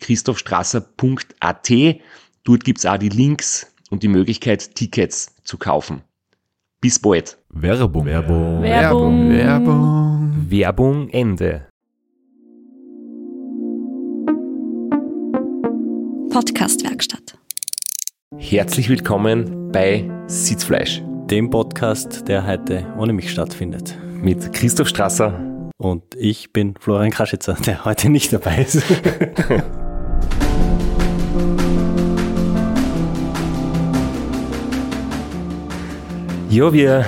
[0.00, 1.70] www.christophstrasser.at.
[2.44, 6.02] Dort gibt's auch die Links und die Möglichkeit, Tickets zu kaufen.
[6.80, 7.38] Bis bald.
[7.50, 8.06] Werbung.
[8.06, 8.62] Werbung.
[8.62, 9.30] Werbung.
[9.30, 10.46] Werbung.
[10.48, 11.66] Werbung Ende.
[16.30, 17.36] Podcastwerkstatt.
[18.38, 23.96] Herzlich willkommen bei Sitzfleisch dem Podcast, der heute ohne mich stattfindet.
[24.20, 25.70] mit Christoph Strasser.
[25.76, 28.82] Und ich bin Florian Kraschitzer, der heute nicht dabei ist.
[36.50, 37.04] Ja, wir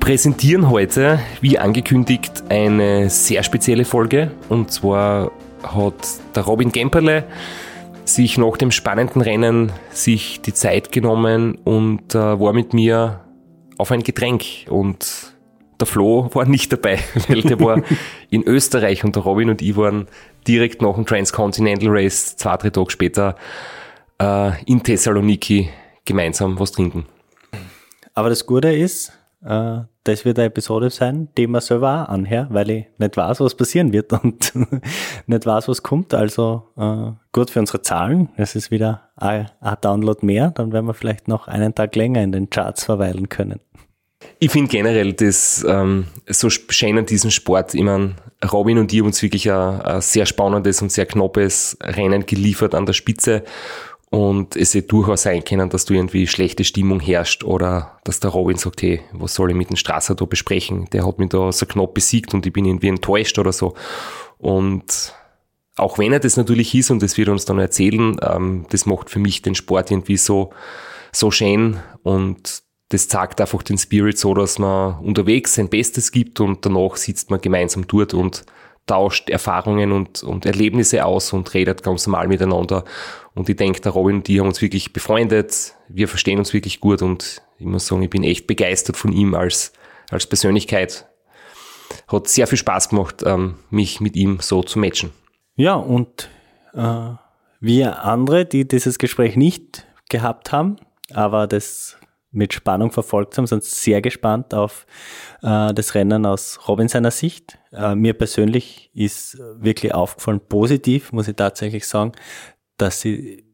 [0.00, 4.30] präsentieren heute, wie angekündigt, eine sehr spezielle Folge.
[4.48, 5.92] Und zwar hat
[6.34, 7.24] der Robin Gemperle
[8.06, 13.20] sich nach dem spannenden Rennen sich die Zeit genommen und äh, war mit mir
[13.76, 14.44] auf ein Getränk.
[14.70, 15.34] Und
[15.78, 17.82] der Flo war nicht dabei, weil der war
[18.30, 20.06] in Österreich und der Robin und ich waren
[20.48, 23.36] direkt nach dem Transcontinental Race zwei, drei Tage später
[24.18, 25.68] äh, in Thessaloniki
[26.06, 27.04] gemeinsam was trinken.
[28.16, 29.12] Aber das Gute ist,
[29.44, 33.40] äh, das wird eine Episode sein, die man selber auch anhöre, weil ich nicht weiß,
[33.40, 34.52] was passieren wird und
[35.26, 36.14] nicht weiß, was kommt.
[36.14, 38.30] Also äh, gut für unsere Zahlen.
[38.36, 40.50] Es ist wieder ein, ein Download mehr.
[40.50, 43.60] Dann werden wir vielleicht noch einen Tag länger in den Charts verweilen können.
[44.38, 47.74] Ich finde generell das ähm, so schön an diesem Sport.
[47.74, 48.14] Ich mein,
[48.50, 52.74] Robin und ich haben uns wirklich ein, ein sehr spannendes und sehr knappes Rennen geliefert
[52.74, 53.44] an der Spitze.
[54.10, 58.30] Und es hätte durchaus sein können, dass du irgendwie schlechte Stimmung herrscht oder dass der
[58.30, 60.88] Robin sagt, hey, was soll ich mit dem Strasser da besprechen?
[60.92, 63.74] Der hat mich da so knapp besiegt und ich bin irgendwie enttäuscht oder so.
[64.38, 65.12] Und
[65.76, 68.86] auch wenn er das natürlich ist und das wird er uns dann erzählen, ähm, das
[68.86, 70.52] macht für mich den Sport irgendwie so,
[71.12, 76.40] so schön und das zeigt einfach den Spirit so, dass man unterwegs sein Bestes gibt
[76.40, 78.44] und danach sitzt man gemeinsam dort und
[78.86, 82.84] tauscht Erfahrungen und, und Erlebnisse aus und redet ganz normal miteinander.
[83.34, 85.74] Und ich denke, der Robin und die haben uns wirklich befreundet.
[85.88, 89.34] Wir verstehen uns wirklich gut und ich muss sagen, ich bin echt begeistert von ihm
[89.34, 89.72] als,
[90.10, 91.06] als Persönlichkeit.
[92.08, 95.10] Hat sehr viel Spaß gemacht, ähm, mich mit ihm so zu matchen.
[95.56, 96.28] Ja, und
[96.74, 97.10] äh,
[97.60, 100.76] wir andere, die dieses Gespräch nicht gehabt haben,
[101.12, 101.96] aber das
[102.36, 104.86] mit Spannung verfolgt haben, sind sehr gespannt auf
[105.42, 107.58] äh, das Rennen aus Robin seiner Sicht.
[107.72, 112.12] Äh, mir persönlich ist wirklich aufgefallen, positiv, muss ich tatsächlich sagen,
[112.76, 113.44] dass sie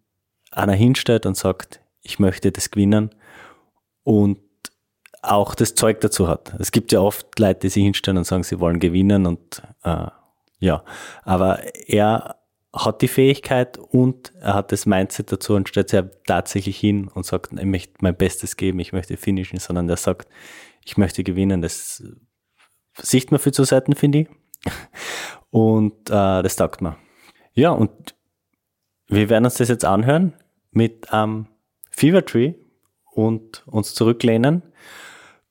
[0.51, 3.15] einer hinstellt und sagt, ich möchte das gewinnen
[4.03, 4.39] und
[5.23, 6.53] auch das Zeug dazu hat.
[6.59, 10.07] Es gibt ja oft Leute, die sich hinstellen und sagen, sie wollen gewinnen und äh,
[10.59, 10.85] ja,
[11.23, 12.42] aber er
[12.73, 17.27] hat die Fähigkeit und er hat das Mindset dazu und stellt sich tatsächlich hin und
[17.27, 20.29] sagt, ich möchte mein Bestes geben, ich möchte finishen, sondern er sagt,
[20.85, 21.61] ich möchte gewinnen.
[21.61, 22.03] Das
[22.99, 24.29] sieht man viel zu Seiten, finde ich.
[25.51, 26.97] Und äh, das taugt mir.
[27.53, 28.15] Ja, und
[29.09, 30.33] wir werden uns das jetzt anhören
[30.71, 31.49] mit einem
[31.91, 32.55] Fever Tree
[33.13, 34.63] und uns zurücklehnen.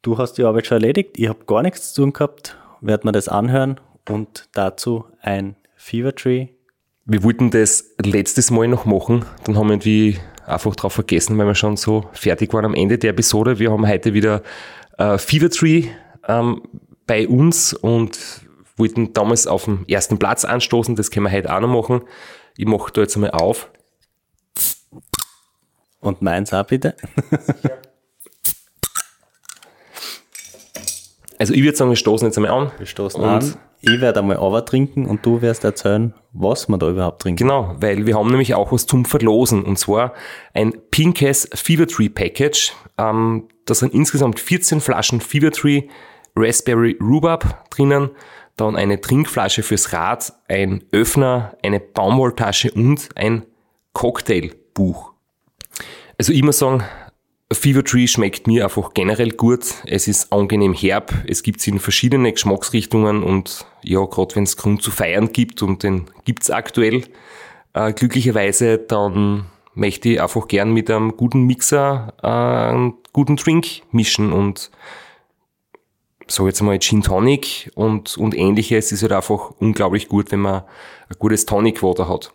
[0.01, 3.11] Du hast die Arbeit schon erledigt, ich habe gar nichts zu tun gehabt, werden wir
[3.11, 3.79] das anhören
[4.09, 6.47] und dazu ein Fever Tree
[7.11, 10.17] Wir wollten das letztes Mal noch machen, dann haben wir irgendwie
[10.47, 13.59] einfach drauf vergessen, weil wir schon so fertig waren am Ende der Episode.
[13.59, 14.43] Wir haben heute wieder
[14.97, 15.89] äh, Fever Tree
[16.29, 16.61] ähm,
[17.07, 18.17] bei uns und
[18.77, 20.95] wollten damals auf dem ersten Platz anstoßen.
[20.95, 22.07] Das können wir heute auch noch machen.
[22.55, 23.69] Ich mache da jetzt einmal auf.
[25.99, 26.95] und meins auch bitte.
[31.41, 32.71] Also ich würde sagen, wir stoßen jetzt einmal an.
[32.77, 33.53] Wir stoßen Und- an.
[33.83, 37.47] Ich werde einmal aber trinken und du wirst erzählen, was wir da überhaupt trinken.
[37.47, 40.13] Genau, weil wir haben nämlich auch was zum Verlosen und zwar
[40.53, 42.73] ein pinkes Fever Tree Package.
[42.99, 45.85] Ähm, da sind insgesamt 14 Flaschen Fever Tree
[46.35, 48.11] Raspberry Rhubarb drinnen.
[48.57, 53.47] dann eine Trinkflasche fürs Rad, ein Öffner, eine Baumwolltasche und ein
[53.93, 55.13] Cocktailbuch.
[56.19, 56.83] Also ich muss sagen,
[57.51, 59.65] Fever Tree schmeckt mir einfach generell gut.
[59.85, 61.13] Es ist angenehm herb.
[61.27, 65.61] Es gibt es in verschiedene Geschmacksrichtungen und ja, gerade wenn es Grund zu feiern gibt
[65.61, 67.03] und den gibt's aktuell
[67.73, 73.81] äh, glücklicherweise, dann möchte ich einfach gern mit einem guten Mixer äh, einen guten Drink
[73.91, 74.71] mischen und
[76.27, 80.61] so jetzt mal Gin Tonic und, und ähnliches ist halt einfach unglaublich gut, wenn man
[81.09, 82.31] ein gutes Tonic Water hat.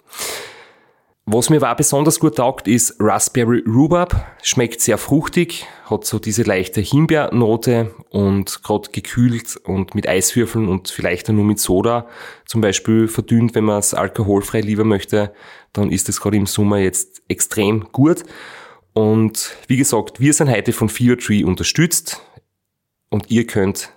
[1.28, 4.24] Was mir auch besonders gut taugt, ist Raspberry Rhubarb.
[4.44, 10.88] Schmeckt sehr fruchtig, hat so diese leichte Himbeernote und gerade gekühlt und mit Eiswürfeln und
[10.88, 12.06] vielleicht nur mit Soda
[12.44, 15.34] zum Beispiel verdünnt, wenn man es alkoholfrei lieber möchte,
[15.72, 18.22] dann ist es gerade im Sommer jetzt extrem gut.
[18.92, 22.22] Und wie gesagt, wir sind heute von Fever Tree unterstützt
[23.10, 23.90] und ihr könnt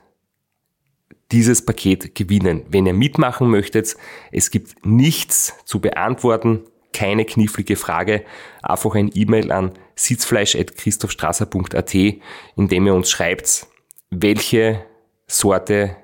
[1.31, 2.65] dieses Paket gewinnen.
[2.69, 3.95] Wenn ihr mitmachen möchtet,
[4.31, 8.23] es gibt nichts zu beantworten, keine knifflige Frage,
[8.61, 12.21] einfach ein E-Mail an sitzfleisch.christophstrasser.at, in
[12.57, 13.67] dem ihr uns schreibt,
[14.09, 14.83] welche
[15.27, 15.95] Sorte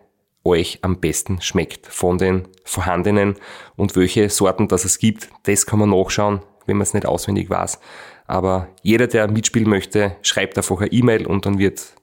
[0.44, 3.36] euch am besten schmeckt von den vorhandenen
[3.76, 5.30] und welche Sorten das es gibt.
[5.44, 7.80] Das kann man nachschauen, wenn man es nicht auswendig weiß.
[8.28, 11.94] Aber jeder, der mitspielen möchte, schreibt einfach eine E-Mail und dann wird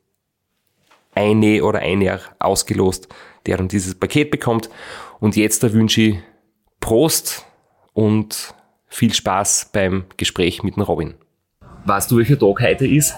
[1.15, 3.09] eine oder einer ausgelost,
[3.47, 4.71] der dann dieses Paket bekommt.
[5.21, 6.19] Und jetzt da wünsche ich
[6.81, 7.47] Prost
[7.93, 8.55] und
[8.93, 11.15] viel Spaß beim Gespräch mit dem Robin.
[11.87, 13.15] Weißt du, welcher Tag heute ist?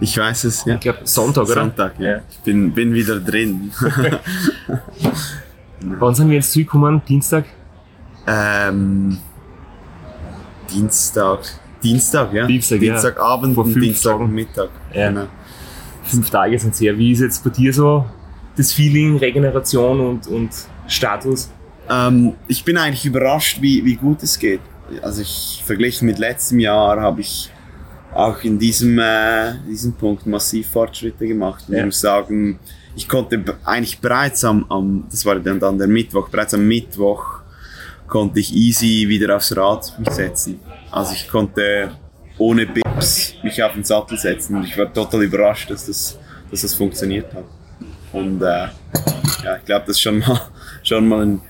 [0.00, 0.74] Ich weiß es, ja.
[0.74, 1.54] Ich glaube Sonntag, oder?
[1.54, 2.20] Sonntag, ja.
[2.30, 3.70] Ich bin, bin wieder drin.
[5.80, 7.02] Wann sind wir jetzt zurückgekommen?
[7.06, 7.44] Dienstag?
[8.26, 9.18] ähm,
[10.72, 11.40] Dienstag.
[11.82, 12.46] Dienstag, ja.
[12.46, 12.92] Dienstag, ja.
[12.92, 14.68] Dienstagabend Vor und Dienstagmittag.
[14.94, 15.08] Ja.
[15.08, 15.26] Genau.
[16.04, 16.96] Fünf Tage sind sehr.
[16.96, 18.06] Wie ist jetzt bei dir so
[18.56, 20.50] das Feeling, Regeneration und, und
[20.86, 21.50] Status?
[21.90, 24.60] Ähm, ich bin eigentlich überrascht, wie, wie gut es geht.
[25.00, 27.50] Also ich verglichen mit letztem Jahr habe ich
[28.14, 31.64] auch in diesem, äh, diesem Punkt massiv Fortschritte gemacht.
[31.68, 31.80] Und Ja.
[31.80, 32.58] Ich muss sagen,
[32.94, 37.40] ich konnte eigentlich bereits am, am, das war dann, dann der Mittwoch, bereits am Mittwoch
[38.06, 40.60] konnte ich easy wieder aufs Rad mich setzen.
[40.90, 41.92] Also ich konnte
[42.36, 46.18] ohne Bips mich auf den Sattel setzen und ich war total überrascht, dass das,
[46.50, 47.44] dass das funktioniert hat.
[48.12, 48.66] Und äh,
[49.44, 50.40] ja, ich glaube, das ist schon mal,
[50.82, 51.40] schon mal ein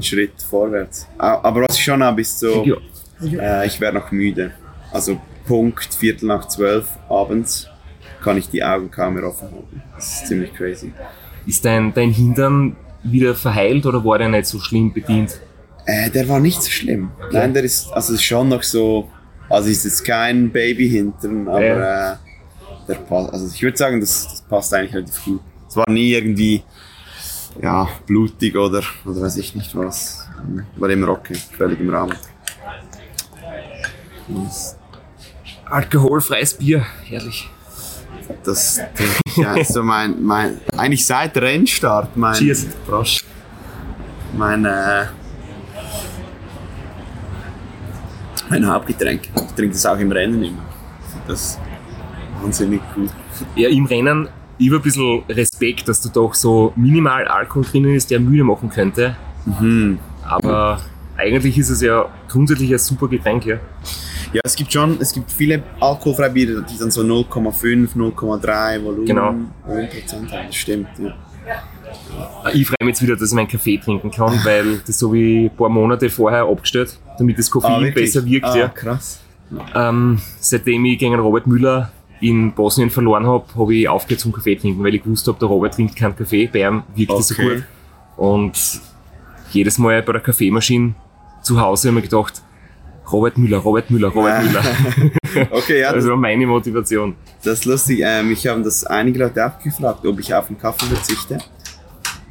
[0.00, 1.06] Schritt vorwärts.
[1.18, 2.64] A- Aber was ich schon habe, ist so,
[3.22, 4.52] äh, ich werde noch müde.
[4.92, 7.68] Also Punkt Viertel nach zwölf abends
[8.22, 9.82] kann ich die Augen kaum mehr offen halten.
[9.94, 10.92] Das ist ziemlich crazy.
[11.46, 15.40] Ist dein, dein Hintern wieder verheilt oder war der nicht so schlimm bedient?
[15.86, 17.10] Äh, der war nicht so schlimm.
[17.32, 19.08] Nein, der ist also schon noch so.
[19.48, 22.12] Also ist jetzt kein Babyhintern, aber Ja.
[22.12, 22.16] äh,
[22.86, 23.32] der passt.
[23.32, 25.40] Also ich würde sagen, das, das passt eigentlich relativ gut.
[25.68, 26.62] Es war nie irgendwie
[27.62, 30.26] ja blutig oder oder weiß ich nicht was.
[30.76, 32.16] War immer okay, völlig im Rahmen.
[35.64, 37.48] Alkoholfreies Bier, herrlich.
[38.44, 42.66] Das trinke ich ja so mein, mein eigentlich seit Rennstart mein Cheers.
[42.86, 43.24] Prost.
[44.36, 45.06] Mein äh,
[48.50, 49.22] mein Hauptgetränk.
[49.34, 50.64] Ich trinke das auch im Rennen immer.
[51.26, 51.58] Das
[52.42, 53.10] wahnsinnig gut.
[53.56, 54.28] Ja, im Rennen,
[54.58, 58.44] ich habe ein bisschen Respekt, dass da doch so minimal Alkohol drinnen ist, der müde
[58.44, 59.16] machen könnte.
[60.24, 60.80] Aber
[61.16, 63.56] eigentlich ist es ja grundsätzlich ein super Getränk, ja.
[64.32, 69.06] Ja, es gibt schon, es gibt viele alkoholfreie Biere, die dann so 0,5, 0,3 Volumen
[69.06, 69.34] Genau.
[69.66, 70.46] Volumenprozent haben.
[70.46, 71.14] Das stimmt, ja.
[72.52, 75.50] Ich freue mich jetzt wieder, dass ich meinen Kaffee trinken kann, weil das habe ich
[75.50, 78.12] ein paar Monate vorher abgestellt, damit das Koffein wirklich?
[78.12, 78.44] besser wirkt.
[78.46, 78.68] ah, ja.
[78.68, 79.20] krass.
[79.74, 84.56] Ähm, seitdem ich gegen Robert Müller in Bosnien verloren habe, habe ich aufgehört zum Kaffee
[84.56, 87.34] trinken, weil ich gewusst habe, der Robert trinkt keinen Kaffee, bei ihm wirkt das so
[87.34, 87.54] Okay.
[87.56, 87.64] gut.
[88.16, 88.80] Und
[89.50, 90.94] jedes Mal bei der Kaffeemaschine
[91.42, 92.42] zu Hause habe ich mir gedacht,
[93.10, 94.62] Robert Müller, Robert Müller, Robert Müller.
[95.50, 97.14] Okay, ja, das, Also meine Motivation.
[97.44, 98.00] das ist lustig.
[98.02, 101.38] Ähm, ich habe das einige Leute auch gefragt, ob ich auf den Kaffee verzichte.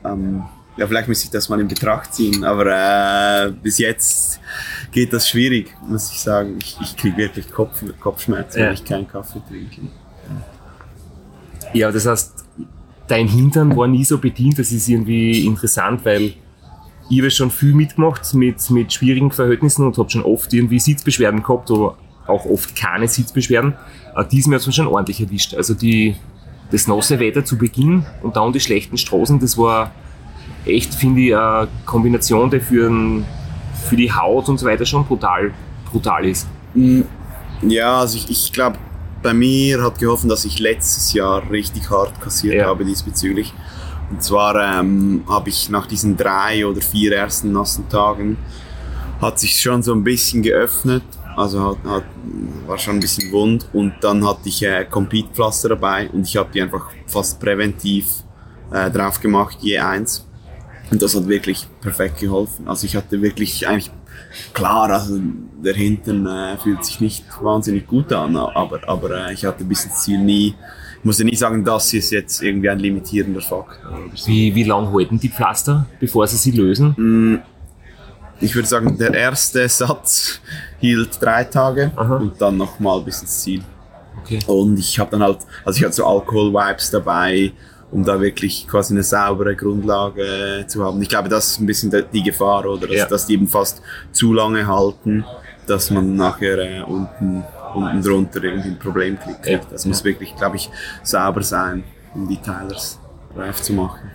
[0.03, 0.43] Ähm,
[0.77, 4.39] ja, vielleicht muss ich das mal in Betracht ziehen, aber äh, bis jetzt
[4.91, 6.57] geht das schwierig, muss ich sagen.
[6.61, 8.65] Ich, ich kriege wirklich Kopf, Kopfschmerzen, Ja.
[8.67, 9.81] wenn ich keinen Kaffee trinke.
[11.73, 12.45] Ja, das heißt,
[13.07, 16.33] dein Hintern war nie so bedient, das ist irgendwie interessant, weil
[17.09, 21.41] ich habe schon viel mitgemacht mit, mit schwierigen Verhältnissen und habe schon oft irgendwie Sitzbeschwerden
[21.41, 23.73] gehabt, aber auch oft keine Sitzbeschwerden.
[24.31, 25.53] Diesmal hat es mich schon ordentlich erwischt.
[25.53, 26.15] Also die,
[26.71, 29.91] das nasse Wetter zu Beginn und dann die schlechten Straßen, das war
[30.67, 32.91] echt, finde ich, eine Kombination, die für,
[33.87, 35.51] für die Haut und so weiter schon brutal,
[35.91, 36.47] brutal ist.
[37.61, 38.77] Ja, also ich, ich glaube,
[39.23, 42.67] bei mir hat geholfen, dass ich letztes Jahr richtig hart kassiert Ja.
[42.67, 43.53] habe diesbezüglich.
[44.09, 48.37] Und zwar ähm, habe ich nach diesen drei oder vier ersten nassen Tagen
[49.21, 51.03] hat sich schon so ein bisschen geöffnet,
[51.35, 52.03] also hat, hat,
[52.67, 56.49] war schon ein bisschen wund und dann hatte ich äh, Compete-Pflaster dabei und ich habe
[56.53, 58.05] die einfach fast präventiv
[58.71, 60.26] äh, drauf gemacht, je eins.
[60.89, 62.67] Und das hat wirklich perfekt geholfen.
[62.67, 63.91] Also ich hatte wirklich eigentlich
[64.53, 65.19] klar, also
[65.63, 69.85] der Hintern äh, fühlt sich nicht wahnsinnig gut an, aber, aber äh, ich hatte bis
[69.85, 70.55] ins Ziel nie,
[70.99, 73.99] ich musste nie sagen, das ist jetzt irgendwie ein limitierender Faktor.
[74.13, 74.27] so.
[74.27, 77.43] Wie, wie lang halten die Pflaster, bevor sie sie lösen?
[78.39, 80.39] Ich würde sagen, der erste Satz
[80.79, 82.17] hielt drei Tage Aha.
[82.17, 83.63] und dann nochmal bis ins Ziel.
[84.21, 84.39] Okay.
[84.47, 87.51] Und ich habe dann halt, also ich hatte so Alkohol-Vibes dabei,
[87.91, 91.01] um da wirklich quasi eine saubere Grundlage zu haben.
[91.01, 92.87] Ich glaube, das ist ein bisschen die Gefahr, oder?
[92.87, 93.05] Dass, Ja.
[93.05, 95.23] dass die eben fast zu lange halten,
[95.67, 99.45] dass man nachher äh, unten, unten drunter irgendwie ein Problem kriegt.
[99.45, 99.59] Ja.
[99.69, 100.69] Das muss wirklich, glaube ich,
[101.03, 102.99] sauber sein, um die Tylers
[103.35, 104.11] reif zu machen.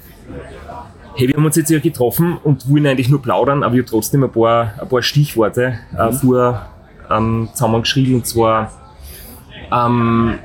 [1.15, 3.91] Hey, wir haben uns jetzt ja getroffen und wollen eigentlich nur plaudern, aber ich habe
[3.91, 6.67] trotzdem ein paar, ein paar Stichworte äh, vor
[7.11, 8.15] ähm, zusammengeschrieben.
[8.17, 8.71] Und zwar
[9.71, 10.39] ähm,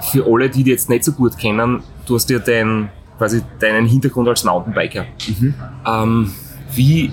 [0.00, 3.86] für alle, die dich jetzt nicht so gut kennen, du hast ja dein, quasi deinen
[3.86, 5.06] Hintergrund als Mountainbiker.
[5.86, 6.32] Ähm,
[6.74, 7.12] wie,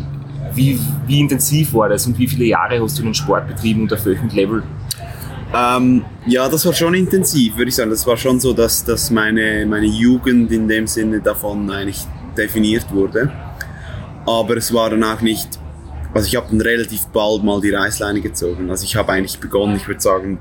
[0.54, 3.94] wie, wie intensiv war das und wie viele Jahre hast du den Sport betrieben und
[3.94, 4.64] auf welchem Level?
[5.54, 7.90] Ähm, ja, das war schon intensiv, würde ich sagen.
[7.90, 12.92] Das war schon so, dass, dass meine, meine Jugend in dem Sinne davon eigentlich definiert
[12.92, 13.32] wurde.
[14.26, 15.60] Aber es war dann auch nicht,
[16.14, 18.70] also ich habe dann relativ bald mal die Reißleine gezogen.
[18.70, 20.40] Also ich habe eigentlich begonnen, ich würde sagen,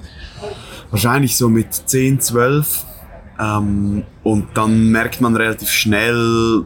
[0.91, 2.87] wahrscheinlich so mit 10, 12.
[3.41, 6.65] Ähm, und dann merkt man relativ schnell,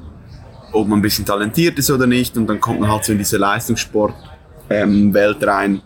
[0.73, 2.37] ob man ein bisschen talentiert ist oder nicht.
[2.37, 5.81] Und dann kommt man halt so in diese Leistungssport-Welt rein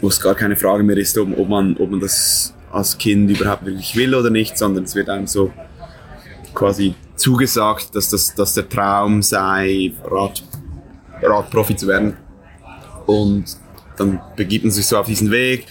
[0.00, 3.30] wo es gar keine Frage mehr ist, ob, ob, man, ob man das als Kind
[3.30, 5.52] überhaupt wirklich will oder nicht, sondern es wird einem so
[6.54, 10.42] quasi zugesagt, dass, das, dass der Traum sei, Rad,
[11.22, 12.16] Radprofi zu werden.
[13.06, 13.44] Und
[13.96, 15.66] dann begibt man sich so auf diesen Weg.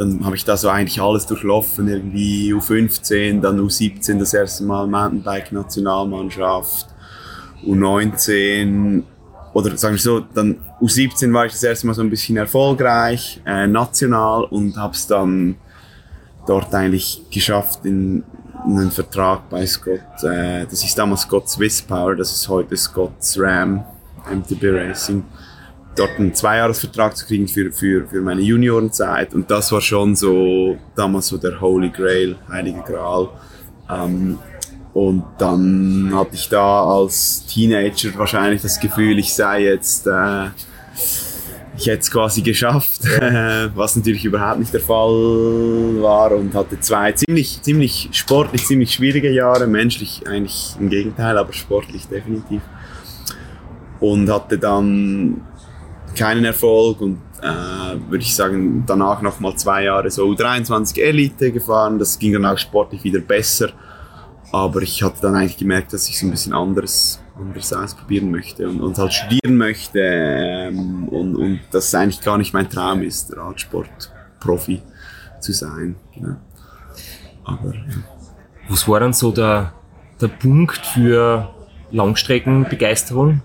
[0.00, 4.86] Dann habe ich da so eigentlich alles durchlaufen, irgendwie U15, dann U17 das erste Mal
[4.86, 6.86] Mountainbike-Nationalmannschaft,
[7.66, 9.02] U19
[9.52, 13.42] oder sagen wir so, dann U17 war ich das erste Mal so ein bisschen erfolgreich,
[13.44, 15.56] äh, national und habe es dann
[16.46, 18.24] dort eigentlich geschafft in,
[18.66, 20.00] in einen Vertrag bei Scott.
[20.22, 23.84] Äh, das ist damals Scott Swiss Power, das ist heute Scott's Ram
[24.32, 25.24] MTB Racing.
[25.96, 30.78] Dort einen Zweijahresvertrag zu kriegen für, für, für meine Juniorenzeit und das war schon so
[30.94, 33.28] damals so der Holy Grail, Heilige Gral.
[33.90, 34.38] Ähm,
[34.92, 40.46] und dann hatte ich da als Teenager wahrscheinlich das Gefühl, ich sei jetzt, äh,
[41.76, 43.02] ich hätte es quasi geschafft,
[43.74, 49.30] was natürlich überhaupt nicht der Fall war und hatte zwei ziemlich, ziemlich sportlich, ziemlich schwierige
[49.30, 52.60] Jahre, menschlich eigentlich im Gegenteil, aber sportlich definitiv.
[54.00, 55.42] Und hatte dann
[56.14, 61.98] keinen Erfolg und äh, würde ich sagen, danach nochmal zwei Jahre so U23 Elite gefahren,
[61.98, 63.70] das ging dann auch sportlich wieder besser.
[64.52, 68.68] Aber ich hatte dann eigentlich gemerkt, dass ich so ein bisschen anderes, anderes ausprobieren möchte
[68.68, 73.02] und, und halt studieren möchte ähm, und, und dass es eigentlich gar nicht mein Traum
[73.02, 74.82] ist, Radsportprofi
[75.40, 75.96] zu sein.
[76.14, 76.36] Genau.
[77.44, 77.80] Aber ja.
[78.68, 79.72] Was war dann so der,
[80.20, 81.48] der Punkt für
[81.90, 83.42] Langstreckenbegeisterung?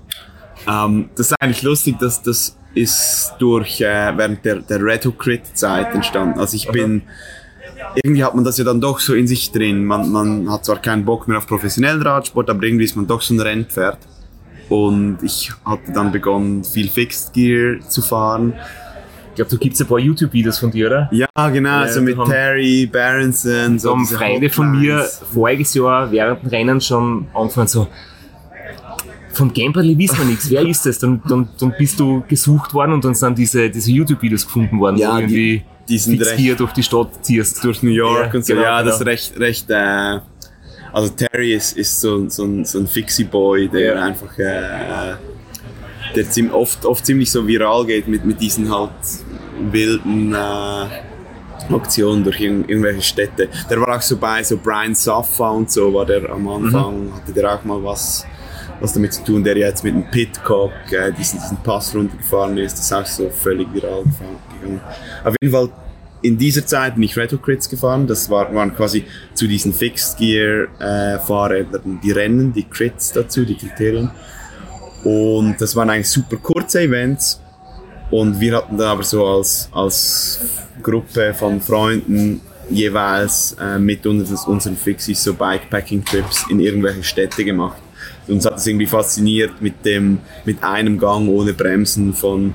[0.67, 5.19] Ähm, das ist eigentlich lustig, dass das ist durch äh, während der, der Red Hook
[5.19, 6.39] Crit Zeit entstanden.
[6.39, 7.03] Also ich bin
[8.03, 9.86] irgendwie hat man das ja dann doch so in sich drin.
[9.86, 13.22] Man, man hat zwar keinen Bock mehr auf professionellen Radsport, aber irgendwie ist man doch
[13.22, 14.00] so ein Rennpferd.
[14.69, 18.53] Und ich hatte dann begonnen, viel Fixed Gear zu fahren.
[19.29, 21.10] Ich glaube, da gibt es ein paar YouTube-Videos von dir, oder?
[21.12, 26.41] Ja, genau, Ja, so mit Terry, Berenson, so haben Freunde von mir voriges Jahr während
[26.41, 27.88] dem Rennen schon angefangen so,
[29.36, 31.00] vom Gameplay wissen wir nichts, wer ist das?
[31.00, 34.98] Dann, dann, dann bist du gesucht worden und dann sind diese, diese YouTube-Videos gefunden worden,
[34.98, 37.63] Ja, wo die- irgendwie die sind fix recht- durch die Stadt ziehst.
[37.63, 38.54] durch New York Ja, und so.
[38.54, 39.12] genau, ja, das ist genau.
[39.12, 40.20] recht, recht, äh,
[40.92, 45.15] also Terry ist, ist so, so ein, so ein Fixie-Boy, der einfach, äh,
[46.15, 48.92] der ziem, oft, oft ziemlich so viral geht mit, mit diesen halt
[49.72, 53.50] wilden, äh, Aktionen durch irg irgendwelche Städte.
[53.70, 57.34] Der war auch so bei so Brian Saffa und so, war der am Anfang, hatte
[57.34, 58.25] der auch mal was,
[58.79, 62.74] was damit zu tun, der jetzt mit dem Pitcock äh, diesen, diesen Pass runtergefahren ist,
[62.77, 64.82] das ist auch so völlig viral gegangen.
[65.24, 65.70] Auf jeden Fall
[66.22, 68.08] in dieser Zeit bin ich Retro Crits gefahren.
[68.08, 73.46] Das war, waren quasi zu diesen Fixed Gear äh, Fahrrädern die Rennen, die Crits dazu,
[73.46, 74.10] die Kriterien.
[75.03, 77.39] Und das waren eigentlich super kurze Events.
[78.10, 80.39] Und wir hatten dann aber so als, als
[80.82, 87.77] Gruppe von Freunden jeweils äh, mit uns, unseren Fixies so Bikepacking-Trips in irgendwelche Städte gemacht.
[88.27, 92.53] Uns hat es irgendwie fasziniert, mit dem, mit einem Gang ohne Bremsen von,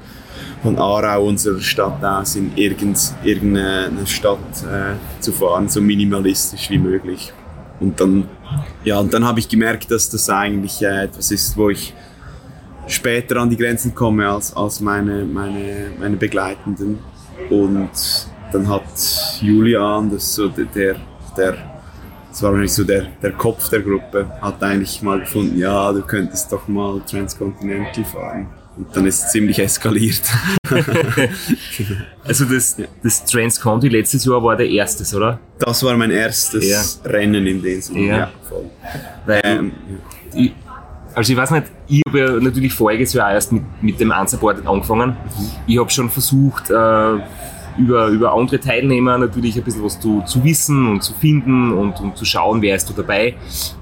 [0.62, 6.78] von Aarau, unserer Stadt aus, in irgend, irgendeine Stadt äh, zu fahren, so minimalistisch wie
[6.78, 7.32] möglich.
[7.80, 8.28] Und dann,
[8.84, 11.94] ja, und dann habe ich gemerkt, dass das eigentlich äh, etwas ist, wo ich
[12.86, 16.98] später an die Grenzen komme als, als meine, meine, meine Begleitenden.
[17.48, 17.90] Und
[18.52, 18.82] dann hat
[19.40, 20.96] Julian, das so der,
[21.36, 21.56] der,
[22.30, 26.02] das war eigentlich so der, der Kopf der Gruppe, hat eigentlich mal gefunden, ja, du
[26.02, 28.46] könntest doch mal Transcontinental fahren.
[28.76, 30.22] Und dann ist es ziemlich eskaliert.
[32.24, 35.40] Also das, das Transconti letztes Jahr war der erstes, oder?
[35.58, 38.00] Das war mein erstes Rennen in dem Sinne.
[38.06, 38.16] Ja.
[38.18, 38.70] Ja, voll.
[39.26, 39.72] Weil Ähm,
[40.34, 40.52] ich,
[41.14, 44.66] also ich weiß nicht, ich habe ja natürlich voriges Jahr erst mit, mit dem Unsupported
[44.66, 45.16] angefangen.
[45.66, 46.74] Ich habe schon versucht, äh,
[47.80, 52.00] über, über andere Teilnehmer natürlich ein bisschen was zu, zu wissen und zu finden und,
[52.00, 53.34] und zu schauen, wer ist da dabei.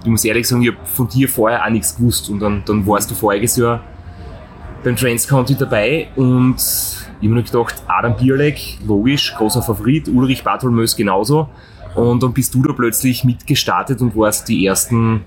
[0.03, 2.87] Ich muss ehrlich sagen, ich habe von dir vorher auch nichts gewusst und dann, dann
[2.87, 3.83] warst du voriges Jahr
[4.85, 6.57] beim Transcounty dabei und
[7.21, 11.49] ich habe mir gedacht, Adam Bierleck, logisch, großer Favorit, Ulrich Bartholmös genauso.
[11.97, 15.25] Und dann bist du da plötzlich mitgestartet und warst die ersten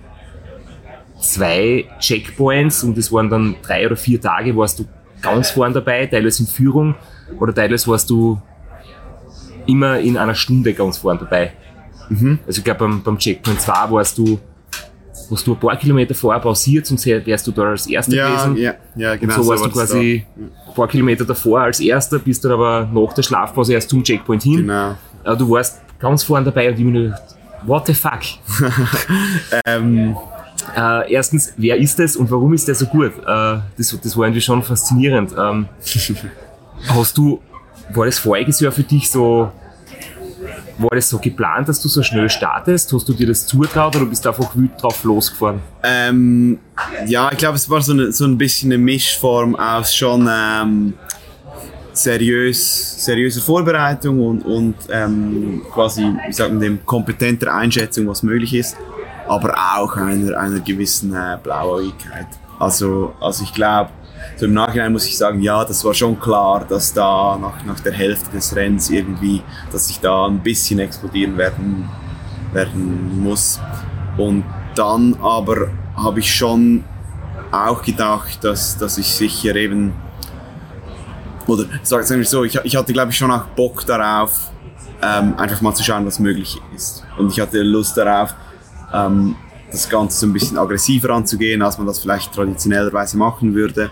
[1.20, 4.86] zwei Checkpoints und das waren dann drei oder vier Tage, warst du
[5.22, 6.96] ganz vorn dabei, teilweise in Führung
[7.40, 8.42] oder teilweise warst du
[9.68, 11.53] immer in einer Stunde ganz vorn dabei.
[12.46, 14.38] Also ich glaube beim, beim Checkpoint 2 warst du,
[15.30, 18.58] warst du ein paar Kilometer vorher pausiert, sonst wärst du da als Erster ja, gewesen.
[18.58, 19.36] ja, ja, genau.
[19.38, 22.89] und so warst war du quasi ein paar Kilometer davor als Erster, bist dann aber
[22.94, 24.68] nach der Schlafpause erst zum Checkpoint hin.
[24.68, 24.98] da.
[25.24, 25.34] Genau.
[25.34, 27.22] Äh, Du warst ganz vorn dabei und ich mir nur gedacht,
[27.63, 28.20] what the fuck?
[29.65, 30.18] Ähm,
[30.75, 33.12] Äh, erstens, wer ist das und warum ist der so gut?
[33.25, 35.34] Äh, das, das war irgendwie schon faszinierend.
[35.38, 35.68] Ähm,
[36.88, 37.41] hast du,
[37.93, 39.51] war das voriges Jahr für dich so,
[40.77, 42.91] war das so geplant, dass du so schnell startest?
[42.93, 45.62] Hast du dir das zutraut oder bist du einfach wild drauf losgefahren?
[45.83, 46.60] Ähm,
[47.05, 50.93] ja, ich glaube, es war so, eine, so ein bisschen eine Mischform aus schon ähm,
[51.93, 58.77] seriös, seriöser Vorbereitung und, und ähm, quasi, wie sagt dem, kompetenter Einschätzung, was möglich ist,
[59.27, 62.27] aber auch einer, einer gewissen äh, Blauäugigkeit.
[62.59, 63.89] Also, also ich glaube,
[64.38, 67.79] so im Nachhinein muss ich sagen, ja, das war schon klar, dass da nach, nach
[67.79, 71.90] der Hälfte des Rennens irgendwie, dass ich da ein bisschen explodieren werden,
[72.53, 73.60] werden muss.
[74.18, 74.44] Und
[74.75, 76.84] dann aber habe ich schon
[77.51, 79.94] auch gedacht, dass, dass ich sicher eben,
[81.48, 84.51] oder sagen wir so, ich, ich hatte glaube ich schon auch Bock darauf,
[85.01, 87.03] ähm, einfach mal zu schauen, was möglich ist.
[87.18, 88.34] Und ich hatte Lust darauf,
[88.94, 89.36] ähm,
[89.72, 93.90] das Ganze so ein bisschen aggressiver anzugehen, als man das vielleicht traditionellerweise machen würde.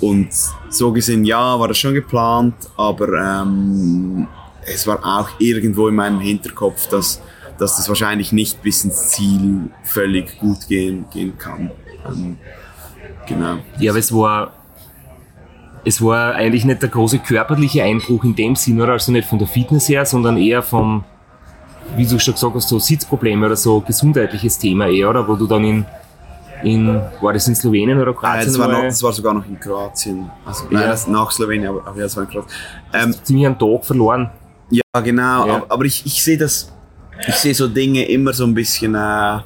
[0.00, 0.28] Und
[0.68, 4.26] so gesehen, ja, war das schon geplant, aber ähm,
[4.66, 7.22] es war auch irgendwo in meinem Hinterkopf, dass,
[7.58, 11.70] dass das wahrscheinlich nicht bis ins Ziel völlig gut gehen, gehen kann.
[12.06, 12.36] Ähm,
[13.26, 13.58] genau.
[13.78, 14.52] Ja, aber es war,
[15.84, 18.92] es war eigentlich nicht der große körperliche Einbruch in dem Sinn, oder?
[18.92, 21.04] Also nicht von der Fitness her, sondern eher vom,
[21.96, 25.26] wie du schon gesagt hast, so Sitzprobleme oder so gesundheitliches Thema eher, oder?
[25.26, 25.86] Wo du dann in,
[26.62, 28.46] in war das in Slowenien oder Kroatien?
[28.46, 30.30] das, war noch, das war sogar noch in Kroatien.
[30.44, 30.88] Also, nein, Ja.
[30.88, 32.52] das nach Slowenien, aber, aber ja, das war in Kroatien.
[32.92, 34.30] Ähm, ziemlich einen Tag verloren.
[34.70, 35.46] Ja, genau.
[35.46, 35.54] Ja.
[35.56, 36.72] Aber, aber ich, ich sehe das,
[37.26, 39.38] ich sehe so Dinge immer so ein bisschen äh,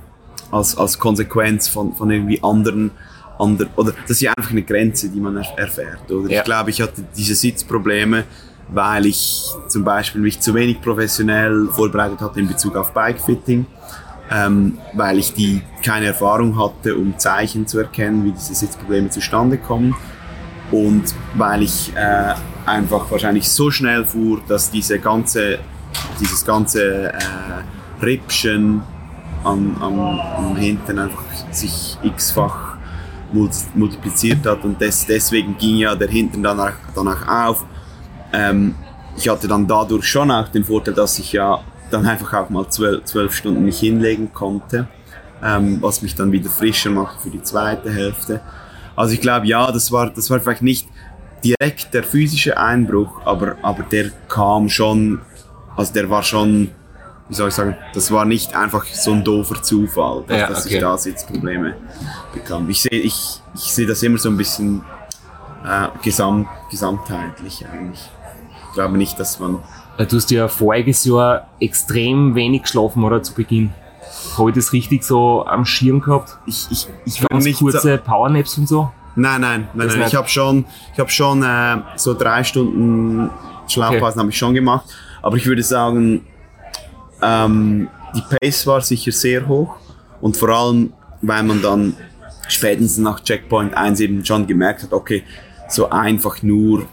[0.53, 2.91] als, als Konsequenz von, von irgendwie anderen,
[3.39, 6.11] ander, oder das ist ja einfach eine Grenze, die man erf- erfährt.
[6.11, 6.39] Oder Ja.
[6.39, 8.25] ich glaube, ich hatte diese Sitzprobleme,
[8.73, 13.67] weil ich zum Beispiel mich zu wenig professionell vorbereitet hatte in Bezug auf Bikefitting.
[14.33, 19.59] Ähm, weil ich die keine Erfahrung hatte, um Zeichen zu erkennen, wie diese Sitzprobleme zustande
[19.59, 19.97] kommen
[20.71, 21.03] und
[21.35, 25.59] weil ich äh, einfach wahrscheinlich so schnell fuhr, dass diese ganze,
[26.21, 27.19] dieses ganze äh,
[28.01, 28.83] Rippchen
[29.43, 32.77] am, am, am Hintern einfach sich x-fach
[33.33, 37.67] mul- multipliziert hat und des, deswegen ging ja der Hintern danach, danach auf.
[38.33, 38.77] Ähm,
[39.17, 41.59] ich hatte dann dadurch schon auch den Vorteil, dass ich ja
[41.91, 44.89] dann einfach auch mal zwölf, zwölf Stunden mich hinlegen konnte,
[45.43, 48.41] ähm, was mich dann wieder frischer macht für die zweite Hälfte.
[48.97, 50.89] Also ich glaube, ja, das war, das war vielleicht nicht
[51.43, 55.21] direkt der physische Einbruch, aber, aber der kam schon,
[55.77, 56.71] also der war schon,
[57.29, 60.67] wie soll ich sagen, das war nicht einfach so ein doofer Zufall, dass, Ja, dass
[60.67, 60.75] okay.
[60.75, 61.77] ich da Sitzprobleme
[62.35, 62.69] bekam.
[62.69, 64.83] Ich sehe ich, ich sehe das immer so ein bisschen
[65.65, 68.11] äh, gesamt, gesamtheitlich eigentlich.
[68.69, 69.61] Ich glaube nicht, dass man
[70.07, 73.23] Du hast ja voriges Jahr extrem wenig geschlafen, oder?
[73.23, 73.71] Zu Beginn.
[74.37, 76.39] Habe ich das richtig so am Schirm gehabt?
[76.47, 78.91] ich, ich, ich Ganz nicht kurze Powernaps und so?
[79.17, 80.05] Nein, nein, nein, nein.
[80.07, 83.31] Ich habe schon, ich habe schon äh, so drei Stunden
[83.69, 84.87] Schlafpausen habe ich schon gemacht.
[85.23, 86.27] Aber ich würde sagen,
[87.23, 89.77] ähm, die Pace war sicher sehr hoch
[90.21, 91.95] und vor allem, weil man dann
[92.49, 95.23] spätestens nach Checkpoint 1 eben schon gemerkt hat, okay,
[95.69, 96.87] so einfach nur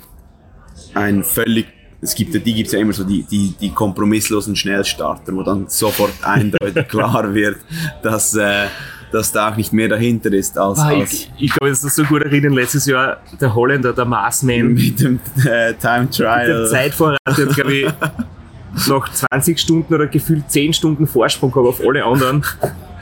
[0.94, 1.68] ein völlig,
[2.02, 5.66] es gibt ja, die gibt's ja immer so, die, die, die kompromisslosen Schnellstarter, wo dann
[5.68, 7.58] sofort eindeutig klar wird,
[8.04, 8.66] dass, äh,
[9.12, 12.04] dass da auch nicht mehr dahinter ist als, Ah, als ich, ich mich das so
[12.04, 16.68] gut erinnern, letztes Jahr der Holländer, der Maßman, mit dem äh, Time Trial.
[16.70, 17.88] Zeitvorrat, der glaube ich,
[18.88, 22.44] nach 20 Stunden oder gefühlt 10 Stunden Vorsprung gehabt auf alle anderen.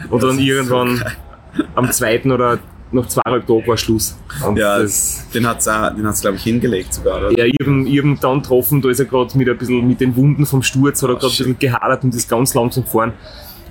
[0.10, 1.03] Und dann irgendwann
[1.73, 2.60] am zweiten oder
[2.95, 4.17] nach zweieinhalb Tagen war Schluss.
[4.45, 7.17] Und Ja, das, den den hat's glaube ich hingelegt sogar.
[7.19, 7.31] Oder?
[7.38, 10.45] ja, irgend, irgend dann getroffen, da ist er gerade mit ein bisschen mit den Wunden
[10.45, 13.13] vom Sturz, hat er gerade ein bisschen gehadert und ist ganz langsam gefahren.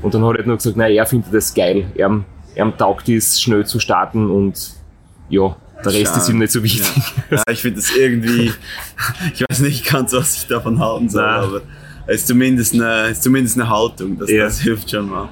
[0.02, 1.86] Und dann hat er nur gesagt, nein, er findet das geil.
[1.94, 4.72] Er, er taugt es, schnell zu starten und
[5.28, 6.18] ja, der Rest Schade.
[6.20, 6.90] ist ihm nicht so wichtig.
[7.30, 8.52] Ja, ich finde das irgendwie,
[9.34, 11.44] ich weiß nicht ganz, was ich davon halten soll, Nein.
[11.44, 11.60] aber
[12.06, 14.44] es ist zumindest eine, ist zumindest eine Haltung, das, Ja.
[14.44, 15.28] das hilft schon mal.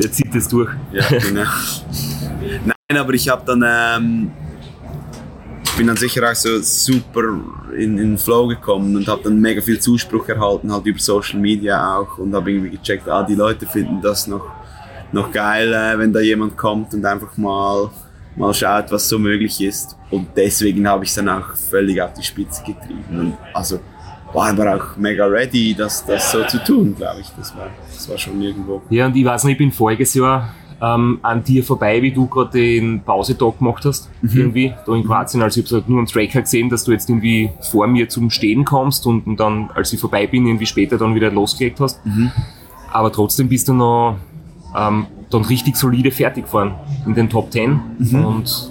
[0.00, 0.70] Der zieht es durch.
[0.92, 1.42] Ja, genau.
[2.96, 4.30] Aber ich habe dann, ähm,
[5.64, 7.22] ich bin dann sicher auch so super
[7.76, 11.40] in, in den Flow gekommen und habe dann mega viel Zuspruch erhalten, halt über Social
[11.40, 14.44] Media auch und habe irgendwie gecheckt, ah, die Leute finden das noch,
[15.12, 17.90] noch geil, äh, wenn da jemand kommt und einfach mal,
[18.36, 19.96] mal schaut, was so möglich ist.
[20.10, 23.18] Und deswegen habe ich es dann auch völlig auf die Spitze getrieben.
[23.18, 23.80] Und also
[24.32, 27.30] war aber auch mega ready, das, das so zu tun, glaube ich.
[27.36, 28.82] Das war, das war schon irgendwo.
[28.90, 32.26] Ja, und ich weiß nicht, ich bin voriges Jahr ähm, an dir vorbei, wie du
[32.26, 35.40] gerade den Pausetag gemacht hast, irgendwie, da in Kroatien.
[35.40, 38.30] Also ich habe halt nur am Tracker gesehen, dass du jetzt irgendwie vor mir zum
[38.30, 42.00] Stehen kommst und, und dann, als ich vorbei bin, irgendwie später dann wieder losgelegt hast.
[42.92, 44.16] Aber trotzdem bist du noch
[44.76, 46.74] ähm, dann richtig solide fertig gefahren
[47.06, 47.80] in den Top 10.
[48.24, 48.70] Und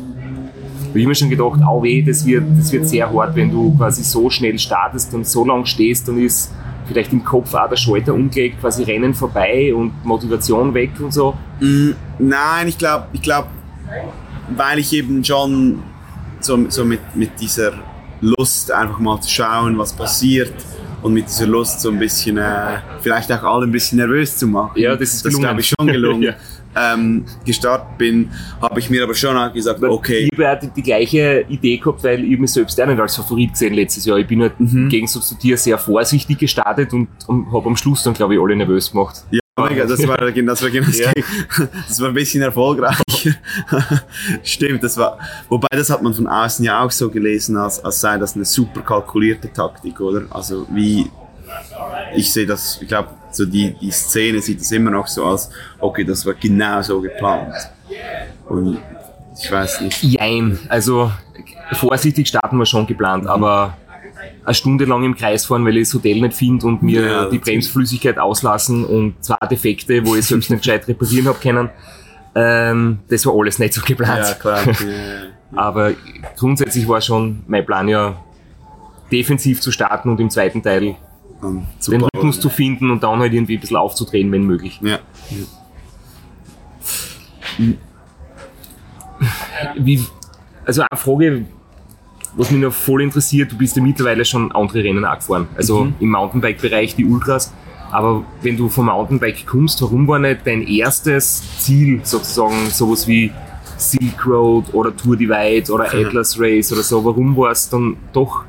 [0.81, 3.49] da hab ich mir schon gedacht, au weh, das wird, das wird sehr hart, wenn
[3.49, 6.51] du quasi so schnell startest und so lang stehst, dann ist
[6.91, 11.35] vielleicht im Kopf auch der Schalter umgelegt, quasi Rennen vorbei und Motivation weg und so.
[11.59, 13.47] Mm, Nein, ich glaube, ich glaub,
[14.55, 15.81] weil ich eben schon
[16.39, 17.73] so, so mit, mit dieser
[18.21, 20.53] Lust einfach mal zu schauen, was passiert
[21.01, 24.47] und mit dieser Lust so ein bisschen, äh, vielleicht auch alle ein bisschen nervös zu
[24.47, 24.79] machen.
[24.79, 26.21] Ja, das ist das glaube ich schon gelungen.
[26.23, 26.33] Ja.
[26.75, 28.29] Ähm, gestartet bin,
[28.61, 32.03] habe ich mir aber schon auch gesagt, okay, Ich habe die, die gleiche Idee gehabt,
[32.03, 34.17] weil ich mich selbst auch nicht als Favorit gesehen letztes Jahr.
[34.17, 34.89] Ich bin halt Mhm.
[35.07, 38.91] zu dir sehr vorsichtig gestartet und, und habe am Schluss dann, glaube ich, alle nervös
[38.91, 39.23] gemacht.
[39.31, 40.61] Ja, das war, das war genau das,
[40.97, 41.11] Ja.
[41.11, 41.23] Gegenteil.
[41.87, 43.03] das war ein bisschen erfolgreicher.
[44.43, 47.99] Stimmt, das war, wobei das hat man von außen ja auch so gelesen, als, als
[48.01, 50.23] sei das eine super kalkulierte Taktik, oder?
[50.29, 51.09] Also wie,
[52.15, 55.49] ich sehe das, ich glaube, so die, die Szene sieht das immer noch so als,
[55.79, 57.53] okay, das war genau so geplant.
[58.47, 58.77] Und
[59.41, 60.03] ich weiß nicht.
[60.03, 60.59] Jein.
[60.69, 61.11] Also
[61.73, 62.87] vorsichtig starten wir schon Mhm.
[62.87, 63.77] geplant, aber
[64.43, 67.25] eine Stunde lang im Kreis fahren, weil ich das Hotel nicht finde und mir Ja,
[67.29, 71.69] die Bremsflüssigkeit auslassen und zwei Defekte, wo ich selbst nicht gescheit reparieren habe können.
[72.33, 74.25] Ähm, das war alles nicht so geplant.
[74.27, 74.65] Ja, klar.
[74.65, 74.73] Ja,
[75.55, 75.91] Aber
[76.37, 78.15] grundsätzlich war schon mein Plan ja,
[79.11, 80.95] defensiv zu starten und im zweiten Teil
[81.41, 82.10] und den.
[82.21, 84.79] Rhythmus zu finden und dann halt irgendwie ein bisschen aufzudrehen, wenn möglich.
[84.83, 84.99] Ja.
[89.77, 90.03] Wie,
[90.65, 91.45] also eine Frage,
[92.35, 95.47] was mich noch voll interessiert, du bist ja mittlerweile schon andere Rennen auch gefahren.
[95.55, 95.93] Also Mhm.
[95.99, 97.53] im Mountainbike-Bereich die Ultras.
[97.91, 103.31] Aber wenn du vom Mountainbike kommst, warum war nicht dein erstes Ziel sozusagen sowas wie
[103.77, 105.85] Silk Road oder Tour Divide oder.
[105.85, 107.03] Atlas Race oder so?
[107.03, 108.45] Warum war es dann doch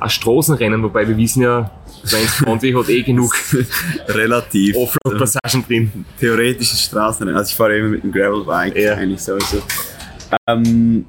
[0.00, 0.82] ein Straßenrennen?
[0.82, 1.70] Wobei wir wissen ja,
[2.04, 3.34] Science Conti hat eh genug
[4.08, 4.76] Relativ.
[4.76, 6.04] Offroad-Passagen drin.
[6.18, 7.36] theoretisches Straßenrennen.
[7.38, 8.94] Also ich fahre immer mit dem Gravelbike Ja.
[8.94, 9.62] eigentlich sowieso.
[10.46, 11.04] Ähm,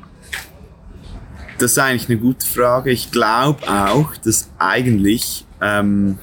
[1.58, 2.92] das ist eigentlich eine gute Frage.
[2.92, 6.18] Ich glaube auch, dass eigentlich ähm,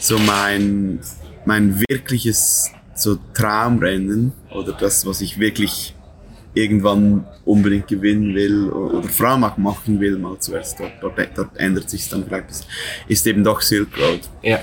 [0.00, 1.00] so mein,
[1.44, 5.94] mein wirkliches so Traumrennen oder das, was ich wirklich
[6.54, 12.08] irgendwann unbedingt gewinnen will oder auch machen will, mal zuerst, dort, dort, dort ändert sich
[12.08, 12.66] dann vielleicht, ist,
[13.08, 14.20] ist eben doch Silk Road.
[14.42, 14.60] Ja.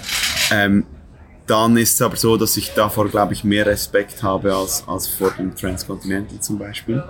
[0.52, 0.86] Ähm,
[1.47, 5.08] dann ist es aber so, dass ich davor, glaube ich, mehr Respekt habe als, als
[5.08, 7.04] vor dem Transcontinental zum Beispiel.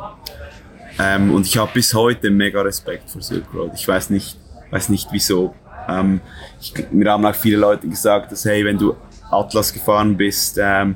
[0.97, 3.71] Ähm, und ich habe bis heute mega Respekt vor Silk Road.
[3.75, 4.37] Ich weiß nicht,
[4.71, 5.53] weiß nicht wieso.
[5.89, 6.21] Ähm,
[6.61, 8.95] ich, mir haben auch viele Leute gesagt, dass hey, wenn du
[9.29, 10.95] Atlas gefahren bist, ähm,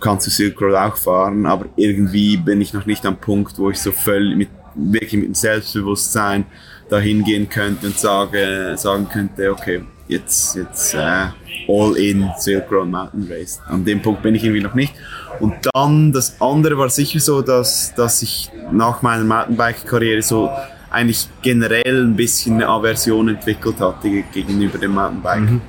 [0.00, 3.70] kannst du Silk Road auch fahren, aber irgendwie bin ich noch nicht am Punkt, wo
[3.70, 6.46] ich so völlig mit, wirklich mit dem Selbstbewusstsein
[6.88, 11.26] dahin gehen könnte und sage, sagen könnte, okay, jetzt, jetzt äh,
[11.68, 13.60] all in Silk Road Mountain Race.
[13.66, 14.94] An dem Punkt bin ich irgendwie noch nicht.
[15.40, 20.50] Und dann, das andere war sicher so, dass, dass ich nach meiner Mountainbike-Karriere so
[20.90, 25.60] eigentlich generell ein bisschen eine Aversion entwickelt hatte ge- gegenüber dem Mountainbike.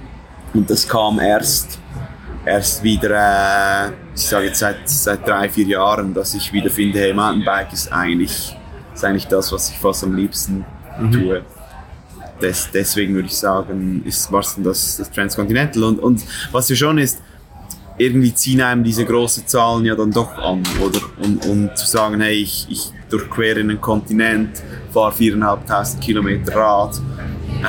[0.54, 1.78] Und das kam erst
[2.46, 3.10] erst wieder,
[3.90, 7.72] äh, ich sage jetzt seit, seit drei, vier Jahren, dass ich wieder finde, hey, Mountainbike
[7.72, 8.54] ist eigentlich,
[8.94, 10.66] ist eigentlich das, was ich fast am liebsten
[11.12, 11.42] tue.
[12.42, 15.84] Des, deswegen würde ich sagen, ist was denn das, das Transcontinental.
[15.84, 17.22] Und, und was ja schon ist,
[17.98, 21.00] irgendwie ziehen einem diese großen Zahlen ja dann doch an, oder?
[21.24, 27.02] Und, und zu sagen, hey, ich, ich durchquere einen Kontinent, fahre 4.500 Kilometer Rad,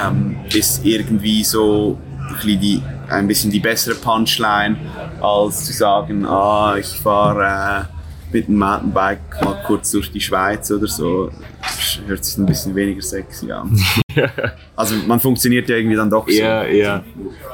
[0.04, 1.96] ähm, ist irgendwie so
[2.28, 4.76] ein bisschen die, ein bisschen die bessere Punchline,
[5.20, 10.70] als zu sagen, ah, ich fahre äh, mit dem Mountainbike mal kurz durch die Schweiz
[10.70, 11.30] oder so.
[11.60, 13.76] Das hört sich ein bisschen weniger sexy an.
[14.76, 16.34] also man funktioniert ja irgendwie dann doch so.
[16.34, 17.02] Ja, ja.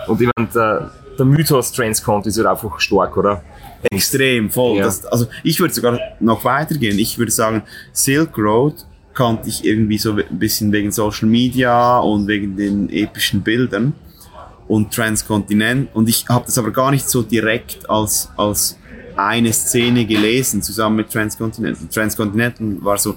[0.06, 3.42] Und ich meine, der, der Mythos Transcont ist halt einfach stark, oder?
[3.90, 4.78] Extrem, voll.
[4.78, 4.84] Ja.
[4.84, 6.98] Das, also ich würde sogar noch weitergehen.
[6.98, 8.74] Ich würde sagen, Silk Road
[9.14, 13.94] kannte ich irgendwie so ein bisschen wegen Social Media und wegen den epischen Bildern
[14.68, 15.94] und Transcontinent.
[15.94, 18.76] Und ich habe das aber gar nicht so direkt als, als
[19.16, 21.86] eine Szene gelesen, zusammen mit Transcontinental.
[21.88, 23.16] Transcontinental war so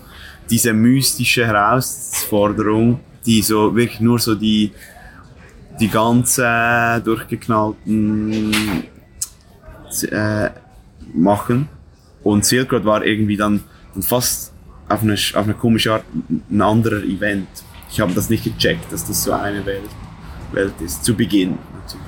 [0.50, 4.72] diese mystische Herausforderung, die so wirklich nur so die,
[5.80, 8.54] die ganz äh, durchgeknallten
[10.12, 10.50] äh,
[11.14, 11.68] machen.
[12.24, 14.54] Und Silk Road war irgendwie dann, dann fast
[14.88, 16.06] auf eine, auf eine komische Art
[16.50, 17.48] ein anderer Event.
[17.92, 19.90] Ich habe das nicht gecheckt, dass das so eine Welt,
[20.52, 21.04] Welt ist.
[21.04, 22.06] Zu Beginn natürlich.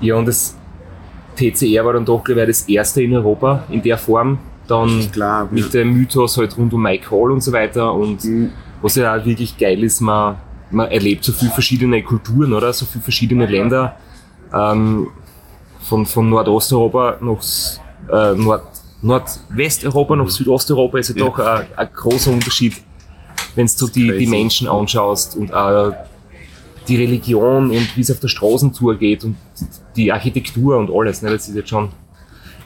[0.00, 0.56] Ja, und das
[1.36, 4.38] TCR war dann doch, glaube ich, das erste in Europa in der Form.
[4.66, 7.92] Dann Ich glaube, mit dem Mythos halt rund um Mike Hall und so weiter.
[7.92, 8.20] Und
[8.82, 10.36] was ja auch wirklich geil ist, man,
[10.70, 12.72] man erlebt so viele verschiedene Kulturen, oder?
[12.72, 13.96] So viele verschiedene Länder.
[14.52, 15.08] Ähm,
[15.80, 17.42] von, von Nordosteuropa nach
[18.12, 18.62] äh, Nord,
[19.00, 21.24] Nordwesteuropa nach Südosteuropa ist ja, Ja.
[21.26, 22.74] doch ein, ein großer Unterschied,
[23.54, 24.26] wenn du die, die.
[24.26, 25.92] Menschen anschaust und auch
[26.88, 29.36] die Religion und wie es auf der Straßentour geht und
[29.96, 31.22] die Architektur und alles.
[31.22, 31.30] Ne?
[31.30, 31.90] Das ist jetzt schon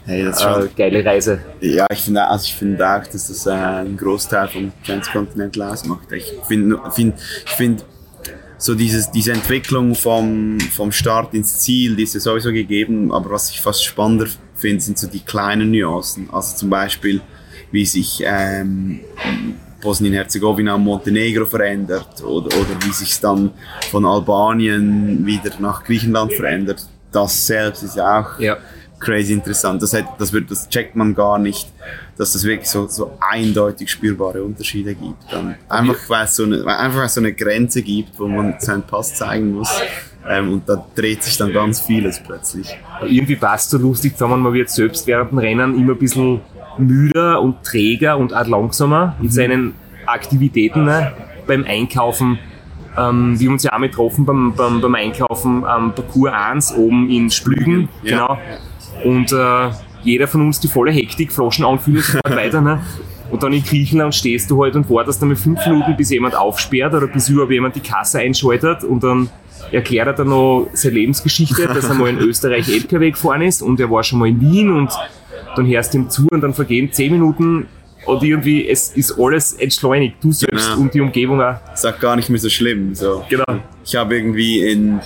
[0.04, 1.40] Hey, das ist eine schon, geile Reise.
[1.60, 6.10] ja, ich finde, also ich finde auch, dass das äh, einen Großteil vom Transcontinental ausmacht.
[6.10, 7.14] Ich finde, find,
[7.46, 7.84] ich finde,
[8.58, 13.30] so dieses, diese Entwicklung vom, vom Start ins Ziel, die ist ja sowieso gegeben, aber
[13.30, 16.28] was ich fast spannender finde, sind so die kleinen Nuancen.
[16.30, 17.20] Also zum Beispiel,
[17.70, 19.00] wie sich ähm,
[19.82, 23.50] Bosnien-Herzegowina und Montenegro verändert oder, oder wie sich dann
[23.90, 26.86] von Albanien wieder nach Griechenland verändert.
[27.10, 28.56] Das selbst ist ja auch Ja.
[28.98, 29.82] crazy interessant.
[29.82, 31.68] Das, hat, das, wird, das checkt man gar nicht,
[32.16, 35.30] dass es wirklich so, so eindeutig spürbare Unterschiede gibt.
[35.30, 38.82] Dann einfach, weil es so eine, einfach es so eine Grenze gibt, wo man seinen
[38.82, 39.70] Pass zeigen muss.
[40.28, 42.68] Ähm, und da dreht sich dann ganz vieles plötzlich.
[43.04, 46.40] Irgendwie passt so lustig zusammen, man wird selbst während dem Rennen immer ein bisschen
[46.78, 49.24] müder und träger und auch langsamer Mhm.
[49.24, 49.74] in seinen
[50.06, 50.84] Aktivitäten.
[50.84, 51.12] Ne?
[51.46, 52.38] Beim Einkaufen,
[52.96, 56.74] ähm, wir haben uns ja auch mal getroffen beim, beim, beim Einkaufen am Parcours 1
[56.76, 57.88] oben in Splügen.
[58.02, 58.38] Ja.
[59.02, 59.14] Genau.
[59.16, 59.70] Und äh,
[60.02, 62.60] jeder von uns die volle Hektik, Flaschen anfüllen und so weiter.
[62.60, 62.80] Ne?
[63.30, 66.34] Und dann in Griechenland stehst du halt und wartest dann mal fünf Minuten, bis jemand
[66.36, 69.30] aufsperrt oder bis überhaupt jemand die Kasse einschaltet und dann
[69.70, 73.80] erklärt er dann noch seine Lebensgeschichte, dass er mal in Österreich LKW gefahren ist und
[73.80, 74.90] er war schon mal in Wien und
[75.56, 77.66] dann hörst du ihm zu und dann vergehen zehn Minuten
[78.06, 80.80] und irgendwie es ist alles entschleunigt, du selbst Genau.
[80.80, 81.56] und die Umgebung auch.
[81.72, 82.94] Ist auch gar nicht mehr so schlimm.
[82.94, 83.24] So.
[83.28, 83.44] Genau.
[83.84, 85.00] Ich habe irgendwie in,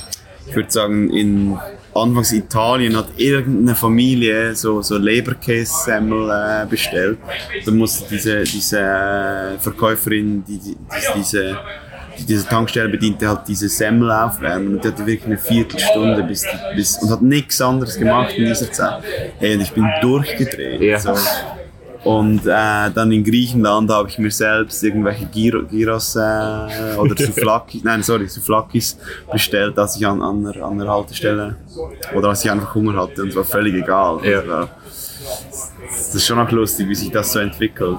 [0.49, 1.59] ich würde sagen, in
[1.95, 7.19] anfangs Italien hat irgendeine Familie so, so Leberkässemmel äh, bestellt.
[7.65, 11.86] Da musste diese, diese äh, Verkäuferin, die, die, die diese, die
[12.25, 14.75] diese Tankstelle bediente, halt diese Semmel aufwärmen.
[14.75, 18.47] Und die hatte wirklich eine Viertelstunde bis, die- bis, und hat nichts anderes gemacht in
[18.47, 19.03] dieser Zeit.
[19.39, 20.81] Hey, und ich bin durchgedreht.
[20.81, 20.99] Ja.
[20.99, 21.15] So.
[22.05, 26.21] Und äh, dann in Griechenland habe ich mir selbst irgendwelche Gyro, Gyros äh,
[26.97, 28.97] oder Souflakis, nein, sorry, Souflakis
[29.33, 31.57] bestellt, als ich an, an, der, an der Haltestelle
[32.15, 34.21] oder als ich einfach Hunger hatte und es war völlig egal.
[34.25, 34.47] Ja.
[34.47, 34.69] War,
[35.89, 37.99] das ist schon auch lustig, wie sich das so entwickelt.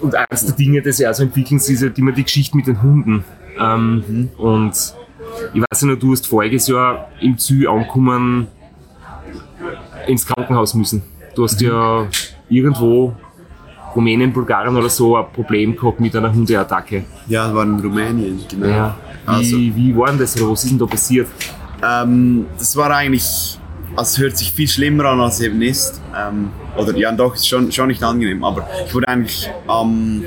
[0.00, 2.66] Und eines der Dinge, das ja auch so entwickeln, ist halt immer die Geschichte mit
[2.66, 3.24] den Hunden.
[3.58, 4.72] Ähm, Und
[5.52, 8.46] ich weiß ja noch, du hast voriges Jahr im Zü angekommen
[10.06, 11.02] ins Krankenhaus müssen.
[11.34, 12.06] Du hast ja
[12.48, 13.14] irgendwo
[13.94, 17.04] Rumänien, Bulgarien oder so ein Problem gehabt mit einer Hundeattacke.
[17.28, 18.66] Ja, das war in Rumänien, genau.
[18.66, 18.96] Ja.
[19.26, 21.28] Wie, Also, wie war denn das oder was ist denn da passiert?
[21.82, 23.58] Ähm, das war eigentlich,
[23.96, 26.00] also es hört sich viel schlimmer an, als es eben ist.
[26.16, 28.42] Ähm, oder ja, doch, ist schon, schon nicht angenehm.
[28.42, 30.24] Aber ich wurde eigentlich am,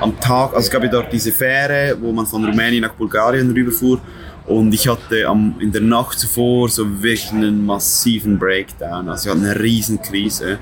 [0.00, 4.00] am Tag, also gab ja dort diese Fähre, wo man von Rumänien nach Bulgarien rüberfuhr.
[4.46, 9.08] Und ich hatte am, in der Nacht zuvor so wirklich einen massiven Breakdown.
[9.08, 10.58] Also ich hatte eine riesen Krise.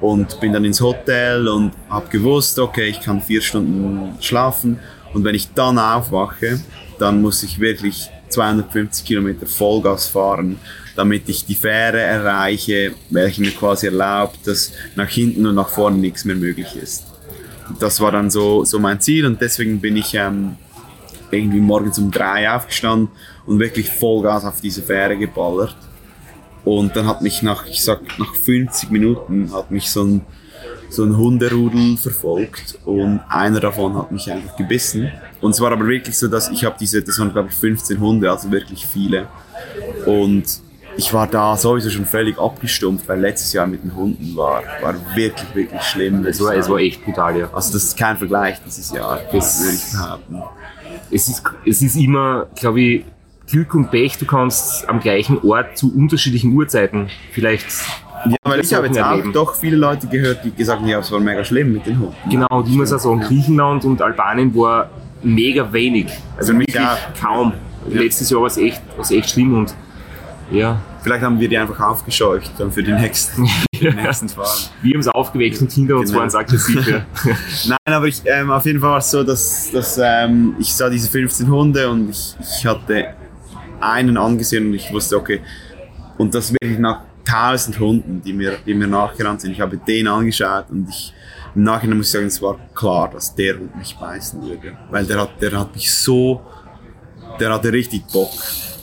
[0.00, 4.78] Und bin dann ins Hotel und habe gewusst, okay, ich kann vier Stunden schlafen.
[5.12, 6.60] Und wenn ich dann aufwache,
[7.00, 10.58] dann muss ich wirklich 250 Kilometer Vollgas fahren,
[10.98, 15.96] damit ich die Fähre erreiche, welche mir quasi erlaubt, dass nach hinten und nach vorne
[15.96, 17.06] nichts mehr möglich ist.
[17.78, 20.56] Das war dann so, so mein Ziel und deswegen bin ich ähm,
[21.30, 23.10] irgendwie morgens um drei aufgestanden
[23.46, 25.76] und wirklich Vollgas auf diese Fähre geballert.
[26.64, 30.22] Und dann hat mich nach, ich sag, nach 50 Minuten hat mich so ein,
[30.90, 35.12] so ein Hunderudel verfolgt und einer davon hat mich einfach gebissen.
[35.40, 38.00] Und es war aber wirklich so, dass ich habe diese, das waren glaube ich 15
[38.00, 39.28] Hunde, also wirklich viele.
[40.04, 40.66] Und
[40.98, 44.94] ich war da sowieso schon völlig abgestumpft, weil letztes Jahr mit den Hunden war, war
[45.14, 46.26] wirklich, wirklich schlimm.
[46.26, 47.48] Es war, es war echt brutal, ja.
[47.52, 50.42] also das ist kein Vergleich dieses Jahr, das würde ich behaupten.
[51.10, 53.04] Es ist, es ist immer, glaube ich,
[53.48, 54.18] Glück und Pech.
[54.18, 57.66] Du kannst am gleichen Ort zu unterschiedlichen Uhrzeiten vielleicht.
[58.26, 59.32] Ja, weil ich habe jetzt auch erleben.
[59.32, 62.16] doch viele Leute gehört, die gesagt haben, ja, es war mega schlimm mit den Hunden.
[62.28, 64.90] Genau, und ich muss auch sagen, Griechenland und Albanien war
[65.22, 66.08] mega wenig.
[66.36, 67.52] Also mich wirklich kaum.
[67.88, 69.74] Letztes Jahr war es echt, echt schlimm und
[70.50, 74.48] ja, Vielleicht haben wir die einfach aufgescheucht dann für die nächsten, die nächsten Fahren.
[74.82, 76.20] wir haben es aufgeweckt und hinter uns Genau.
[76.20, 76.86] waren es aggressiv.
[76.88, 77.06] Ja.
[77.68, 80.90] Nein, aber ich, ähm, auf jeden Fall war es so, dass, dass ähm, ich sah
[80.90, 83.14] diese 15 Hunde und ich, ich hatte
[83.80, 85.40] einen angesehen und ich wusste, okay,
[86.18, 89.52] und das wirklich nach 1000 Hunden, die mir, die mir nachgerannt sind.
[89.52, 91.14] Ich habe den angeschaut und ich,
[91.54, 94.76] im Nachhinein muss ich sagen, es war klar, dass der Hund mich beißen würde.
[94.90, 96.40] Weil der hat, der hat mich so,
[97.38, 98.30] der hatte richtig Bock.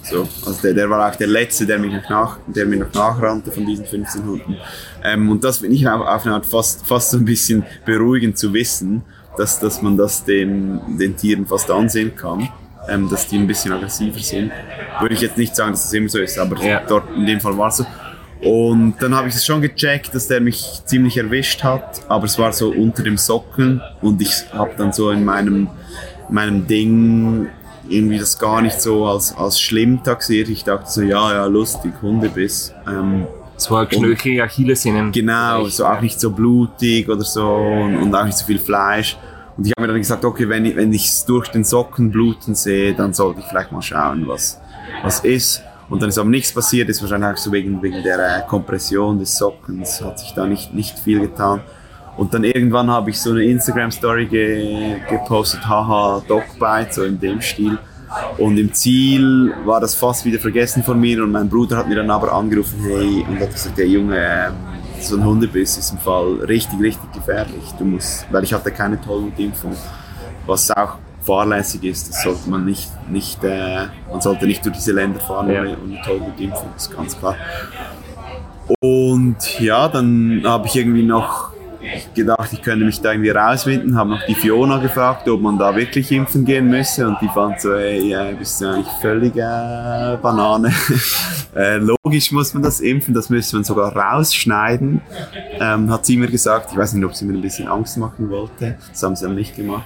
[0.09, 2.93] So, also der, der war auch der Letzte, der mich noch nach, der mir noch
[2.93, 4.57] nachrannte von diesen 15 Hunden.
[5.03, 8.37] Ähm, und das finde ich auf, auf eine Art fast, fast so ein bisschen beruhigend
[8.37, 9.01] zu wissen,
[9.37, 12.47] dass, dass man das den, den Tieren fast ansehen kann,
[12.87, 14.51] ähm, dass die ein bisschen aggressiver sind.
[14.99, 16.81] Würde ich jetzt nicht sagen, dass das immer so ist, aber Ja.
[16.87, 17.85] dort in dem Fall war es so.
[18.41, 22.37] Und dann habe ich es schon gecheckt, dass der mich ziemlich erwischt hat, aber es
[22.37, 25.67] war so unter dem Socken und ich habe dann so in meinem,
[26.29, 27.47] in meinem Ding
[27.89, 30.49] irgendwie das gar nicht so als, als schlimm taxiert.
[30.49, 32.73] Ich dachte so, ja, ja, lustig, Hundebiss.
[32.87, 35.11] Ähm, Es war Knöchel, Achillessehnen.
[35.11, 39.17] Genau, so auch nicht so blutig oder so und, und auch nicht so viel Fleisch.
[39.57, 42.55] Und ich habe mir dann gesagt, okay, wenn ich wenn ich's durch den Socken bluten
[42.55, 44.59] sehe, dann sollte ich vielleicht mal schauen, was,
[45.03, 45.61] was ist.
[45.87, 49.19] Und dann ist aber nichts passiert, ist wahrscheinlich auch so wegen, wegen der äh, Kompression
[49.19, 51.61] des Sockens, hat sich da nicht, nicht viel getan.
[52.17, 57.41] Und dann irgendwann habe ich so eine Instagram-Story ge gepostet, haha, Dogbite, so in dem
[57.41, 57.77] Stil.
[58.37, 61.95] Und im Ziel war das fast wieder vergessen von mir und mein Bruder hat mir
[61.95, 64.53] dann aber angerufen, hey, und hat gesagt, der Junge, ähm,
[65.01, 67.63] so ein Hundebiss ist im Fall richtig, richtig gefährlich.
[67.77, 69.75] Du musst, weil ich hatte keine Tollwutimpfung,
[70.45, 74.93] was auch fahrlässig ist, das sollte man nicht, nicht äh, man sollte nicht durch diese
[74.93, 75.61] Länder fahren Ja.
[75.61, 77.35] ohne, ohne Tollwutimpfung, das ist ganz klar.
[78.79, 81.51] Und ja, dann habe ich irgendwie noch
[82.13, 85.75] gedacht, ich könnte mich da irgendwie rauswinden, habe noch die Fiona gefragt, ob man da
[85.75, 90.17] wirklich impfen gehen müsse und die fand so, ey, ja, bist du eigentlich völlig äh,
[90.21, 90.71] Banane.
[91.55, 95.01] äh, logisch muss man das impfen, das müsste man sogar rausschneiden,
[95.59, 96.71] ähm, hat sie mir gesagt.
[96.71, 99.35] Ich weiß nicht, ob sie mir ein bisschen Angst machen wollte, das haben sie dann
[99.35, 99.83] nicht gemacht.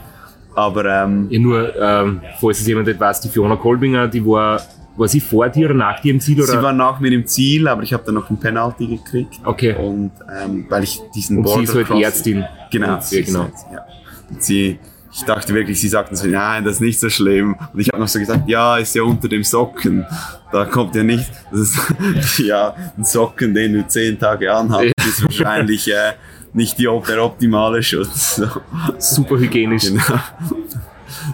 [0.55, 4.61] Aber ähm, Ja, nur, ähm, falls es jemand nicht weiß, die Fiona Kolbinger, die war,
[4.99, 6.41] war sie vor dir oder nach dir im Ziel?
[6.41, 6.51] Oder?
[6.51, 9.39] sie war nach mir im Ziel, aber ich habe dann noch ein Penalty gekriegt.
[9.43, 9.73] Okay.
[9.73, 10.11] Und
[10.43, 12.45] ähm, weil ich diesen Und sie Border ist halt Ärztin.
[12.71, 13.45] Genau, sie genau.
[13.45, 13.85] jetzt, ja.
[14.29, 14.77] Und sie,
[15.11, 17.55] ich dachte wirklich, sie sagten so, nein, das ist nicht so schlimm.
[17.73, 20.05] Und ich habe noch so gesagt, ja, ist ja unter dem Socken.
[20.51, 25.23] Da kommt ja nicht, das ist, ja, ein Socken, den du zehn Tage anhast, ist
[25.23, 26.13] wahrscheinlich äh,
[26.53, 28.35] nicht die, der optimale Schutz.
[28.35, 28.47] So.
[28.97, 29.85] Super hygienisch.
[29.85, 30.19] Genau.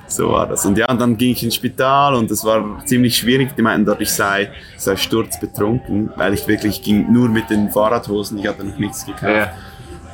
[0.07, 0.65] So war das.
[0.65, 3.55] Und ja, und dann ging ich ins Spital und das war ziemlich schwierig.
[3.55, 8.37] Die meinten dort, ich sei, sei sturzbetrunken, weil ich wirklich ging nur mit den Fahrradhosen,
[8.39, 9.23] ich hatte noch nichts gekauft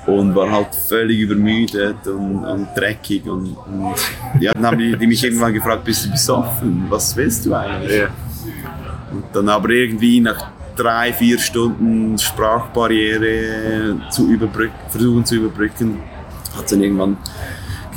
[0.07, 0.13] Ja.
[0.13, 3.95] und war halt völlig übermüdet und, und dreckig und, und
[4.39, 6.85] ja, dann haben die, die mich irgendwann gefragt, bist du besoffen?
[6.89, 7.97] Was willst du eigentlich?
[7.99, 8.07] Ja.
[9.11, 15.99] Und dann aber irgendwie nach drei, vier Stunden Sprachbarriere zu überbrücken, versuchen zu überbrücken,
[16.55, 17.17] hat es dann irgendwann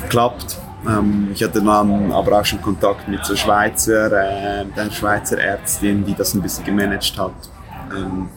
[0.03, 0.59] geklappt.
[0.87, 5.38] Ähm, ich hatte dann aber auch schon Kontakt mit so Schweizer, äh, mit einer Schweizer
[5.38, 7.33] Ärztin, die das ein bisschen gemanagt hat.
[7.97, 8.29] Ähm,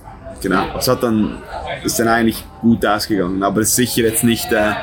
[0.41, 1.37] genau, es hat dann,
[1.83, 4.73] ist dann eigentlich gut ausgegangen, aber es ist sicher jetzt nicht äh,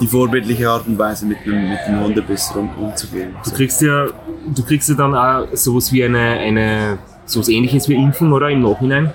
[0.00, 3.34] die vorbildliche Art und Weise, mit einem, mit einem Hundebiss rum, umzugehen.
[3.44, 4.06] Du kriegst ja,
[4.54, 8.48] du kriegst ja dann auch sowas wie eine, eine sowas ähnliches wie Impfung, oder?
[8.50, 9.12] Im Nachhinein?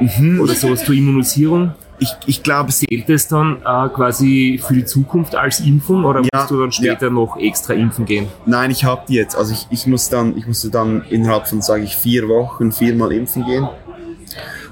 [0.00, 0.40] Mhm.
[0.40, 1.72] Oder sowas zur Immunisierung.
[2.00, 6.40] Ich, ich glaube, Zählt es dann äh, quasi für die Zukunft als Impfung oder Ja,
[6.40, 8.26] musst du dann später noch extra impfen gehen?
[8.46, 9.36] Nein, ich habe die jetzt.
[9.36, 13.12] Also ich, ich muss dann, ich musste dann innerhalb von, sage ich, vier Wochen viermal
[13.12, 13.68] impfen gehen.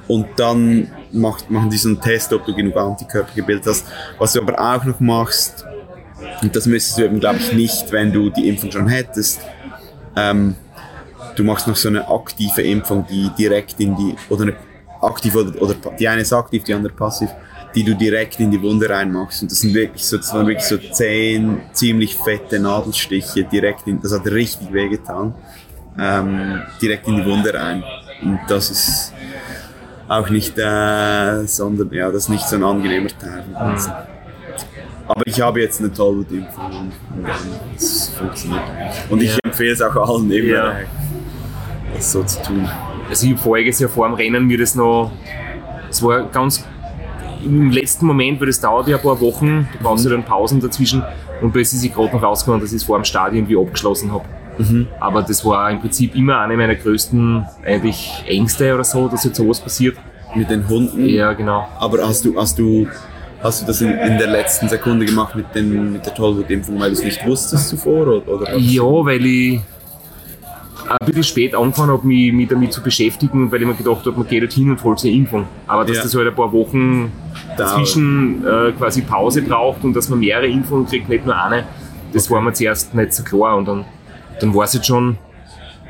[0.07, 3.87] Und dann macht, machen die so einen Test, ob du genug Antikörper gebildet hast.
[4.19, 5.67] Was du aber auch noch machst,
[6.43, 9.41] und das müsstest du eben, glaube ich, nicht, wenn du die Impfung schon hättest,
[10.17, 10.55] ähm,
[11.37, 14.57] du machst noch so eine aktive Impfung, die direkt in die, oder eine
[15.01, 17.29] aktiv oder, oder die eine ist aktiv, die andere passiv,
[17.75, 19.43] die du direkt in die Wunde reinmachst.
[19.43, 24.01] Und das sind wirklich so, das waren wirklich so zehn ziemlich fette Nadelstiche direkt in,
[24.01, 25.35] das hat richtig wehgetan,
[25.99, 27.83] ähm, direkt in die Wunde rein.
[28.23, 29.13] Und das ist
[30.09, 33.93] auch nicht, äh, sondern, ja, das ist nicht so ein angenehmer Teil Ganzen.
[35.07, 37.27] Aber ich habe jetzt eine Tollwutimpfung und und
[37.77, 38.63] es funktioniert.
[39.09, 40.79] Und ich empfehle es auch allen immer, Ja.
[40.81, 40.85] äh,
[41.95, 42.69] das so zu tun.
[43.09, 45.11] Also ich habe voriges Jahr vor dem Rennen mir das noch,
[45.91, 46.65] es war ganz
[47.45, 50.61] im letzten Moment, weil das dauert ja ein paar Wochen, du brauchst ja dann Pausen
[50.61, 51.03] dazwischen
[51.41, 54.13] und da ist es gerade noch rausgekommen, dass ich es vor dem Stadion irgendwie abgeschlossen
[54.13, 54.25] habe.
[54.99, 59.37] Aber das war im Prinzip immer eine meiner größten eigentlich Ängste oder so, dass jetzt
[59.37, 59.97] sowas passiert.
[60.35, 61.07] Mit den Hunden.
[61.07, 61.69] Ja, genau.
[61.79, 62.87] Aber hast du, hast du,
[63.41, 66.91] hast du das in, in der letzten Sekunde gemacht mit, den, mit der Tollwutimpfung, weil
[66.91, 68.03] du es nicht wusstest zuvor?
[68.03, 69.61] Oder, oder Ja, weil ich
[70.91, 74.13] ein bisschen spät angefangen habe, mich, mich damit zu beschäftigen, weil ich mir gedacht habe,
[74.13, 75.45] man geht dort hin und holt sich eine Impfung.
[75.67, 76.03] Aber dass Ja.
[76.03, 77.13] das halt ein paar Wochen
[77.57, 81.65] dazwischen äh, quasi Pause braucht und dass man mehrere Impfungen kriegt, nicht nur eine,
[82.13, 83.57] das war mir zuerst nicht so klar.
[83.57, 83.85] Und dann,
[84.41, 85.19] dann war es jetzt schon,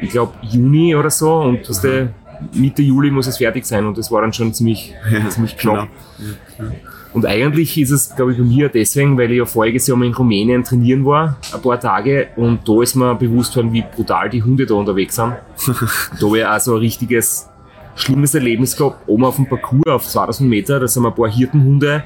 [0.00, 2.08] ich glaube, Juni oder so und der,
[2.52, 4.94] Mitte Juli muss es fertig sein und das war dann schon ziemlich,
[5.28, 5.88] ziemlich knapp.
[7.18, 10.06] Und eigentlich ist es, glaube ich, bei mir deswegen, weil ich ja voriges Jahr mal
[10.06, 14.30] in Rumänien trainieren war, ein paar Tage, und da ist mir bewusst worden, wie brutal
[14.30, 15.34] die Hunde da unterwegs sind.
[16.20, 17.48] da habe ich auch so ein richtiges,
[17.96, 22.04] schlimmes Erlebnis gehabt, oben auf dem Parcours auf 2000 Meter, da sind ein paar Hirtenhunde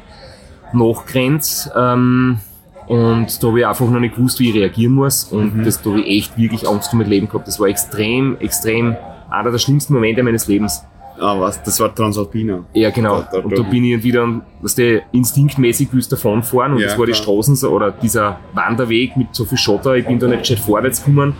[0.72, 2.38] nachgerannt, ähm,
[2.86, 5.90] und da habe ich einfach noch nicht gewusst, wie ich reagieren muss, und das, da
[5.90, 7.46] habe ich echt wirklich Angst um mein Leben gehabt.
[7.46, 8.96] Das war extrem, extrem,
[9.28, 10.82] einer der schlimmsten Momente meines Lebens.
[11.22, 11.62] Ah, was?
[11.62, 12.64] Das war Transalpina.
[12.74, 13.20] Ja, genau.
[13.20, 16.88] Da- da- und da bin ich irgendwie dann, was der instinktmäßig willst davonfahren und Ja,
[16.88, 17.22] das war die klar.
[17.22, 21.04] Straßen so, oder dieser Wanderweg mit so viel Schotter, ich bin da nicht gescheit vorwärts
[21.04, 21.34] gekommen.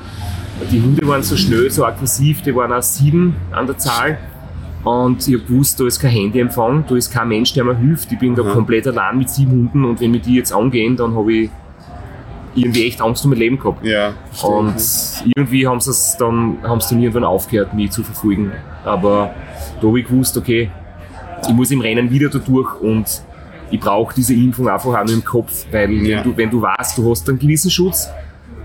[0.71, 4.19] Die Hunde waren so schnell, so aggressiv, die waren auch sieben an der Zahl.
[4.85, 8.11] Und ich hab gewusst, da ist kein Handyempfang, da ist kein Mensch, der mir hilft.
[8.13, 8.53] Ich bin da Aha.
[8.53, 11.51] komplett allein mit sieben Hunden und wenn mir die jetzt angehen, dann habe ich
[12.55, 13.85] irgendwie echt Angst um mein Leben gehabt.
[13.85, 14.13] Ja.
[14.43, 14.75] Und
[15.35, 18.53] irgendwie haben sie es dann, haben sie dann irgendwann aufgehört, mich zu verfolgen.
[18.85, 19.31] Aber
[19.81, 20.71] da habe ich gewusst, okay,
[21.47, 23.23] ich muss im Rennen wieder da durch und
[23.71, 26.19] ich brauche diese Impfung einfach auch nur im Kopf, weil Ja.
[26.19, 28.09] wenn, du, wenn du weißt, du hast einen gewissen Schutz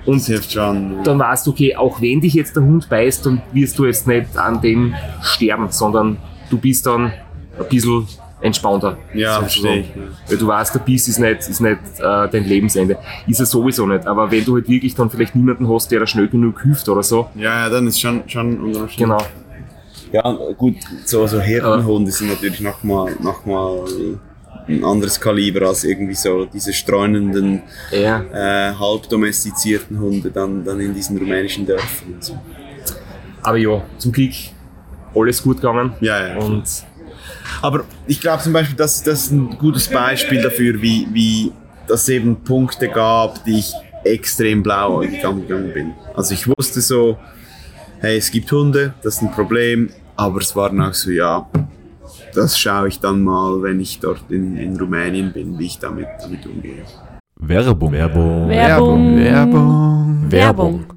[0.05, 1.03] und schon.
[1.03, 4.05] dann weißt du, okay, auch wenn dich jetzt der Hund beißt, dann wirst du jetzt
[4.07, 6.17] nicht an dem sterben, sondern
[6.49, 8.05] du bist dann ein bisschen
[8.41, 8.97] entspannter.
[9.13, 9.87] Ja, verstehe ich.
[10.27, 12.97] Weil du weißt, der Biss ist nicht, ist nicht äh, dein Lebensende.
[13.27, 14.05] Ist er sowieso nicht.
[14.05, 17.03] Aber wenn du halt wirklich dann vielleicht niemanden hast, der da schnell genug hilft oder
[17.03, 17.29] so.
[17.35, 19.25] Ja, ja, dann ist schon, schon unter Umständen- Genau.
[20.13, 20.75] Ja, gut,
[21.05, 23.83] so, so Hirtenhunde sind natürlich nochmal noch mal
[24.67, 27.61] ein anderes Kaliber als irgendwie so diese streunenden,
[27.91, 28.21] Ja.
[28.33, 32.13] äh, halb domestizierten Hunde dann, dann in diesen rumänischen Dörfern.
[32.13, 32.37] Und so.
[33.43, 34.31] Aber ja, zum Glück
[35.13, 35.91] alles gut gegangen.
[35.99, 36.37] Ja, ja.
[36.37, 36.63] Und
[37.61, 41.51] Aber ich glaube zum Beispiel, das, das ist ein gutes Beispiel dafür, wie, wie
[41.87, 43.73] das eben Punkte gab, die ich
[44.03, 45.93] extrem blauäugig angegangen bin.
[46.15, 47.17] Also ich wusste so,
[47.99, 51.47] hey, es gibt Hunde, das ist ein Problem, aber es war dann auch so, ja,
[52.33, 56.07] das schaue ich dann mal, wenn ich dort in, in Rumänien bin, wie ich damit,
[56.21, 56.83] damit umgehe.
[57.39, 57.91] Werbung.
[57.91, 58.49] Werbung.
[58.49, 59.17] Werbung.
[59.17, 60.31] Werbung.
[60.31, 60.96] Werbung.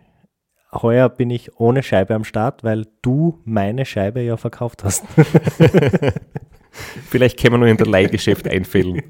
[0.73, 5.03] Heuer bin ich ohne Scheibe am Start, weil du meine Scheibe ja verkauft hast.
[7.09, 9.01] Vielleicht können wir nur in der Leihgeschäft einfällen.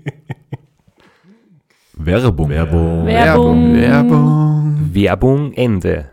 [1.94, 2.50] Werbung.
[2.50, 3.06] Werbung.
[3.06, 3.76] Werbung.
[3.76, 4.90] Werbung.
[4.92, 6.10] Werbung Ende.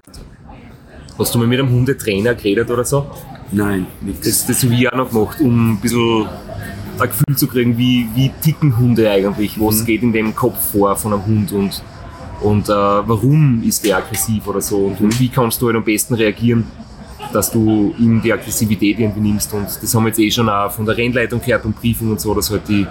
[1.18, 3.10] Hast du mal mit einem Hundetrainer geredet oder so?
[3.50, 4.26] Nein, nichts.
[4.26, 6.28] Das, das habe ich auch noch gemacht, um ein bisschen
[7.00, 10.94] ein Gefühl zu kriegen, wie, wie ticken Hunde eigentlich, was geht in dem Kopf vor
[10.96, 11.82] von einem Hund und,
[12.40, 14.86] und äh, warum ist der aggressiv oder so?
[14.86, 16.64] Und, und wie kannst du halt am besten reagieren,
[17.32, 19.52] dass du ihm die Aggressivität irgendwie nimmst?
[19.52, 22.20] Und das haben wir jetzt eh schon auch von der Rennleitung gehört und Briefing und
[22.20, 22.86] so, dass halt die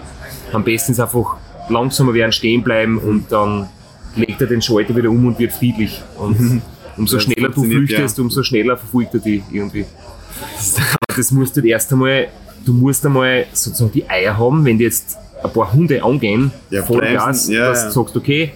[0.52, 1.38] am besten ist einfach
[1.70, 3.68] langsamer werden, stehen bleiben und dann
[4.16, 6.02] legt er den Schalter wieder um und wird friedlich.
[6.18, 6.62] Und
[6.98, 8.24] umso schneller du flüchtest, ja.
[8.24, 9.86] umso schneller verfolgt er die irgendwie.
[11.16, 12.28] Das musst du erst einmal,
[12.66, 16.84] du musst einmal sozusagen die Eier haben, wenn die jetzt ein paar Hunde angehen, Ja,
[16.84, 18.52] voll Gas, ja, dass du sagst, okay,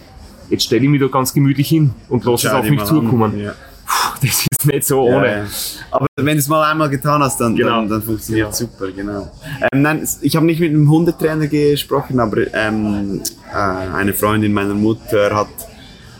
[0.51, 3.39] jetzt stelle ich mich da ganz gemütlich hin und lass es auf mich zukommen.
[3.39, 3.53] Ja.
[3.85, 5.27] Puh, das ist nicht so ohne.
[5.27, 5.45] Ja, ja.
[5.89, 7.77] Aber wenn du es mal einmal getan hast, dann, Genau.
[7.81, 9.31] dann, dann funktioniert es super, genau.
[9.71, 13.21] Ähm, nein, ich habe nicht mit einem Hundetrainer gesprochen, aber ähm,
[13.51, 15.47] äh, eine Freundin meiner Mutter hat,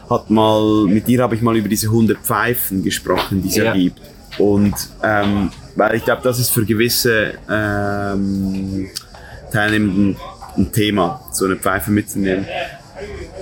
[0.09, 3.65] hat mal, mit ihr habe ich mal über diese Hundepfeifen gesprochen, die es ja.
[3.65, 3.73] Ja.
[3.73, 4.01] gibt.
[4.37, 4.73] Und
[5.03, 8.87] ähm, weil ich glaube, das ist für gewisse ähm,
[9.51, 10.17] Teilnehmenden
[10.57, 12.45] ein Thema, so eine Pfeife mitzunehmen.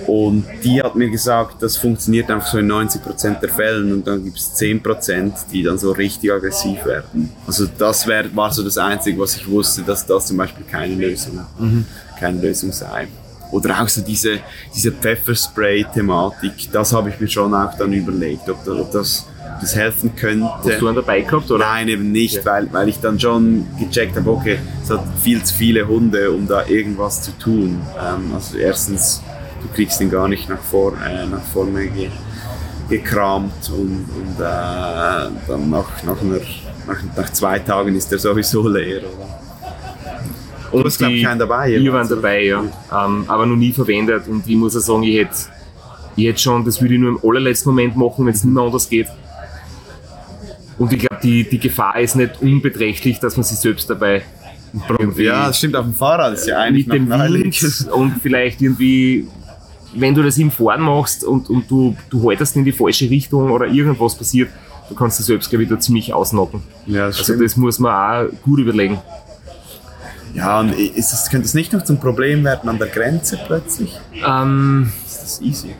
[0.06, 4.24] Und die hat mir gesagt, das funktioniert einfach so in 90% der Fällen und dann
[4.24, 7.30] gibt es 10%, die dann so richtig aggressiv werden.
[7.46, 10.94] Also das wär, war so das Einzige, was ich wusste, dass das zum Beispiel keine
[10.94, 11.44] Lösung,
[12.18, 13.08] keine Lösung sei.
[13.52, 14.38] Oder auch so diese,
[14.74, 19.26] diese Pfefferspray-Thematik, das habe ich mir schon auch dann überlegt, ob, da, ob das,
[19.60, 20.48] das helfen könnte.
[20.64, 21.66] Hast du einen dabei gehabt, oder?
[21.66, 25.54] Nein, eben nicht, weil, weil ich dann schon gecheckt habe, okay, es hat viel zu
[25.54, 27.80] viele Hunde, um da irgendwas zu tun.
[28.00, 29.20] Ähm, also erstens,
[29.62, 32.10] du kriegst ihn gar nicht nach, vor, äh, nach vorne ge,
[32.88, 36.40] gekramt und, und äh, dann nach, nach, einer,
[36.86, 39.02] nach, nach zwei Tagen ist er sowieso leer.
[40.72, 40.84] Oder?
[40.84, 42.60] Und glaub ich, keinen dabei, Ich war dabei, ja.
[42.60, 44.28] Ähm, aber noch nie verwendet.
[44.28, 45.36] Und ich muss auch sagen, ich hätte,
[46.16, 48.88] hätte schon, das würde ich nur im allerletzten Moment machen, wenn es nicht mehr anders
[48.88, 49.08] geht.
[50.78, 54.22] Und ich glaube, die, die Gefahr ist nicht unbeträchtlich, dass man sich selbst dabei
[55.24, 57.10] Ja, das stimmt, auf dem Fahrrad ist ja eigentlich mit dem.
[57.10, 59.26] Wind und vielleicht irgendwie,
[59.94, 63.50] wenn du das im Fahren machst und, und du, du haltest in die falsche Richtung
[63.50, 64.50] oder irgendwas passiert,
[64.88, 66.62] du kannst dich selbst, glaube ich, da ziemlich ausnocken.
[66.86, 67.44] Ja, das Also stimmt.
[67.44, 67.92] das muss man
[68.28, 68.98] auch gut überlegen.
[70.34, 73.98] Ja, und ist das, könnte es nicht noch zum Problem werden an der Grenze plötzlich?
[74.24, 75.74] Ähm, Ist das easy?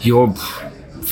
[0.00, 0.62] Ja, pff,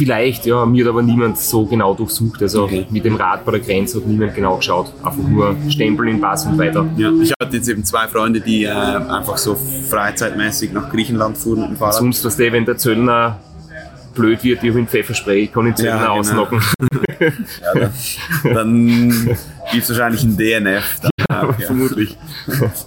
[0.04, 0.66] vielleicht, ja.
[0.66, 2.42] Mir hat aber niemand so genau durchsucht.
[2.42, 2.86] Also Okay.
[2.90, 4.92] mit dem Rad bei der Grenze hat niemand genau geschaut.
[5.02, 6.84] Einfach nur Stempel in Pass und weiter.
[6.96, 9.54] Ja, ich hatte jetzt eben zwei Freunde, die äh, einfach so
[9.88, 11.94] freizeitmäßig nach Griechenland fuhren mit dem Fahrrad.
[11.94, 13.38] Sonst, was der, wenn der Zöllner
[14.14, 16.18] blöd wird, ich habe ihn Pfefferspray, ich kann den Zöllner Ja, genau.
[16.18, 16.60] ausnocken.
[17.22, 17.92] Ja, dann
[18.54, 19.36] dann
[19.70, 21.00] gibt es wahrscheinlich ein DNF.
[21.02, 21.66] Dann auch, ja.
[21.66, 22.16] Vermutlich.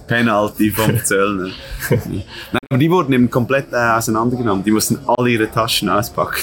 [0.06, 1.48] Penalty vom Zöllner.
[1.88, 2.22] Nein,
[2.68, 4.62] aber die wurden eben komplett äh, auseinandergenommen.
[4.62, 6.36] Die mussten alle ihre Taschen auspacken.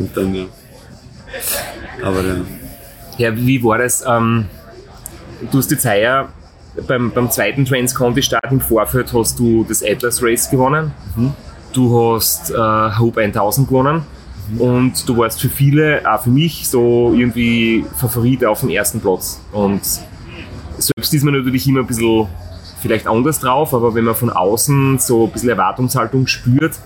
[0.00, 0.44] Und dann, ja.
[2.02, 2.40] Aber äh,
[3.18, 4.02] Ja, wie war das?
[4.06, 4.46] Ähm,
[5.52, 6.28] du hast jetzt heuer
[6.86, 10.92] beim, beim zweiten Transconti-Start im Vorfeld hast du das Atlas Race gewonnen.
[11.72, 14.02] Du hast äh, Hope 1000 gewonnen.
[14.58, 19.40] Und du warst für viele, auch für mich, so irgendwie Favorit auf dem ersten Platz.
[19.52, 19.80] Und
[20.78, 22.26] selbst ist man natürlich immer ein bisschen
[22.80, 26.80] vielleicht anders drauf, aber wenn man von außen so ein bisschen Erwartungshaltung spürt,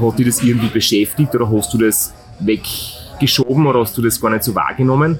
[0.00, 4.30] hat dich das irgendwie beschäftigt oder hast du das weggeschoben oder hast du das gar
[4.30, 5.18] nicht so wahrgenommen?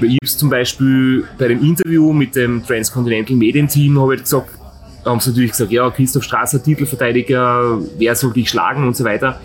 [0.00, 4.50] Weil ich zum Beispiel bei dem Interview mit dem Transcontinental Medienteam habe ich gesagt,
[5.04, 9.04] da haben sie natürlich gesagt, ja, Christoph Strasser, Titelverteidiger, wer soll dich schlagen und so
[9.04, 9.40] weiter.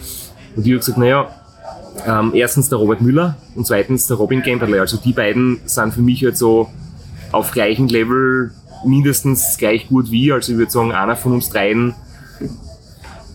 [0.56, 1.30] Und ich habe gesagt, naja,
[2.06, 4.80] ähm, erstens der Robert Müller und zweitens der Robin Genderle.
[4.80, 6.70] Also die beiden sind für mich halt so
[7.32, 8.52] auf gleichem Level
[8.86, 10.32] mindestens gleich gut wie.
[10.32, 11.94] Also ich würde sagen, einer von uns dreien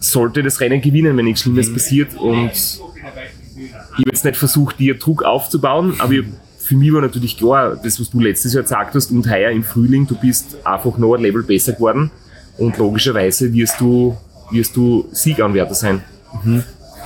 [0.00, 2.16] sollte das Rennen gewinnen, wenn nichts Schlimmes passiert.
[2.16, 2.52] Und
[3.98, 6.24] ich habe jetzt nicht versucht, dir Druck aufzubauen, aber ich,
[6.58, 9.62] für mich war natürlich klar, das, was du letztes Jahr gesagt hast und heuer im
[9.62, 12.10] Frühling, du bist einfach noch ein Level besser geworden
[12.58, 14.16] und logischerweise wirst du,
[14.50, 16.02] wirst du Sieganwärter sein.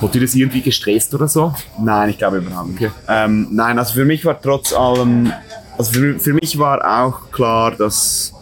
[0.01, 1.53] Hat dich das irgendwie gestresst oder so?
[1.79, 2.81] Nein, ich glaube überhaupt nicht.
[2.81, 2.91] Okay.
[3.07, 5.31] Ähm, nein, also für mich war trotz allem,
[5.77, 8.33] also für, für mich war auch klar, dass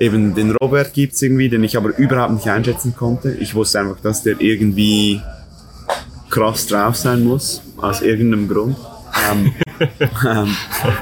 [0.00, 3.32] eben den Robert gibt's irgendwie, den ich aber überhaupt nicht einschätzen konnte.
[3.32, 5.20] Ich wusste einfach, dass der irgendwie
[6.32, 8.76] krass drauf sein muss, aus irgendeinem Grund.
[9.30, 9.52] Ähm,
[10.26, 10.56] ähm,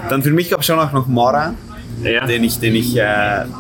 [0.09, 1.55] dann für mich gab es schon auch noch Mara,
[2.03, 2.27] Ja.
[2.27, 3.01] den ich, den ich, äh,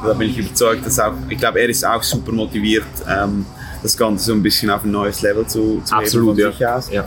[0.04, 3.46] da bin ich überzeugt, dass auch, ich glaube, er ist auch super motiviert, ähm,
[3.82, 6.74] das Ganze so ein bisschen auf ein neues Level zu, zu heben Absolut, von ja.
[6.74, 6.90] aus.
[6.90, 7.04] ja.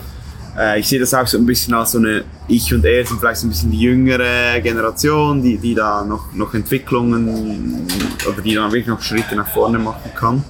[0.57, 3.19] Äh, ich sehe das auch so ein bisschen als so eine, ich und er sind
[3.19, 7.85] vielleicht so ein bisschen die jüngere Generation, die, die da noch, noch Entwicklungen
[8.27, 10.43] oder die da wirklich noch Schritte nach vorne machen kann.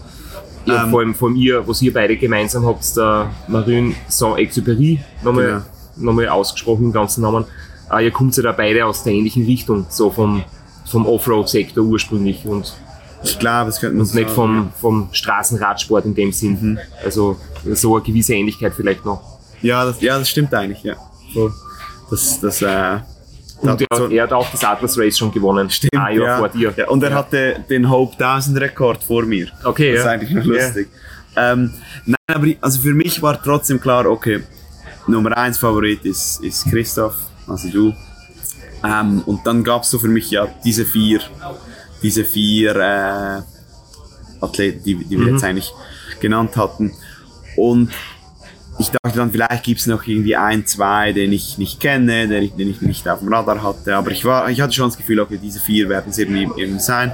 [0.66, 5.00] Ja, Ähm, vor, allem, vor allem ihr, was ihr beide gemeinsam habt, der Marine Saint-Exupéry,
[5.24, 5.64] nochmal,
[5.96, 6.12] Genau.
[6.12, 7.46] nochmal ausgesprochen, den ganzen Namen.
[7.92, 10.44] Äh, ihr kommt ja da beide aus der ähnlichen Richtung, so vom,
[10.90, 12.74] vom Offroad-Sektor ursprünglich und,
[13.24, 16.58] Ich glaube, das könnte man und nicht vom, vom Straßenradsport in dem Sinn.
[16.62, 16.80] Mhm.
[17.04, 17.38] Also
[17.74, 19.22] so eine gewisse Ähnlichkeit vielleicht noch.
[19.62, 20.96] Ja, das, ja, das stimmt eigentlich, ja.
[21.34, 21.52] So,
[22.10, 23.00] das, das, äh,
[23.62, 25.70] Und da- er, so- er hat auch das Atlas Race schon gewonnen.
[25.70, 26.38] Stimmt, ein Jahr ja.
[26.38, 26.74] vor dir.
[26.76, 29.48] Ja, und er hatte den Hope 1000 Rekord vor mir.
[29.64, 30.12] Okay, Das ist ja.
[30.12, 30.88] eigentlich noch lustig.
[31.36, 31.74] Ähm,
[32.06, 34.44] nein, aber also für mich war trotzdem klar, okay,
[35.08, 37.16] Nummer 1 Favorit ist, ist Christoph,
[37.48, 37.94] also du.
[38.86, 41.22] Ähm, und dann gab es so für mich ja diese vier,
[42.02, 43.42] diese vier äh,
[44.42, 45.34] Athleten, die, die wir Mhm.
[45.34, 45.72] jetzt eigentlich
[46.20, 46.92] genannt hatten.
[47.56, 47.90] Und
[48.80, 52.54] ich dachte dann, vielleicht gibt's noch irgendwie ein, zwei, den ich nicht kenne, den ich,
[52.56, 53.96] den ich nicht auf dem Radar hatte.
[53.96, 56.80] Aber ich, war, ich hatte schon das Gefühl, okay, diese vier werden es irgendwie, irgendwie
[56.80, 57.14] sein.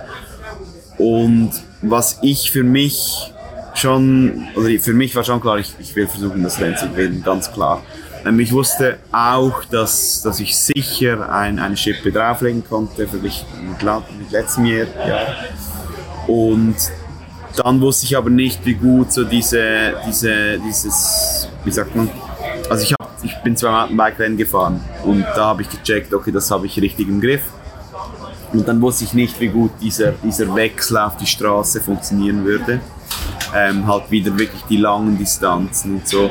[0.98, 1.52] Und
[1.82, 3.34] was ich für mich
[3.76, 7.24] schon, oder für mich war schon klar, ich, ich will versuchen, das Rennen zu gewinnen,
[7.24, 7.82] ganz klar.
[8.26, 13.82] Ähm, Ich wusste auch, dass, dass ich sicher ein, eine Schippe drauflegen konnte, verglichen mit,
[14.20, 14.88] mit letztem Jahr.
[15.08, 15.36] Ja.
[16.28, 16.76] Und
[17.60, 22.10] dann wusste ich aber nicht, wie gut so diese, diese, dieses, wie sagt man,
[22.70, 26.50] also ich, hab, ich bin zwei Mountainbike-Rennen gefahren und da habe ich gecheckt, okay, das
[26.52, 27.42] habe ich richtig im Griff.
[28.54, 32.80] Und dann wusste ich nicht, wie gut dieser, dieser Wechsel auf die Straße funktionieren würde.
[33.56, 36.30] Ähm, halt wieder wirklich die langen Distanzen und so.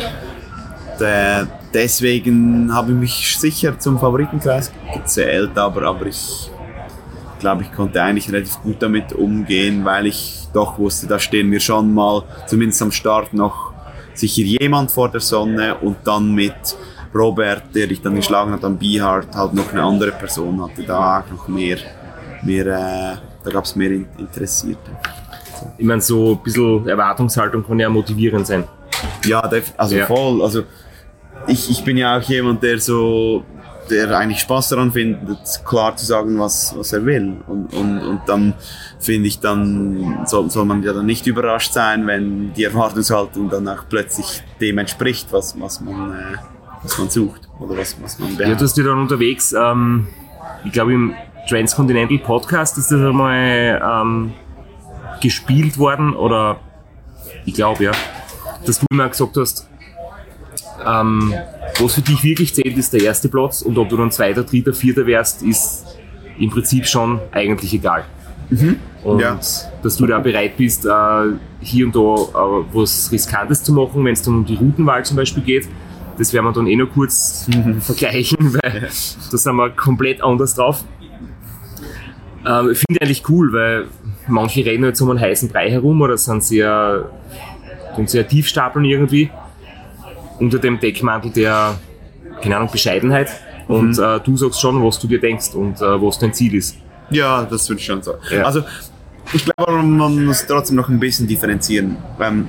[0.98, 6.50] De, deswegen habe ich mich sicher zum Favoritenkreis gezählt, aber, aber ich
[7.38, 11.60] glaube, ich konnte eigentlich relativ gut damit umgehen, weil ich doch wusste, da stehen wir
[11.60, 13.72] schon mal, zumindest am Start noch
[14.14, 16.76] sicher jemand vor der Sonne und dann mit
[17.14, 21.24] Robert, der dich dann geschlagen hat am Beehard, halt noch eine andere Person hatte, da
[21.30, 21.78] noch mehr,
[22.42, 24.90] mehr äh, da gab es mehr In- Interessierte.
[25.78, 28.64] Ich meine, so ein bisschen Erwartungshaltung kann ja motivierend sein.
[29.24, 29.40] Ja,
[29.76, 30.06] also Ja.
[30.06, 30.42] voll.
[30.42, 30.62] Also
[31.46, 33.44] ich, ich bin ja auch jemand, der so,
[33.90, 37.36] der eigentlich Spaß daran findet, klar zu sagen, was, was er will.
[37.46, 38.54] Und, und, und dann
[38.98, 43.66] finde ich, dann soll, soll man ja dann nicht überrascht sein, wenn die Erwartungshaltung dann
[43.68, 46.36] auch plötzlich dem entspricht, was, was, man, äh,
[46.82, 48.60] was man sucht oder was, was man Ja, behauptet.
[48.60, 50.06] du hast dir dann unterwegs, ähm,
[50.64, 51.14] ich glaube im
[51.48, 54.32] Transcontinental Podcast ist das einmal ähm,
[55.22, 56.60] gespielt worden oder
[57.44, 57.92] ich glaube ja,
[58.66, 59.68] dass du immer gesagt hast,
[60.86, 61.32] ähm,
[61.80, 64.72] was für dich wirklich zählt, ist der erste Platz und ob du dann zweiter, dritter,
[64.72, 65.84] vierter wärst, ist
[66.38, 68.04] im Prinzip schon eigentlich egal.
[69.04, 69.38] Und Ja.
[69.82, 70.88] dass du da bereit bist, äh,
[71.60, 75.16] hier und da äh, was Riskantes zu machen, wenn es dann um die Routenwahl zum
[75.16, 75.68] Beispiel geht.
[76.16, 77.46] Das werden wir dann eh noch kurz
[77.80, 80.84] vergleichen, weil da sind wir komplett anders drauf.
[82.46, 83.84] Ähm, ich finde eigentlich cool, weil
[84.26, 87.08] manche reden jetzt um einen heißen Brei herum oder sind sehr,
[88.06, 89.30] sehr tief stapeln irgendwie
[90.38, 91.78] unter dem Deckmantel der,
[92.42, 93.30] keine Ahnung, Bescheidenheit.
[93.66, 96.76] Und äh, du sagst schon, was du dir denkst und äh, was dein Ziel ist.
[97.10, 98.18] Ja, das würde ich schon sagen.
[98.30, 98.44] Ja.
[98.44, 98.62] Also,
[99.32, 101.96] ich glaube, man muss trotzdem noch ein bisschen differenzieren.
[102.20, 102.48] Ähm,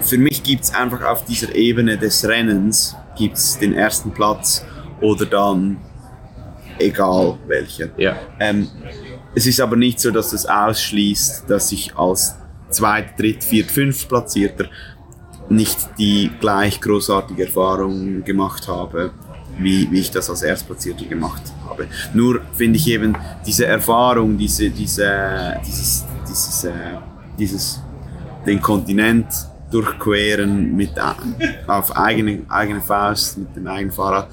[0.00, 4.64] für mich gibt es einfach auf dieser Ebene des Rennens gibt's den ersten Platz
[5.00, 5.78] oder dann
[6.78, 7.88] egal welcher.
[7.96, 8.16] Ja.
[8.40, 8.68] Ähm,
[9.34, 12.36] es ist aber nicht so, dass das ausschließt, dass ich als
[12.70, 14.66] zweit, dritt, viert, fünf Platzierter
[15.54, 19.12] nicht die gleich großartige Erfahrung gemacht habe,
[19.58, 21.86] wie, wie ich das als Erstplatzierter gemacht habe.
[22.12, 26.72] Nur finde ich eben diese Erfahrung, diese, diese, dieses, dieses, äh,
[27.38, 27.80] dieses,
[28.46, 29.26] den Kontinent
[29.70, 34.28] durchqueren mit, äh, auf eigene, eigene Faust, mit dem eigenen Fahrrad,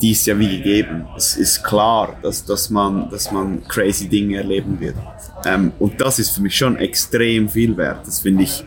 [0.00, 1.06] die ist ja wie gegeben.
[1.16, 4.96] Es ist klar, dass, dass, man, dass man crazy Dinge erleben wird.
[5.44, 8.06] Ähm, und das ist für mich schon extrem viel wert.
[8.06, 8.64] Das finde ich,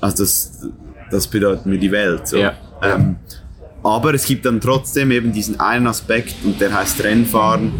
[0.00, 0.68] also das,
[1.10, 2.26] das bedeutet mir die Welt.
[2.28, 2.38] So.
[2.38, 2.54] Ja.
[2.82, 3.16] Ähm,
[3.82, 7.72] aber es gibt dann trotzdem eben diesen einen Aspekt und der heißt Rennfahren.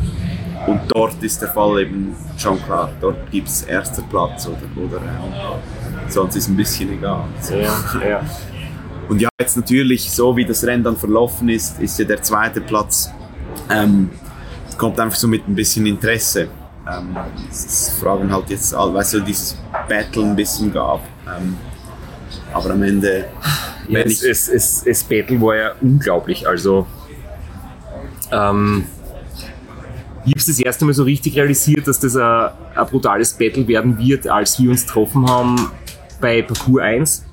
[0.67, 2.91] Und dort ist der Fall eben schon klar.
[3.01, 5.33] Dort gibt es erster Platz oder, oder ähm,
[6.09, 7.25] sonst ist ein bisschen egal.
[7.41, 7.55] So.
[7.55, 7.75] Ja,
[8.07, 8.21] ja.
[9.09, 12.61] Und ja, jetzt natürlich, so wie das Rennen dann verlaufen ist, ist ja der zweite
[12.61, 13.11] Platz,
[13.71, 14.11] ähm,
[14.77, 16.49] kommt einfach so mit ein bisschen Interesse.
[16.89, 17.17] Ähm,
[17.51, 19.59] es fragen halt jetzt, weil es so dieses
[19.89, 21.01] Battle ein bisschen gab.
[21.27, 21.57] Ähm,
[22.53, 23.27] aber am Ende,
[23.89, 26.47] Ja, es, es, es, es Battle war ja unglaublich.
[26.49, 26.87] Also,
[28.33, 28.85] ähm,
[30.25, 33.67] ich habe es das erste Mal so richtig realisiert, dass das ein, ein brutales Battle
[33.67, 35.57] werden wird, als wir uns getroffen haben
[36.21, 37.25] bei Parcours 1.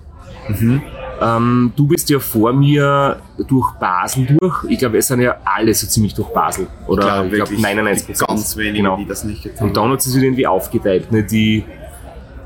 [1.19, 4.63] Ähm, du bist ja vor mir durch Basel durch.
[4.69, 6.67] Ich glaube, es sind ja alle so ziemlich durch Basel.
[6.87, 8.97] Oder ich glaube wirklich 99 ganz wenige, Genau.
[8.97, 11.11] die das nicht getan Und dann hat es sich irgendwie aufgeteilt.
[11.11, 11.23] Ne?
[11.23, 11.65] Die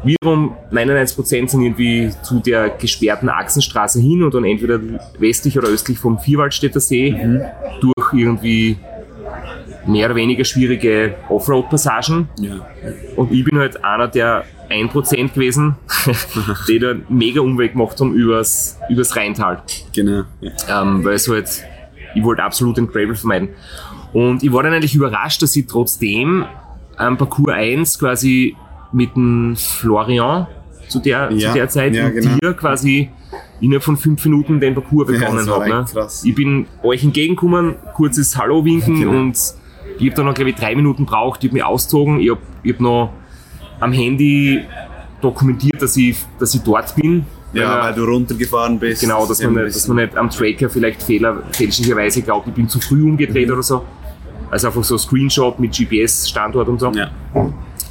[0.04, 4.80] wiederum 99% sind irgendwie zu der gesperrten Achsenstraße hin und dann entweder
[5.20, 7.16] westlich oder östlich vom Vierwaldstätter See
[7.82, 8.78] durch irgendwie
[9.86, 12.30] mehr oder weniger schwierige Offroad-Passagen.
[12.39, 12.66] Ja.
[13.16, 15.76] Und ich bin halt einer der 1% gewesen,
[16.68, 19.62] die da mega Umweg gemacht haben übers, übers Rheintal
[19.93, 20.24] Genau.
[20.39, 20.82] Ja.
[20.82, 21.64] ähm, weil es halt,
[22.16, 23.49] ich wollte absolut den Gravel vermeiden.
[24.14, 26.45] Und ich war dann eigentlich überrascht, dass ich trotzdem
[26.97, 28.56] am Parcours 1 quasi
[28.92, 30.48] mit dem Florian
[30.88, 32.36] zu der, Ja, zu der Zeit ja, und genau.
[32.42, 33.10] dir quasi
[33.62, 35.70] innerhalb von fünf Minuten den Parcours Ja, begonnen war habe.
[35.70, 35.86] Ne?
[35.92, 36.24] krass.
[36.26, 39.12] Ich bin euch entgegengekommen, kurzes Hallo winken Genau.
[39.20, 39.38] und
[40.00, 42.42] ich habe dann noch, glaube ich, drei Minuten braucht, ich habe mich ausgezogen, ich habe
[42.68, 43.14] hab noch
[43.80, 44.62] am Handy
[45.22, 47.26] dokumentiert, dass ich, dass ich dort bin.
[47.54, 49.02] ja, Weil, weil du runtergefahren bist.
[49.02, 52.54] Genau, dass man, ja nicht, dass man nicht am Tracker vielleicht fehler, fälschlicherweise glaubt, ich
[52.54, 53.86] bin zu früh umgedreht oder so.
[54.50, 56.92] Also einfach so ein Screenshot mit GPS-Standort und so.
[56.92, 57.10] Ja.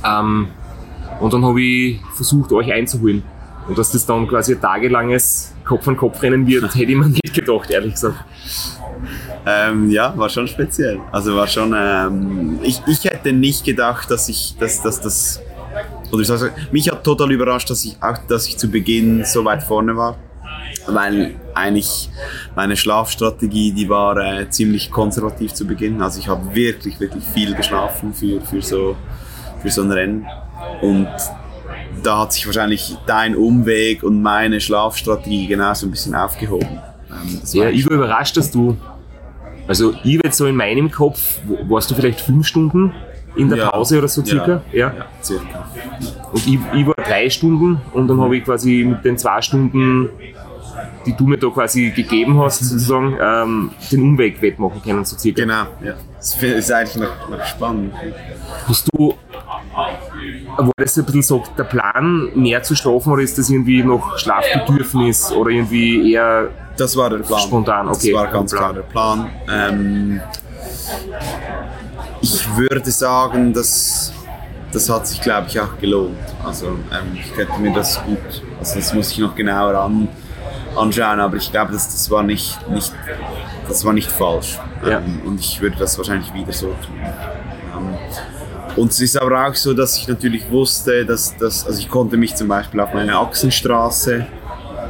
[0.05, 0.49] Ähm,
[1.21, 3.23] und dann habe ich versucht, euch einzuholen.
[3.69, 7.93] Und dass das dann quasi ein tagelanges Kopf-an-Kopf-Rennen wird, hätte ich mir nicht gedacht, ehrlich
[7.93, 8.25] gesagt.
[9.47, 11.01] Ähm, ja, war schon speziell.
[11.13, 15.41] Also war schon, ähm, ich, ich hätte nicht gedacht, dass ich, dass, dass das,
[16.11, 19.45] oder ich sagen, mich hat total überrascht, dass ich auch, dass ich zu Beginn so
[19.45, 20.17] weit vorne war.
[20.87, 22.11] Weil eigentlich
[22.55, 26.03] meine Schlafstrategie, die war äh, ziemlich konservativ zu Beginn.
[26.03, 28.97] Also ich habe wirklich, wirklich viel geschlafen für, für, so,
[29.61, 30.27] für so ein Rennen.
[30.81, 31.09] Und
[32.03, 36.69] da hat sich wahrscheinlich dein Umweg und meine Schlafstrategie genauso ein bisschen aufgehoben.
[37.11, 38.77] Ähm, das Ja, ich war überrascht, dass du,
[39.67, 41.39] also ich jetzt so in meinem Kopf,
[41.69, 42.93] warst du vielleicht fünf Stunden
[43.37, 43.71] in der Ja.
[43.71, 44.63] Pause oder so circa?
[44.73, 44.93] Ja.
[44.97, 45.69] Ja, circa.
[46.33, 50.09] Und ich, ich war drei Stunden und dann habe ich quasi mit den zwei Stunden,
[51.07, 55.43] die du mir da quasi gegeben hast, sozusagen, ähm, den Umweg wettmachen können, so circa.
[55.43, 55.95] Genau, ja.
[56.17, 57.95] Das ist eigentlich noch, noch spannend.
[58.67, 59.15] Hast du,
[60.57, 64.19] war das ein bisschen so der Plan, mehr zu schlafen oder ist das irgendwie noch
[64.19, 67.41] Schlafbedürfnis oder irgendwie eher Das war der Plan.
[67.41, 68.13] Spontan, okay.
[68.13, 69.31] Das war ganz klar der Plan.
[69.51, 70.21] Ähm,
[72.21, 74.13] ich würde sagen, dass
[74.73, 76.17] das hat sich, glaube ich, auch gelohnt.
[76.45, 80.09] Also ähm, ich könnte mir das gut, also das muss ich noch genauer an,
[80.77, 82.93] anschauen, aber ich glaube, das, das war nicht, nicht,
[83.67, 84.59] das war nicht falsch.
[84.85, 84.99] Ja.
[84.99, 87.01] Ähm, und ich würde das wahrscheinlich wieder so tun.
[88.77, 92.17] Und es ist aber auch so, dass ich natürlich wusste, dass, dass also ich konnte
[92.17, 94.27] mich zum Beispiel auf meine Achsenstraße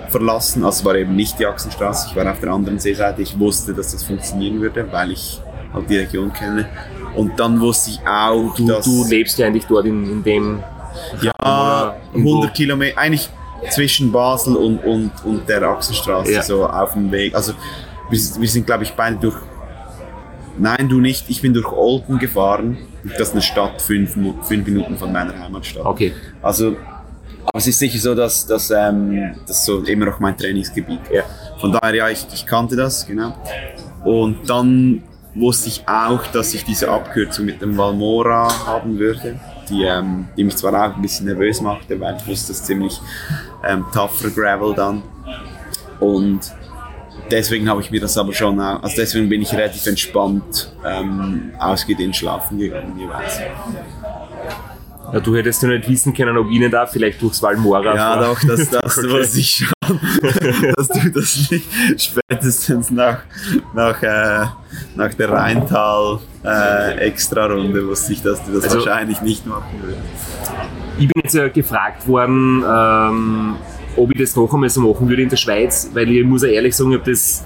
[0.09, 0.65] verlassen.
[0.65, 3.23] Also war eben nicht die Achsenstraße, ich war auf der anderen Seeseite.
[3.23, 5.41] Ich wusste, dass das funktionieren würde, weil ich
[5.73, 6.69] halt die Region kenne.
[7.15, 10.63] Und dann wusste ich auch, du, dass du lebst ja eigentlich dort in, in dem
[11.23, 13.29] ja, oder irgendwo- 100 Kilometer, eigentlich
[13.71, 16.43] zwischen Basel und, und, und der Achsenstraße, Ja.
[16.43, 17.35] so auf dem Weg.
[17.35, 17.53] Also
[18.11, 19.37] wir, wir sind, glaube ich, beide durch.
[20.59, 21.29] Nein, du nicht.
[21.31, 22.77] Ich bin durch Olten gefahren.
[23.05, 25.85] Das ist eine Stadt, fünf, fünf Minuten von meiner Heimatstadt.
[25.85, 26.13] Okay.
[26.43, 26.77] Also,
[27.45, 31.01] aber es ist sicher so, dass, dass ähm, das so immer noch mein Trainingsgebiet.
[31.13, 31.23] Ja.
[31.59, 33.35] Von daher, ja, ich, ich kannte das, genau.
[34.05, 35.03] Und dann
[35.35, 39.39] wusste ich auch, dass ich diese Abkürzung mit dem Valmora haben würde,
[39.69, 42.67] die, ähm, die mich zwar auch ein bisschen nervös machte, weil ich wusste, das ist
[42.67, 43.01] ziemlich
[43.67, 45.03] ähm, tougher Gravel dann.
[46.01, 46.41] Und
[47.31, 51.53] deswegen habe ich mir das aber schon, auch- also deswegen bin ich relativ entspannt ähm,
[51.59, 53.41] ausgedehnt schlafen gegangen jeweils.
[55.13, 58.23] Ja, du hättest ja nicht wissen können, ob ihnen da vielleicht durchs Valmora Ja, vor-
[58.27, 59.09] doch, das, das Okay.
[59.13, 59.69] was ich schon,
[60.77, 61.67] dass du das nicht
[62.01, 63.19] spätestens nach,
[63.75, 64.45] nach, äh,
[64.95, 70.53] nach der Rheintal äh, Extra-Runde wusste ich, dass du das Also- wahrscheinlich nicht machen würdest.
[70.99, 73.57] Ich bin jetzt ja gefragt worden, ähm,
[73.97, 76.49] ob ich das noch einmal so machen würde in der Schweiz, weil ich muss ja
[76.49, 77.45] ehrlich sagen, ich habe das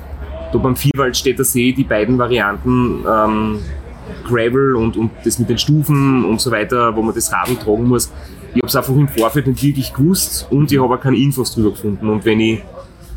[0.52, 3.58] da beim Vierwaldstätter See, die beiden Varianten ähm,
[4.24, 7.88] Gravel und, und das mit den Stufen und so weiter, wo man das Radl tragen
[7.88, 8.12] muss,
[8.54, 11.52] ich habe es einfach im Vorfeld nicht wirklich gewusst und ich habe auch keine Infos
[11.52, 12.08] drüber gefunden.
[12.08, 12.62] Und wenn ich,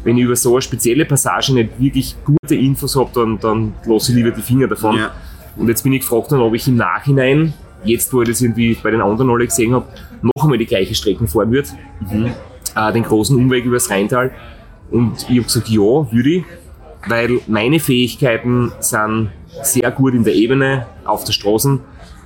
[0.04, 4.12] wenn ich über so eine spezielle Passage nicht wirklich gute Infos habe, dann, dann lasse
[4.12, 4.98] ich lieber die Finger davon.
[4.98, 5.12] Ja.
[5.56, 7.54] Und jetzt bin ich gefragt worden, ob ich im Nachhinein,
[7.84, 9.86] jetzt wo ich das irgendwie bei den anderen alle gesehen habe,
[10.24, 11.70] noch einmal die gleiche Strecken fahren würde.
[12.78, 14.32] Äh, den großen Umweg übers Rheintal.
[14.92, 15.80] Und ich habe gesagt, ja,
[16.12, 16.44] würde ich,
[17.08, 19.30] weil meine Fähigkeiten sind
[19.64, 21.80] sehr gut in der Ebene, auf der Straße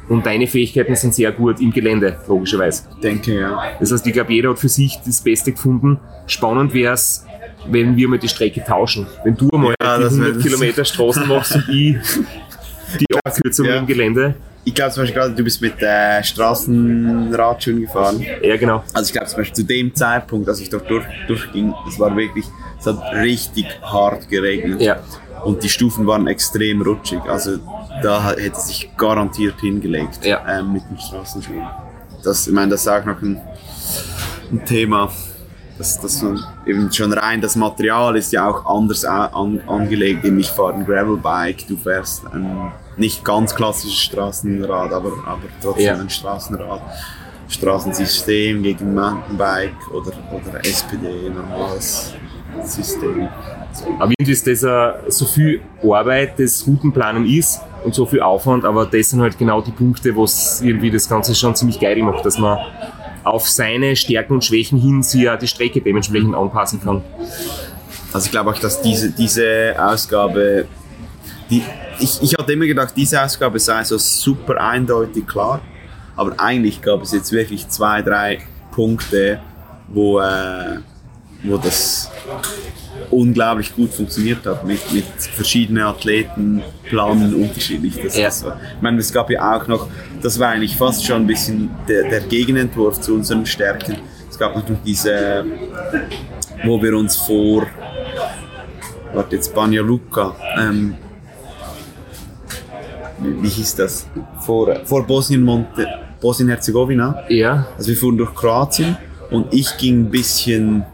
[0.10, 2.84] und deine Fähigkeiten sind sehr gut im Gelände, logischerweise.
[2.96, 3.64] Ich denke, ja.
[3.80, 6.00] Das heißt, ich glaube, jeder hat für sich das Beste gefunden.
[6.28, 7.26] Spannend wäre es,
[7.70, 9.08] wenn wir mal die Strecke tauschen.
[9.24, 11.96] Wenn du einmal Ja, die das wär 100 das- Kilometer Straßen machst und ich
[13.00, 13.78] die Abkürzung ja.
[13.78, 14.36] im Gelände.
[14.64, 18.24] Ich glaube zum Beispiel gerade, du bist mit äh, Straßenradschuhen gefahren.
[18.44, 18.84] Ja, genau.
[18.94, 22.16] Also ich glaube zum Beispiel zu dem Zeitpunkt, als ich dort durch, durchging, es war
[22.16, 22.46] wirklich,
[22.80, 24.82] es hat richtig hart geregnet.
[24.82, 25.00] Ja.
[25.44, 27.22] Und die Stufen waren extrem rutschig.
[27.28, 27.58] Also
[28.04, 30.42] da hätte sich garantiert hingelegt Ja.
[30.48, 31.66] ähm, mit den Straßenschuhen.
[32.24, 33.42] Das, ich meine, das ist auch noch ein,
[34.52, 35.12] ein Thema.
[35.82, 40.24] Das, das man eben schon rein, das Material ist ja auch anders an, angelegt.
[40.24, 45.86] Eben Ich fahre ein Gravelbike, du fährst ein nicht ganz klassisches Straßenrad, aber, aber trotzdem
[45.86, 45.96] Ja.
[46.00, 46.82] ein Straßenrad.
[47.48, 52.14] Straßensystem gegen Mountainbike oder, oder SPD, normales
[52.64, 53.28] System.
[53.98, 58.66] Aber irgendwie ist das äh, so viel Arbeit, das Routenplanen ist und so viel Aufwand,
[58.66, 62.04] aber das sind halt genau die Punkte, wo es irgendwie das Ganze schon ziemlich geil
[62.04, 62.60] macht, dass man
[63.24, 67.04] auf seine Stärken und Schwächen hin sich ja die Strecke dementsprechend anpassen kann.
[68.14, 70.66] Also ich glaube auch, dass diese, diese Ausgabe,
[71.50, 71.64] die,
[72.00, 75.62] ich, ich hatte immer gedacht, diese Ausgabe sei so super eindeutig klar,
[76.16, 78.40] aber eigentlich gab es jetzt wirklich zwei, drei
[78.72, 79.40] Punkte,
[79.88, 80.80] wo, äh,
[81.44, 82.12] wo das
[83.10, 87.96] unglaublich gut funktioniert hat, mit, mit verschiedenen Athleten planen unterschiedlich.
[88.02, 88.26] Das, Ja.
[88.26, 89.88] das war, ich meine, es gab ja auch noch,
[90.22, 93.98] das war eigentlich fast schon ein bisschen der, der Gegenentwurf zu unseren Stärken.
[94.30, 95.46] Es gab noch diese,
[96.64, 97.66] wo wir uns vor
[99.14, 100.96] warte jetzt Banja Luka, ähm,
[103.20, 104.08] wie, wie hieß das?
[104.40, 105.88] Vor, vor Bosnien, Monte,
[106.22, 107.24] Bosnien-Herzegowina.
[107.30, 108.98] Ja, Also wir fuhren durch Kroatien
[109.30, 110.86] und ich ging ein bisschen,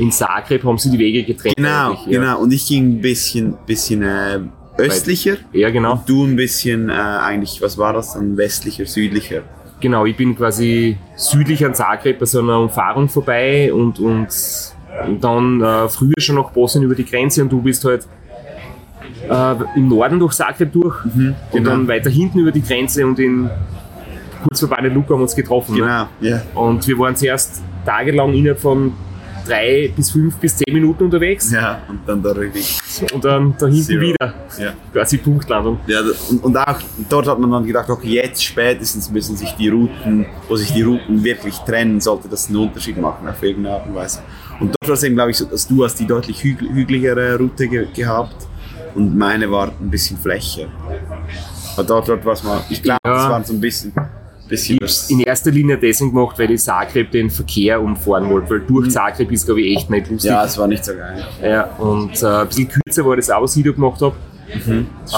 [0.00, 1.56] in Zagreb haben sie die Wege getrennt.
[1.56, 1.98] genau, ja.
[2.06, 4.40] genau, und ich ging ein bisschen, bisschen äh,
[4.78, 5.36] östlicher.
[5.52, 5.92] Ja, genau.
[5.92, 9.42] Und du ein bisschen, äh, eigentlich, was war das dann, westlicher, südlicher.
[9.80, 14.28] Genau, ich bin quasi südlich an Zagreb bei so einer Umfahrung vorbei und, und,
[15.06, 18.06] und dann äh, früher schon nach Bosnien über die Grenze und du bist halt
[19.28, 21.70] äh, im Norden durch Zagreb durch und genau.
[21.70, 23.48] dann weiter hinten über die Grenze und in
[24.42, 25.76] kurz vor Luka haben wir uns getroffen.
[25.76, 25.80] Ne?
[25.80, 26.42] Genau, ja.
[26.54, 28.92] Und wir waren zuerst tagelang innerhalb von
[29.46, 32.78] drei bis fünf bis zehn Minuten unterwegs Ja, und dann da richtig.
[33.12, 34.00] und dann da hinten Zero.
[34.00, 34.72] wieder Ja.
[34.92, 35.80] quasi Punktlandung.
[35.86, 36.78] Ja, und, und auch
[37.08, 40.82] dort hat man dann gedacht, okay, jetzt spätestens müssen sich die Routen, wo sich die
[40.82, 44.20] Routen wirklich trennen, sollte das einen Unterschied machen auf irgendeine Art und Weise.
[44.60, 47.36] Und dort war es eben, glaube ich, so, dass du hast die deutlich hügel, hügeligere
[47.38, 48.46] Route ge gehabt
[48.94, 50.66] und meine war ein bisschen flächer.
[51.76, 53.14] Aber dort, dort war es mal, ich glaube, Ja.
[53.14, 53.92] das war so ein bisschen,
[54.50, 58.60] bisschen Ich in erster Linie deswegen gemacht, weil ich Zagreb den Verkehr umfahren wollte, weil
[58.60, 60.30] durch Zagreb ist, glaube ich, echt nicht lustig.
[60.30, 60.36] Mhm.
[60.36, 61.24] ja, es war nicht so geil.
[61.42, 64.14] Ja, und äh, ein bisschen kürzer war das auch, was ich da gemacht habe.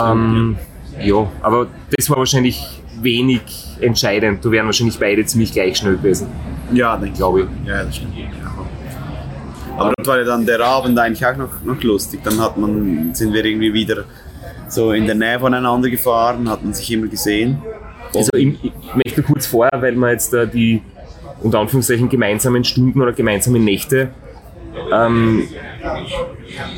[0.00, 0.56] Ähm,
[1.00, 1.66] ja, aber
[1.96, 2.62] das war wahrscheinlich
[3.00, 3.42] wenig
[3.80, 4.44] entscheidend.
[4.44, 6.28] Da wären wahrscheinlich beide ziemlich gleich schnell gewesen,
[6.72, 7.68] Ja, denke glaube ich.
[7.68, 8.16] Ja, das stimmt.
[8.16, 8.52] Ja.
[9.76, 12.20] Aber dort war ja dann der Abend eigentlich auch noch, noch lustig.
[12.22, 14.04] Dann hat man, sind wir irgendwie wieder
[14.68, 17.62] so in der Nähe voneinander gefahren, hat man sich immer gesehen.
[18.14, 20.82] Also ich, ich möchte kurz vorher, weil wir jetzt da die
[21.42, 24.10] unter Anführungszeichen gemeinsamen Stunden oder gemeinsamen Nächte,
[24.92, 25.48] ähm,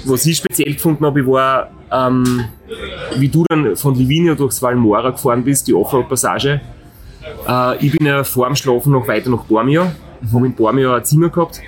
[0.05, 2.45] was ich speziell gefunden habe, ich war, ähm,
[3.17, 6.61] wie du dann von Livigno durchs Valmora gefahren bist, die Offroad-Passage.
[7.49, 9.87] Äh, ich bin ja vor dem Schlafen noch weiter nach Bormio,
[10.33, 11.61] habe in Bormio ein Zimmer gehabt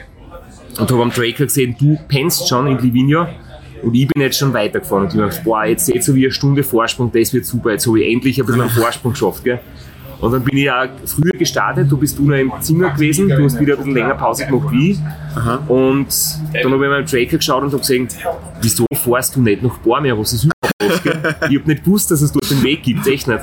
[0.78, 3.26] und habe am Tracker gesehen, du pennst schon in Livigno
[3.82, 6.32] und ich bin jetzt schon weitergefahren und ich gedacht, boah, jetzt seht so wie eine
[6.32, 9.44] Stunde Vorsprung, das wird super, jetzt habe ich endlich ein bisschen einen Vorsprung geschafft.
[9.44, 9.60] Gell?
[10.20, 13.44] Und dann bin ich auch früher gestartet, du bist du noch im Zimmer gewesen, du
[13.44, 14.98] hast wieder ein bisschen länger Pause gemacht wie ich.
[15.68, 16.08] Und
[16.52, 18.08] dann habe ich meinen Tracker geschaut und habe gesehen,
[18.62, 21.02] wieso fährst du nicht nach Bormio, was ist überhaupt los?
[21.02, 21.36] Gell?
[21.50, 23.40] Ich habe nicht gewusst, dass es dort den Weg gibt, echt nicht.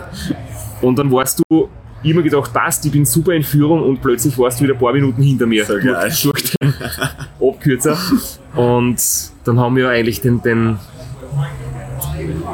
[0.81, 1.69] Und dann warst du
[2.03, 4.93] immer gedacht, passt, ich bin super in Führung und plötzlich warst du wieder ein paar
[4.93, 6.13] Minuten hinter mir So geil.
[6.23, 6.73] durch, den
[7.41, 7.97] Abkürzer.
[8.55, 9.01] Und
[9.45, 10.77] dann haben wir eigentlich den, den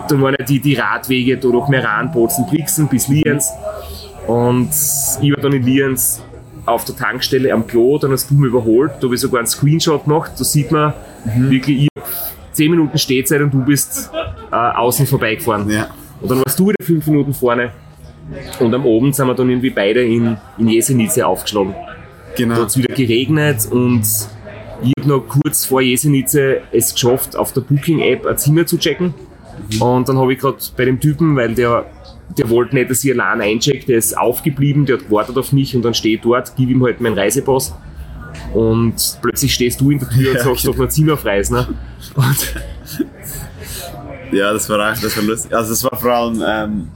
[0.07, 3.49] dann waren ja die, die Radwege durch Meran, Bozen, Brixen bis Lienz.
[4.27, 4.69] Und
[5.21, 6.21] ich war dann in Lienz
[6.65, 9.47] auf der Tankstelle am Klo, dann hast du mich überholt, da habe ich sogar einen
[9.47, 10.93] Screenshot gemacht, da sieht man
[11.35, 12.07] wirklich, ich hab
[12.53, 14.11] 10 Minuten Stehzeit und du bist
[14.51, 15.69] äh, außen vorbeigefahren.
[15.69, 15.87] Ja.
[16.21, 17.71] Und dann warst du wieder 5 Minuten vorne.
[18.59, 21.73] Und am Abend sind wir dann irgendwie beide in, in Jesenice aufgeschlagen.
[21.73, 21.95] Da
[22.35, 22.55] Genau.
[22.55, 24.01] hat es wieder geregnet und
[24.81, 29.13] ich habe noch kurz vor Jesenice es geschafft, auf der Booking-App ein Zimmer zu checken.
[29.79, 31.85] Und dann habe ich gerade bei dem Typen, weil der,
[32.37, 35.75] der wollte nicht, dass ich allein eincheck, der ist aufgeblieben, der hat gewartet auf mich
[35.75, 37.73] und dann stehe ich dort, gebe ihm halt meinen Reisepass.
[38.53, 40.73] Und plötzlich stehst du in der Tür und Ja, sagst, genau.
[40.75, 41.51] ob noch Zimmer frei ist.
[41.51, 41.67] Ne?
[42.15, 42.53] Und
[44.31, 45.53] Ja, das war das war lustig.
[45.53, 46.87] Also es war vor allem, ähm,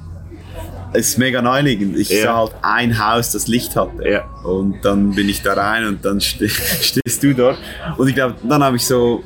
[0.93, 1.97] ist mega naheliegend.
[1.97, 2.23] Ich Ja.
[2.23, 4.07] sah halt ein Haus, das Licht hatte.
[4.07, 4.23] Ja.
[4.43, 6.47] Und dann bin ich da rein und dann ste
[6.81, 7.57] stehst du dort.
[7.97, 9.23] Und ich glaube, dann habe ich so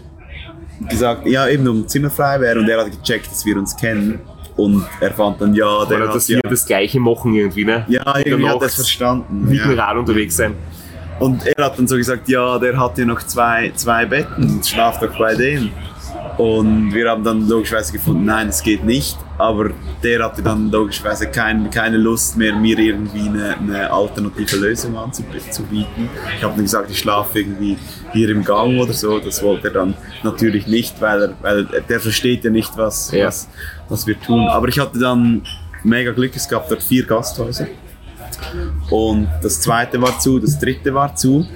[0.90, 2.60] gesagt, ja, eben um Zimmer frei wäre.
[2.60, 4.20] Und er hat gecheckt, dass wir uns kennen.
[4.56, 7.64] Und er fand dann, ja, der oder hat dass ja, wir das Gleiche machen irgendwie.
[7.66, 7.86] Ne?
[7.88, 9.46] ja, irgendwie hat er es verstanden.
[9.48, 9.86] Mit dem Ja.
[9.86, 10.56] Rad unterwegs sein.
[11.20, 15.00] Und er hat dann so gesagt, ja, der hat ja noch zwei, zwei Betten, schlaf
[15.00, 15.72] doch bei dem.
[16.38, 19.18] Und wir haben dann logischerweise gefunden, nein, es geht nicht.
[19.40, 19.72] Aber
[20.04, 26.10] der hatte dann logischerweise kein, keine Lust mehr, mir irgendwie eine, eine alternative Lösung anzubieten.
[26.38, 27.78] Ich habe dann gesagt, ich schlafe irgendwie
[28.14, 29.18] hier im Gang oder so.
[29.20, 33.26] Das wollte er dann natürlich nicht, weil, er, weil der versteht ja nicht, was, Ja.
[33.28, 33.48] was,
[33.90, 34.48] was wir tun.
[34.48, 35.42] Aber ich hatte dann
[35.84, 37.68] mega Glück, es gab dort vier Gasthäuser.
[38.92, 41.48] Und das zweite war zu, das dritte war zu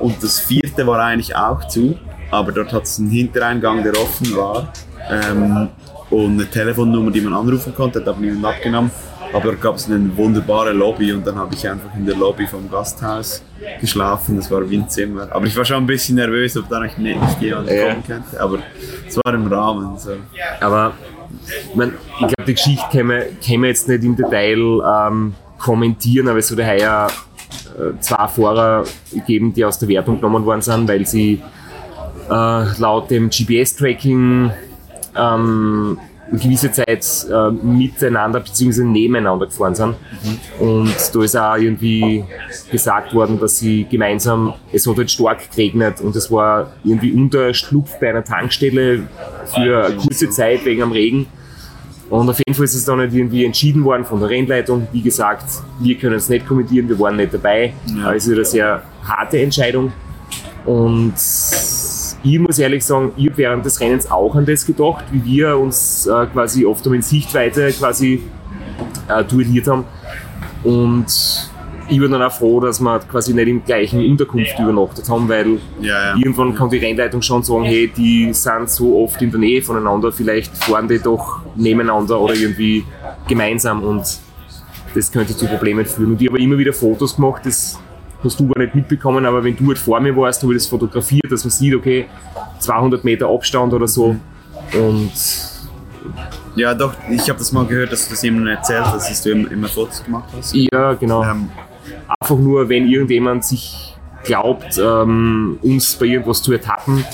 [0.00, 1.96] und das vierte war eigentlich auch zu,
[2.30, 4.72] aber dort hat es einen Hintereingang, der offen war
[5.10, 5.68] ähm,
[6.10, 8.90] und eine Telefonnummer, die man anrufen konnte, hat aber niemand abgenommen.
[9.32, 12.46] Aber dort gab es eine wunderbare Lobby und dann habe ich einfach in der Lobby
[12.46, 13.42] vom Gasthaus
[13.80, 14.36] geschlafen.
[14.36, 15.28] Das war wie ein Zimmer.
[15.30, 17.88] Aber ich war schon ein bisschen nervös, ob da nicht, nicht jemand Ja.
[17.88, 18.40] kommen könnte.
[18.40, 18.58] Aber
[19.06, 19.98] es war im Rahmen.
[19.98, 20.12] So.
[20.60, 20.94] Aber
[21.48, 24.58] ich, mein, ich glaube, die Geschichte können wir, können wir jetzt nicht im Detail
[25.08, 27.08] ähm, kommentieren, aber es ja heuer
[27.78, 31.42] äh, zwei Fahrer gegeben, die aus der Wertung genommen worden sind, weil sie
[32.30, 34.50] äh, laut dem GPS-Tracking
[35.16, 35.98] ähm,
[36.30, 38.82] eine gewisse Zeit äh, miteinander bzw.
[38.82, 39.94] nebeneinander gefahren sind.
[40.58, 42.24] Und da ist auch irgendwie
[42.70, 47.98] gesagt worden, dass sie gemeinsam, es hat halt stark geregnet und es war irgendwie Unterschlupf
[48.00, 49.04] bei einer Tankstelle
[49.54, 51.26] für eine kurze Zeit wegen am Regen.
[52.08, 54.86] Und auf jeden Fall ist es dann nicht irgendwie entschieden worden von der Rennleitung.
[54.92, 55.44] Wie gesagt,
[55.80, 57.72] wir können es nicht kommentieren, wir waren nicht dabei.
[58.14, 59.92] Es ist eine sehr harte Entscheidung.
[60.64, 61.14] Und
[62.34, 65.56] ich muss ehrlich sagen, ich habe während des Rennens auch an das gedacht, wie wir
[65.56, 68.22] uns äh, quasi oft um in Sichtweite quasi
[69.08, 69.84] äh, duelliert haben.
[70.64, 71.06] Und
[71.88, 75.58] ich war dann auch froh, dass wir quasi nicht im gleichen Unterkunft übernachtet haben, weil
[75.80, 76.16] Ja, ja.
[76.16, 80.10] irgendwann kann die Rennleitung schon sagen, hey, die sind so oft in der Nähe voneinander,
[80.10, 82.84] vielleicht fahren die doch nebeneinander oder irgendwie
[83.28, 84.18] gemeinsam und
[84.94, 86.12] das könnte zu Problemen führen.
[86.12, 87.78] Und ich habe immer wieder Fotos gemacht, das
[88.24, 90.66] hast du aber nicht mitbekommen, aber wenn du halt vor mir warst, habe ich das
[90.68, 92.06] fotografiert, dass man sieht, okay,
[92.58, 94.16] 200 Meter Abstand oder so.
[94.74, 95.12] Und
[96.56, 99.30] Ja, doch, ich habe das mal gehört, dass du das jemandem erzählt hast, dass du
[99.30, 100.54] immer, immer Fotos gemacht hast.
[100.54, 101.22] ja, genau.
[101.24, 101.48] Ähm,
[102.20, 103.94] Einfach nur, wenn irgendjemand sich
[104.24, 107.04] glaubt, ähm, uns bei irgendwas zu ertappen,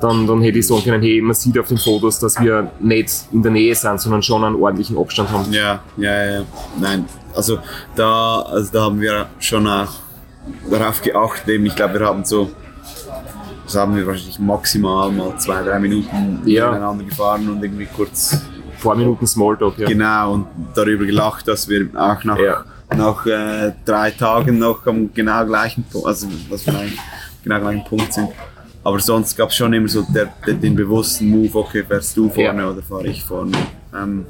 [0.00, 3.10] dann, dann hätte ich sagen können, hey, man sieht auf den Fotos, dass wir nicht
[3.32, 5.52] in der Nähe sind, sondern schon einen ordentlichen Abstand haben.
[5.52, 6.42] Ja, ja, ja.
[6.80, 7.58] Nein, also
[7.94, 9.88] da, also da haben wir schon auch
[10.70, 11.48] darauf geachtet.
[11.48, 12.50] Eben, ich glaube, wir haben so,
[13.64, 16.70] das haben wir wahrscheinlich maximal mal zwei, drei Minuten Ja.
[16.70, 19.86] miteinander gefahren und irgendwie kurz Ein paar Minuten Smalltalk, ja.
[19.88, 22.64] genau und darüber gelacht, dass wir auch nach, Ja.
[22.96, 26.98] nach äh, drei Tagen noch am genau gleichen Punkt, also dass wir eigentlich
[27.44, 28.28] genau gleichen Punkt sind.
[28.82, 32.30] Aber sonst gab es schon immer so der, der, den bewussten Move, okay, fährst du
[32.30, 32.70] vorne Ja.
[32.70, 33.52] oder fahre ich vorne.
[33.94, 34.24] Ähm,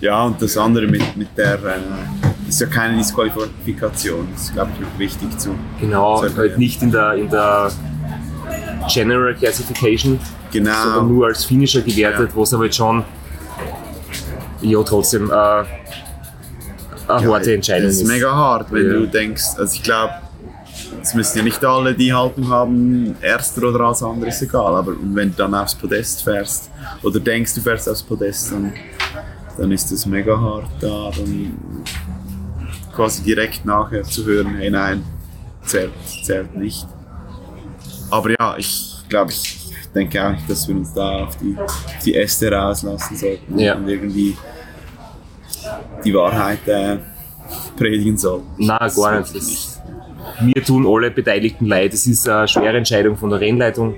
[0.00, 4.70] ja, und das andere mit, mit der, äh, ist ja keine Disqualifikation, das ist, glaube
[4.74, 5.54] ich, noch wichtig zu.
[5.80, 6.58] Genau, gut, halt ja.
[6.58, 7.72] nicht in der, in der
[8.92, 10.20] General Classification,
[10.52, 12.36] sondern Genau, nur als Finisher gewertet, Ja.
[12.36, 13.02] wo es aber jetzt schon
[14.60, 15.66] ja trotzdem äh, eine
[17.32, 18.02] harte Entscheidung das ist.
[18.02, 18.92] ist mega hart, wenn Ja.
[18.92, 20.12] du denkst, also ich glaube,
[21.04, 24.94] es müssen ja nicht alle die Haltung haben, erster oder als anderer ist egal, aber
[25.12, 26.70] wenn du dann aufs Podest fährst
[27.02, 28.72] oder denkst, du fährst aufs Podest, dann,
[29.58, 31.52] dann ist das mega hart, da dann
[32.94, 35.04] quasi direkt nachher zu hören, hey nein,
[35.64, 35.92] zählt,
[36.24, 36.86] zählt nicht.
[38.10, 41.84] Aber ja, ich glaube, ich denke auch nicht, dass wir uns da auf die, auf
[42.04, 43.74] die Äste rauslassen sollten Ja.
[43.74, 44.36] und irgendwie
[46.02, 46.96] die Wahrheit äh,
[47.76, 48.40] predigen soll.
[48.56, 49.73] Nein, gar nicht.
[50.40, 51.94] Mir tun alle Beteiligten leid.
[51.94, 53.96] Es ist eine schwere Entscheidung von der Rennleitung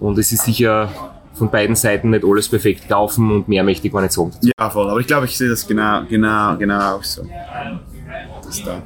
[0.00, 0.90] und es ist sicher
[1.34, 4.32] von beiden Seiten nicht alles perfekt gelaufen und mehr möchte ich gar nicht sagen.
[4.42, 4.88] Ja, voll.
[4.90, 7.26] Aber ich glaube, ich sehe das genau, genau, genau auch so.
[8.44, 8.82] Das, da,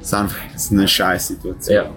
[0.00, 1.76] ist einfach das ist eine scheiß Situation.
[1.76, 1.90] Ja.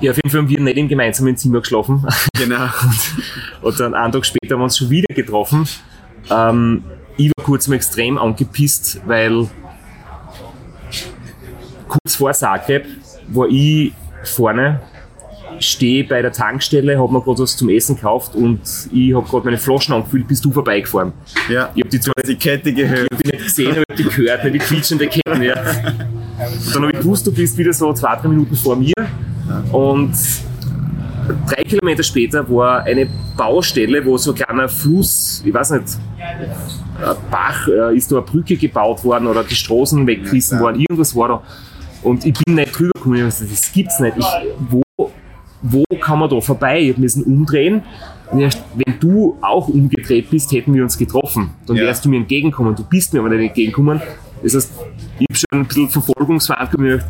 [0.00, 2.06] Ja, auf jeden Fall haben wir nicht im gemeinsamen Zimmer geschlafen.
[2.36, 2.68] Genau.
[3.62, 5.68] Und dann einen Tag später haben wir uns schon wieder getroffen.
[6.30, 6.84] Ähm,
[7.16, 9.48] ich war kurz mal extrem angepisst, weil
[11.88, 12.86] kurz vor Zagreb
[13.28, 13.92] war ich
[14.24, 14.80] vorne,
[15.58, 18.60] stehe bei der Tankstelle, habe mir gerade was zum Essen gekauft und
[18.92, 21.12] ich habe gerade meine Flaschen angefüllt, bist du vorbeigefahren.
[21.48, 21.70] Ja.
[21.74, 23.08] Ich habe die, Die Kette gehört.
[23.12, 25.42] ich nicht gesehen, ich habe die gehört, nicht die quietschende Ketten.
[25.42, 25.54] Ja.
[25.58, 28.94] Und dann habe ich gewusst, du bist wieder so zwei, drei Minuten vor mir.
[29.72, 30.12] Und
[31.46, 35.84] drei Kilometer später war eine Baustelle, wo so ein kleiner Fluss, ich weiß nicht,
[36.18, 41.14] ein Bach, äh, ist da eine Brücke gebaut worden oder die Straßen weggerissen worden, irgendwas
[41.14, 41.42] war da.
[42.02, 44.16] Und ich bin nicht drüber gekommen, ich hab gesagt, das gibt's nicht.
[44.18, 44.26] Ich,
[44.70, 44.82] wo,
[45.62, 46.80] wo kann man da vorbei?
[46.80, 47.82] Ich müssen umdrehen.
[48.30, 51.50] Und erst, wenn du auch umgedreht bist, hätten wir uns getroffen.
[51.66, 51.84] Dann Ja.
[51.84, 52.74] wärst du mir entgegenkommen.
[52.76, 54.00] Du bist mir aber nicht entgegenkommen.
[54.42, 54.70] Das heißt,
[55.18, 57.06] ich habe schon ein bisschen Verfolgungsfahrt gemacht.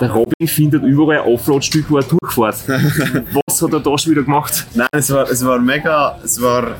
[0.00, 2.56] Der Robin findet überall ein Offroad-Stück, wo er durchfährt.
[3.46, 4.66] Was hat er da schon wieder gemacht?
[4.74, 6.76] Nein, es war, es war mega, es war,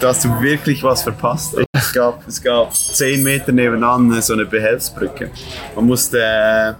[0.00, 1.56] da hast du wirklich was verpasst.
[1.72, 5.30] Es gab, es gab zehn Meter nebenan so eine Behelfsbrücke.
[5.76, 6.72] Man musste äh,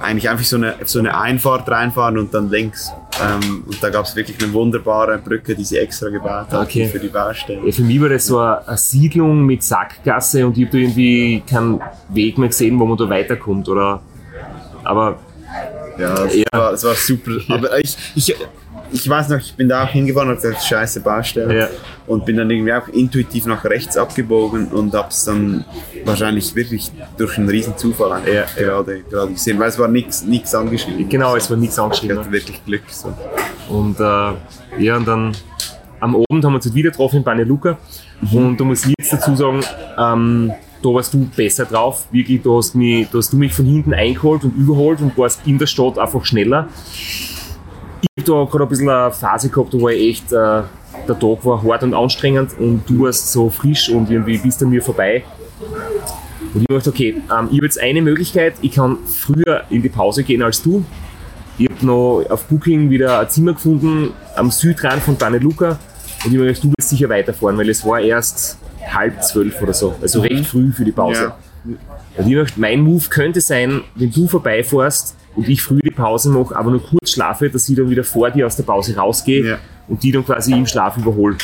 [0.00, 2.92] eigentlich einfach so eine, so eine Einfahrt reinfahren und dann links.
[3.20, 6.86] Ähm, und da gab es wirklich eine wunderbare Brücke, die sie extra gebaut haben Okay.
[6.88, 7.64] für die Baustelle.
[7.64, 10.78] Ja, für mich war das so eine, eine Siedlung mit Sackgasse und ich habe da
[10.78, 11.80] irgendwie keinen
[12.10, 13.68] Weg mehr gesehen, wo man da weiterkommt.
[13.68, 14.02] Oder,
[14.84, 15.18] aber
[15.98, 16.44] Ja, es, Ja.
[16.52, 17.30] War, es war super.
[17.48, 18.34] Aber ich, ich,
[18.92, 21.58] ich weiß noch, ich bin da auch hingefahren und gesagt, scheiße Baustelle.
[21.58, 21.68] Ja.
[22.06, 25.64] Und bin dann irgendwie auch intuitiv nach rechts abgebogen und hab's dann
[26.04, 31.08] wahrscheinlich wirklich durch einen riesen Zufall Ja, gerade, gerade gesehen, weil es war nichts angeschrieben.
[31.08, 32.18] genau, es war nichts Ich angeschrieben.
[32.18, 32.82] hatte wirklich Glück.
[32.88, 33.12] So.
[33.68, 35.36] Und äh, ja, und dann
[35.98, 37.76] am Abend haben wir uns wieder getroffen in Banja Luka.
[38.32, 39.60] Und da muss ich jetzt dazu sagen,
[39.98, 42.06] ähm, da warst du besser drauf.
[42.12, 45.40] Wirklich, da hast, mich, da hast du mich von hinten eingeholt und überholt und warst
[45.46, 46.68] in der Stadt einfach schneller.
[48.00, 50.62] Ich habe da gerade ein bisschen eine Phase gehabt, war ich echt, äh,
[51.08, 54.70] der Tag war hart und anstrengend und du warst so frisch und irgendwie bist an
[54.70, 55.24] mir vorbei.
[56.54, 59.88] Und ich dachte, okay, ähm, ich habe jetzt eine Möglichkeit, ich kann früher in die
[59.88, 60.84] Pause gehen als du.
[61.58, 65.78] Ich habe noch auf Booking wieder ein Zimmer gefunden am Südrand von Luka
[66.24, 69.72] und ich habe gedacht, du wirst sicher weiterfahren, weil es war erst halb zwölf oder
[69.72, 71.32] so, also recht früh für die Pause.
[71.64, 71.76] Ja.
[72.16, 76.30] Und ich dachte, mein Move könnte sein, wenn du vorbeifährst und ich früh die Pause
[76.30, 79.46] mache, aber nur kurz schlafe, dass ich dann wieder vor dir aus der Pause rausgehe
[79.46, 79.58] Ja.
[79.88, 81.36] und die dann quasi im Schlaf überhole.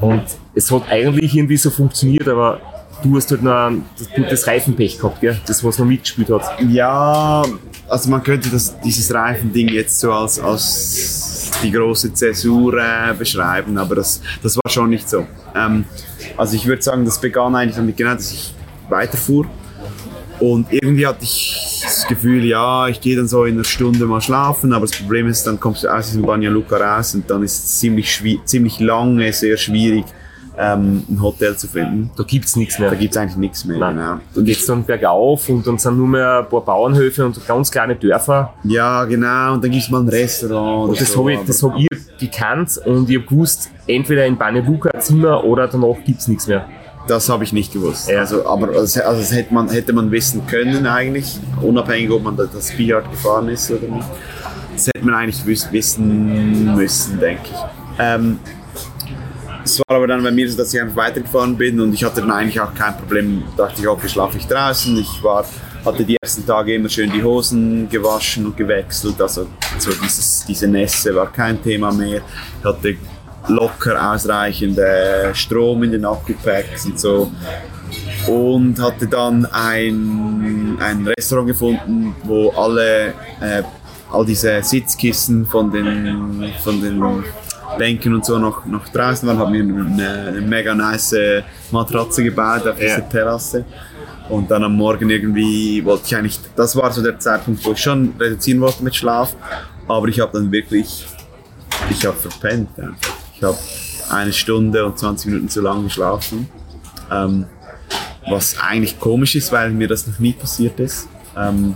[0.00, 0.22] Und
[0.54, 2.60] es hat eigentlich irgendwie so funktioniert, aber
[3.02, 5.40] du hast halt noch ein gutes Reifenpech gehabt, gell?
[5.46, 6.42] das was noch mitgespielt hat.
[6.68, 7.42] Ja,
[7.88, 13.76] also man könnte das, dieses Reifending jetzt so als, als die große Zäsur äh, beschreiben,
[13.78, 15.26] aber das, das war schon nicht so.
[15.54, 15.84] Ähm,
[16.36, 18.54] also ich würde sagen, das begann eigentlich damit genau, dass ich
[18.88, 19.46] weiterfuhr
[20.40, 24.20] und irgendwie hatte ich das Gefühl, ja, ich gehe dann so in einer Stunde mal
[24.20, 27.42] schlafen, aber das Problem ist, dann kommst du aus diesem Banja Luka raus und dann
[27.42, 30.04] ist es ziemlich, ziemlich lange, sehr schwierig,
[30.58, 32.10] ähm, ein Hotel zu finden.
[32.16, 32.90] Da gibt's nichts mehr.
[32.90, 33.78] Da gibt es eigentlich nichts mehr.
[33.78, 33.96] Nein.
[33.96, 34.18] Genau.
[34.34, 37.96] Da geht's dann bergauf und dann sind nur mehr ein paar Bauernhöfe und ganz kleine
[37.96, 38.54] Dörfer.
[38.64, 40.90] Ja, genau, und dann gibt es mal ein Restaurant.
[40.90, 41.88] Und das so, habe ich, das hab ich
[42.18, 46.66] gekannt und ich habe gewusst, entweder in Banja Luka Zimmer oder danach gibt's nichts mehr.
[47.06, 48.08] Das habe ich nicht gewusst.
[48.08, 48.20] Ja.
[48.20, 52.36] Also, aber also, also das hätte man, hätte man wissen können eigentlich, unabhängig ob man
[52.36, 54.06] da- das Billard gefahren ist oder nicht.
[54.76, 57.58] Das hätte man eigentlich wiss, wissen müssen, denke ich.
[57.98, 58.38] Ähm,
[59.64, 62.20] es war aber dann bei mir so, dass ich einfach weitergefahren bin und ich hatte
[62.20, 63.42] dann eigentlich auch kein Problem.
[63.56, 64.96] dachte ich, okay, schlafe ich draußen.
[64.96, 65.44] Ich war,
[65.84, 69.20] hatte die ersten Tage immer schön die Hosen gewaschen und gewechselt.
[69.20, 69.46] Also
[69.78, 72.20] so dieses, diese Nässe war kein Thema mehr.
[72.58, 72.96] Ich hatte
[73.48, 77.30] locker ausreichend äh, Strom in den Akkupacks und so.
[78.28, 83.08] Und hatte dann ein, ein Restaurant gefunden, wo alle,
[83.40, 83.62] äh,
[84.12, 87.02] all diese Sitzkissen von den, von den
[87.78, 89.38] Bänken und so noch, noch draußen waren.
[89.38, 91.16] Habe mir eine, eine mega nice
[91.70, 93.00] Matratze gebaut auf dieser Ja.
[93.00, 93.64] Terrasse.
[94.28, 97.78] Und dann am Morgen irgendwie wollte ich eigentlich, das war so der Zeitpunkt, wo ich
[97.78, 99.34] schon reduzieren wollte mit Schlaf.
[99.88, 101.04] Aber ich habe dann wirklich,
[101.90, 102.68] ich habe verpennt.
[102.78, 103.09] Einfach.
[103.40, 103.56] Ich habe
[104.10, 106.46] eine Stunde und 20 Minuten zu lang geschlafen.
[107.10, 107.46] Ähm,
[108.28, 111.08] was eigentlich komisch ist, weil mir das noch nie passiert ist.
[111.34, 111.74] Ähm,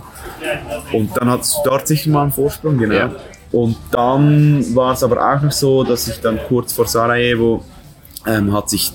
[0.93, 2.93] und dann hat es dort sicher mal einen Vorsprung, genau.
[2.93, 3.15] Ja.
[3.51, 7.63] Und dann war es aber auch noch so, dass ich dann kurz vor Sarajevo
[8.27, 8.93] ähm, hat sich,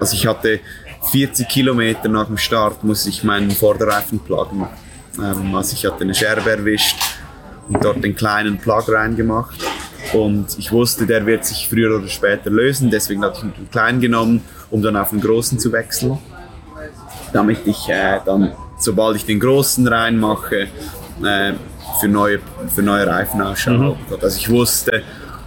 [0.00, 0.60] also ich hatte
[1.10, 4.66] 40 Kilometer nach dem Start muss ich meinen Vorderreifen pluggen.
[5.18, 6.96] Ähm, also ich hatte eine Scherbe erwischt
[7.68, 9.56] und dort den kleinen Plug reingemacht.
[10.12, 14.00] Und ich wusste, der wird sich früher oder später lösen, deswegen hatte ich den kleinen
[14.00, 16.18] genommen, um dann auf den großen zu wechseln.
[17.32, 20.68] Damit ich äh, dann, sobald ich den großen reinmache,
[21.24, 21.52] äh,
[22.00, 22.40] für, neue,
[22.74, 23.96] für neue Reifen Ausschau habe.
[24.20, 25.02] Also ich wusste,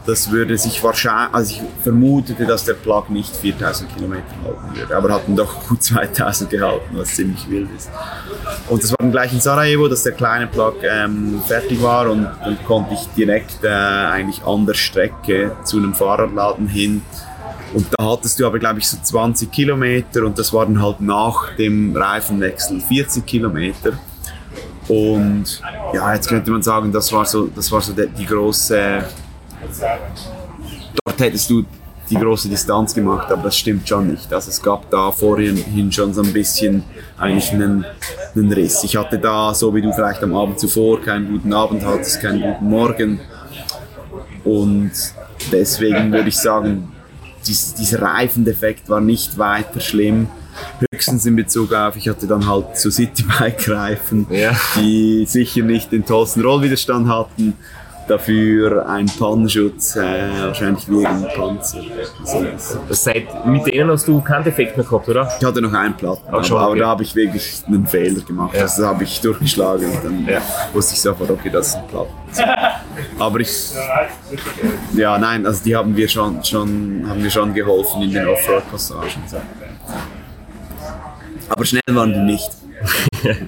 [0.06, 4.96] das würde sich wahrscheinlich, also ich vermutete, dass der Plug nicht 4000 Kilometer halten würde,
[4.96, 7.90] aber hat dann doch gut 2000 gehalten, was ziemlich wild ist.
[8.70, 12.24] Und das war dann gleich in Sarajevo, dass der kleine Plug ähm, fertig war und
[12.24, 17.02] dann konnte ich direkt äh, eigentlich an der Strecke zu einem Fahrradladen hin.
[17.74, 21.02] Und da hattest du aber, glaube ich, so 20 Kilometer und das war dann halt
[21.02, 23.94] nach dem Reifenwechsel 40 Kilometer.
[24.88, 25.62] Und
[25.94, 29.04] ja, jetzt könnte man sagen, das war so, das war so die, die große
[31.06, 31.66] dort hättest du
[32.10, 34.34] die große Distanz gemacht, aber das stimmt schon nicht.
[34.34, 36.84] Also es gab da vorhin schon so ein bisschen
[37.18, 37.86] eigentlich einen,
[38.36, 38.84] einen Riss.
[38.84, 42.42] Ich hatte da, so wie du vielleicht am Abend zuvor, keinen guten Abend hattest, keinen
[42.42, 43.20] guten Morgen.
[44.44, 44.92] Und
[45.52, 46.92] deswegen würde ich sagen,
[47.46, 50.30] dies, dieser Reifendefekt war nicht weiter schlimm.
[50.92, 54.52] Höchstens in Bezug auf, ich hatte dann halt so Citybike-Reifen, Ja.
[54.76, 57.54] die sicher nicht den tollsten Rollwiderstand hatten
[58.10, 60.02] dafür ein Pannenschutz, äh,
[60.46, 61.80] wahrscheinlich wie ein Panzer.
[62.22, 65.32] Das- Seit, mit denen hast du keinen Defekt mehr gehabt, oder?
[65.40, 66.80] Ich hatte noch einen Platten, Ach schon, aber, aber okay.
[66.82, 68.56] da habe ich wirklich einen Fehler gemacht.
[68.56, 68.62] Ja.
[68.64, 70.42] Also da habe ich durchgeschlagen und dann Ja.
[70.74, 72.14] wusste ich sofort, okay, das ist ein Platten.
[73.20, 73.72] Aber ich,
[74.94, 79.10] ja, nein, also die haben wir schon, schon, haben wir schon geholfen in den Offroad-Passagen.
[79.28, 79.38] So.
[81.50, 82.50] Aber schnell waren die nicht.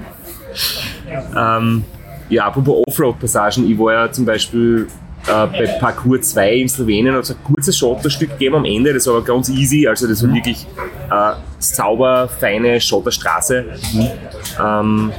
[1.36, 1.84] Ähm,
[2.32, 4.88] ja, apropos Offroad-Passagen, ich war ja zum Beispiel
[5.28, 9.06] äh, bei Parcours 2 in Slowenien, hat es ein kurzes Schotterstück gegeben am Ende, das
[9.06, 10.66] war aber ganz easy, also das war wirklich
[11.12, 13.66] äh, sauber, feine Schotterstraße.
[14.64, 15.12] Ähm,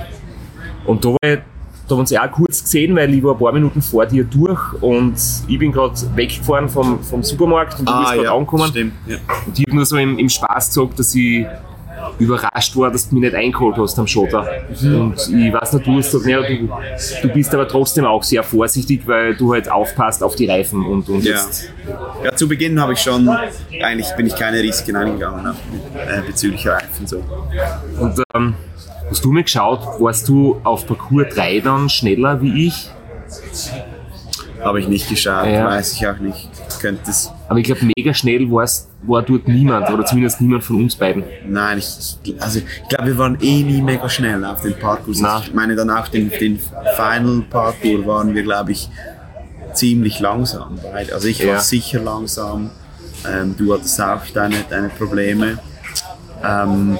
[0.86, 3.34] und da, war ich, da haben wir uns ja auch kurz gesehen, weil ich war
[3.34, 5.14] ein paar Minuten vor dir durch und
[5.47, 8.68] ich bin gerade weggefahren vom, vom Supermarkt und du bist gerade angekommen.
[8.68, 8.93] stimmt.
[9.06, 9.16] Ja.
[9.47, 11.47] Und ich habe nur so im, im Spaß gesagt, dass ich
[12.18, 14.47] überrascht war, dass du mich nicht eingeholt hast am Schotter.
[14.82, 16.68] Und ich weiß nicht, du hast gesagt, naja, du,
[17.22, 21.09] du bist aber trotzdem auch sehr vorsichtig, weil du halt aufpasst auf die Reifen und,
[21.09, 21.32] und Ja.
[21.36, 21.70] jetzt.
[22.24, 23.28] ja, zu Beginn habe ich schon,
[23.82, 25.55] eigentlich bin ich keine Risiken eingegangen ne,
[26.09, 27.06] äh, bezüglich Reifen.
[27.06, 27.22] So.
[27.98, 28.55] Und ähm,
[29.10, 32.90] hast du mir geschaut, warst du auf Parcours 3 dann schneller wie ich?
[34.64, 35.66] Habe ich nicht geschaut, Ja.
[35.66, 36.48] weiß ich auch nicht.
[36.80, 37.30] Könnte es.
[37.48, 41.24] Aber ich glaube, mega schnell war's, war dort niemand oder zumindest niemand von uns beiden.
[41.47, 45.20] Nein, ich, also ich glaube, wir waren eh nie mega schnell auf den Parcours.
[45.20, 45.40] Na.
[45.44, 46.59] Ich meine, dann auch den, den
[46.97, 48.89] Final Parcours waren wir, glaube ich,
[49.74, 50.78] ziemlich langsam.
[51.12, 51.55] Also ich Ja.
[51.55, 52.70] war sicher langsam.
[53.28, 55.59] Ähm, du hattest auch deine, deine Probleme.
[56.44, 56.98] Ähm,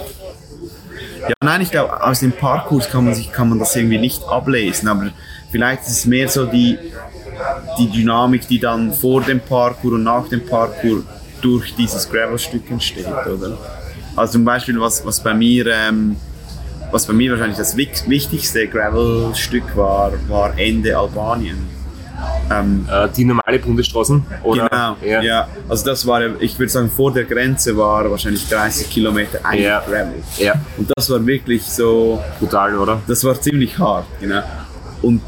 [1.21, 4.23] ja, nein, ich glaube, aus dem Parcours kann man, sich, kann man das irgendwie nicht
[4.25, 5.11] ablesen, aber
[5.51, 6.79] vielleicht ist es mehr so die,
[7.79, 11.03] die Dynamik, die dann vor dem Parcours und nach dem Parcours
[11.41, 13.59] durch dieses Gravelstück entsteht, oder?
[14.17, 16.17] Also zum Beispiel, was, was bei mir, ähm,
[16.91, 21.57] was bei mir wahrscheinlich das wich- wichtigste Gravelstück war, war Ende Albanien.
[22.51, 24.23] Ähm, Äh, die normale Bundesstraßen?
[24.45, 24.69] Oder?
[24.69, 25.23] genau, Ja.
[25.23, 25.49] ja.
[25.69, 29.81] Also das war, ich würde sagen, vor der Grenze war wahrscheinlich 30 Kilometer eigentlich Ja.
[29.81, 30.23] Gravel.
[30.39, 33.01] ja, Und das war wirklich so, brutal, oder?
[33.09, 34.43] das war ziemlich hart, genau.
[35.01, 35.21] Und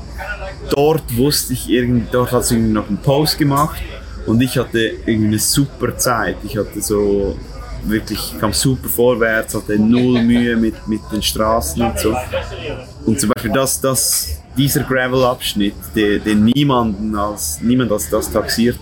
[0.70, 3.82] dort wusste ich irgendwie, dort hat es noch einen Post gemacht
[4.26, 6.36] und ich hatte irgendwie eine super Zeit.
[6.44, 7.36] Ich hatte so
[7.84, 12.16] wirklich, kam super vorwärts, hatte null Mühe mit, mit den Straßen und so.
[13.04, 18.78] Und zum Beispiel das, das, dieser Gravel-Abschnitt, den, den niemanden als, niemand als das taxiert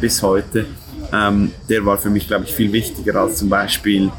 [0.00, 0.66] bis heute,
[1.12, 4.10] ähm, der war für mich, glaube ich, viel wichtiger als zum Beispiel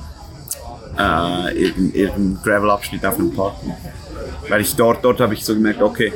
[0.97, 3.77] äh, irgendein, irgendein Gravel-Abschnitt auf einem Parkplatz.
[4.49, 6.11] Weil ich dort, dort habe ich so gemerkt, okay,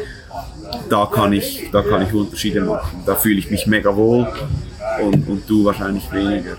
[0.89, 3.03] da kann ich, da kann ich Unterschiede machen.
[3.05, 4.27] Da fühle ich mich mega wohl
[5.01, 6.57] und, und du wahrscheinlich weniger.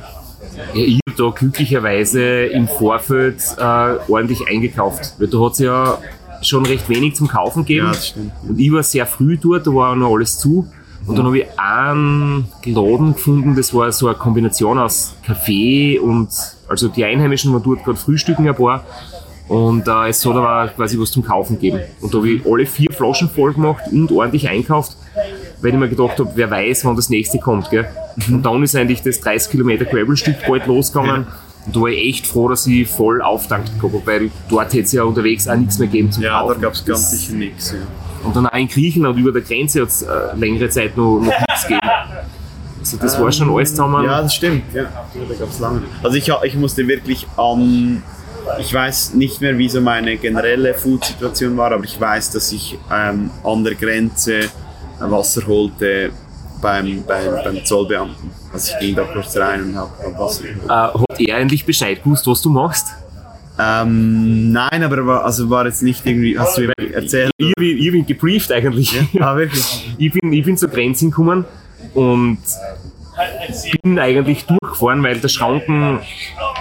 [0.75, 3.63] Ja, ich habe da glücklicherweise im Vorfeld äh,
[4.09, 5.15] ordentlich eingekauft.
[5.19, 5.99] Weil da hat es ja
[6.43, 7.87] schon recht wenig zum Kaufen gegeben.
[7.87, 8.33] Ja, das stimmt.
[8.49, 10.67] Und ich war sehr früh dort, da war noch alles zu.
[11.07, 16.29] Und dann habe ich einen Laden gefunden, das war so eine Kombination aus Kaffee und,
[16.69, 18.85] also die Einheimischen waren dort gerade frühstücken ein paar.
[19.49, 21.81] Und äh, es hat aber quasi was zum Kaufen gegeben.
[22.01, 24.97] Und da habe ich alle vier Flaschen voll gemacht und ordentlich einkauft,
[25.63, 27.71] weil ich mir gedacht habe, wer weiß, wann das nächste kommt.
[27.71, 27.87] Gell?
[28.29, 31.27] Und dann ist eigentlich das 30 Kilometer Gravelstück bald losgegangen.
[31.67, 34.83] Und da war ich echt froh, dass ich voll auftankt gehabt habe, weil dort hätte
[34.85, 36.61] es ja unterwegs auch nichts mehr gegeben zum Ja, da Kaufen.
[36.63, 37.73] gab es ganz sicher nichts.
[37.73, 37.79] Ja.
[38.25, 41.25] und dann auch in Griechenland über der Grenze hat es äh, längere Zeit noch, noch
[41.27, 41.81] nichts gegeben.
[42.81, 44.05] Also das war schon alles zusammen.
[44.05, 44.63] Ja, das stimmt.
[44.73, 45.83] Ja, da gab es lange.
[46.05, 48.01] Also ich, ich musste wirklich am,
[48.59, 52.79] ich weiß nicht mehr, wie so meine generelle Food-Situation war, aber ich weiß, dass ich
[52.93, 54.49] ähm, an der Grenze
[54.99, 56.11] Wasser holte
[56.61, 58.31] beim, beim, beim Zollbeamten.
[58.53, 60.65] Also ich ging da kurz rein und habe hab Wasser geholt.
[60.65, 62.87] Äh, hat er eigentlich Bescheid gewusst, was du machst?
[63.59, 67.31] Ähm, nein, aber war, also war jetzt nicht irgendwie, hast du erzählt?
[67.39, 68.99] Ich ich hab ihn gebrieft eigentlich.
[69.21, 69.95] Ah, wirklich?
[69.99, 71.47] Ich bin, ich bin zur Grenze gekommen
[71.95, 72.39] und
[73.83, 76.01] bin eigentlich durchgefahren, weil der Schranken,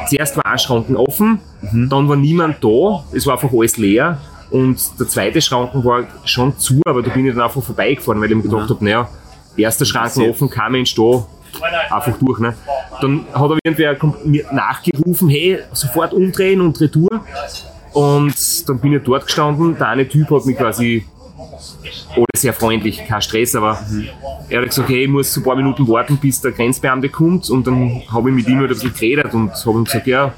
[0.07, 4.19] zuerst war ein Schranken offen, dann war niemand da, es war einfach alles leer
[4.51, 8.29] und der zweite Schranken war schon zu, aber da bin ich dann einfach vorbeigefahren, weil
[8.29, 9.09] ich mir gedacht habe, naja,
[9.57, 11.25] erster Schranken offen, kein Mensch da,
[11.89, 12.39] einfach durch.
[12.39, 12.55] Ne?
[13.01, 17.09] Dann hat aber irgendwer mir nachgerufen, hey, sofort umdrehen und Retour.
[17.93, 21.05] Und dann bin ich dort gestanden, der eine Typ hat mich quasi
[22.15, 23.79] alle sehr freundlich, kein Stress, aber
[24.49, 27.65] er hat gesagt, hey, ich muss ein paar Minuten warten, bis der Grenzbeamte kommt und
[27.65, 30.31] dann habe ich mit ihm halt ein bisschen geredet und habe ihm gesagt, ja,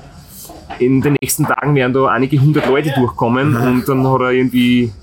[0.80, 4.94] in den nächsten Tagen werden da einige hundert Leute durchkommen und dann hat er irgendwie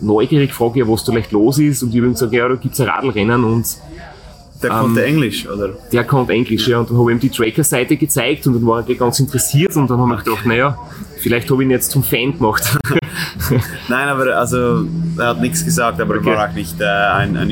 [0.00, 2.56] neugierig gefragt, ja, was da leicht los ist und ich habe ihm gesagt, ja, da
[2.56, 3.76] gibt es ein Radlrennen und
[4.62, 5.70] Der konnte Englisch, oder?
[5.92, 6.78] der kann Englisch, ja.
[6.78, 9.88] Und dann habe ich ihm die Tracker-Seite gezeigt und dann war er ganz interessiert und
[9.88, 10.76] dann haben wir gedacht, naja,
[11.18, 12.76] vielleicht habe ich ihn jetzt zum Fan gemacht.
[13.88, 14.84] Nein, aber also
[15.16, 16.30] er hat nichts gesagt, aber Okay.
[16.30, 17.50] er war auch nicht äh, ein, ein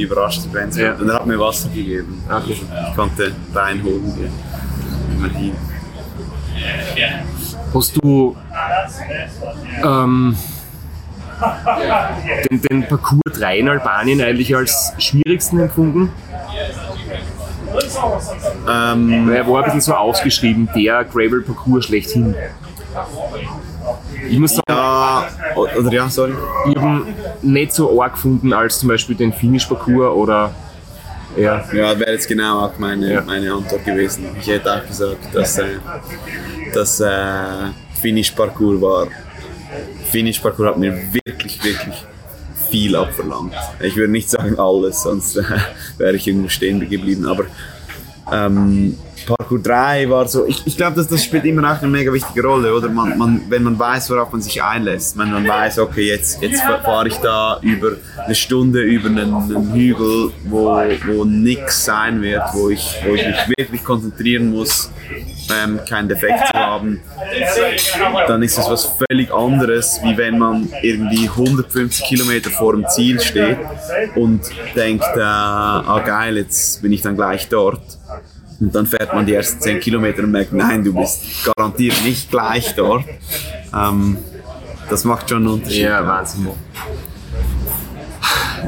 [0.52, 0.82] Grenze.
[0.82, 0.94] Ja.
[0.94, 2.22] Und er hat mir Wasser gegeben.
[2.28, 2.56] Okay.
[2.90, 4.32] Ich konnte reinholen gehen.
[5.16, 5.52] Immerhin.
[7.72, 8.36] Hast du
[9.84, 10.36] ähm,
[12.50, 16.10] den, den Parcours 3 in Albanien eigentlich als schwierigsten empfunden?
[18.68, 22.34] Ähm, er war ein bisschen so ausgeschrieben, der Gravel-Parcours schlechthin.
[24.28, 26.32] Ich muss sagen, ja, o- oder ja, sorry.
[26.68, 26.86] ich habe
[27.42, 30.50] ihn nicht so arg gefunden als zum Beispiel den Finish-Parcours oder
[31.36, 33.20] ja, Ja, wäre jetzt genau auch meine, Ja.
[33.20, 34.24] meine Antwort gewesen.
[34.40, 35.64] Ich hätte auch gesagt, dass äh,
[36.72, 37.10] das äh,
[38.00, 39.06] Finish-Parcours war.
[40.10, 42.04] Finish-Parcours hat mir wirklich, wirklich
[42.70, 43.54] viel abverlangt.
[43.80, 45.44] Ich würde nicht sagen alles, sonst äh,
[45.98, 47.26] wäre ich irgendwo stehen geblieben.
[47.26, 47.44] Aber
[48.32, 48.96] ähm,
[49.26, 52.46] Parkour 3 war so, ich, ich glaube, das, das spielt immer auch eine mega wichtige
[52.46, 52.88] Rolle, oder?
[52.88, 56.62] Man, man, wenn man weiß, worauf man sich einlässt, wenn man weiß, okay, jetzt, jetzt
[56.62, 57.92] fahre ich da über
[58.24, 63.26] eine Stunde über einen, einen Hügel, wo, wo nichts sein wird, wo ich, wo ich
[63.26, 64.90] mich wirklich konzentrieren muss,
[65.52, 67.00] ähm, keinen Defekt zu haben,
[68.26, 73.20] dann ist das was völlig anderes, wie wenn man irgendwie 150 Kilometer vor dem Ziel
[73.20, 73.58] steht
[74.14, 74.40] und
[74.74, 77.80] denkt, äh, ah geil, jetzt bin ich dann gleich dort.
[78.60, 82.30] Und dann fährt man die ersten 10 Kilometer und merkt, nein, du bist garantiert nicht
[82.30, 83.04] gleich dort.
[83.74, 84.16] Ähm,
[84.88, 85.82] das macht schon einen Unterschied.
[85.82, 86.48] Ja, Wahnsinn.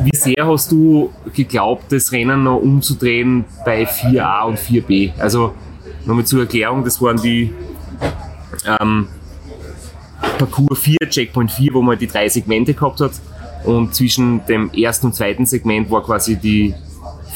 [0.04, 5.12] Wie sehr hast du geglaubt, das Rennen noch umzudrehen bei 4a und 4b?
[5.18, 5.54] Also
[6.04, 7.52] nochmal zur Erklärung, das waren die
[8.80, 9.08] ähm,
[10.38, 13.12] Parcours 4, Checkpoint 4, wo man die drei Segmente gehabt hat.
[13.64, 16.74] Und zwischen dem ersten und zweiten Segment war quasi die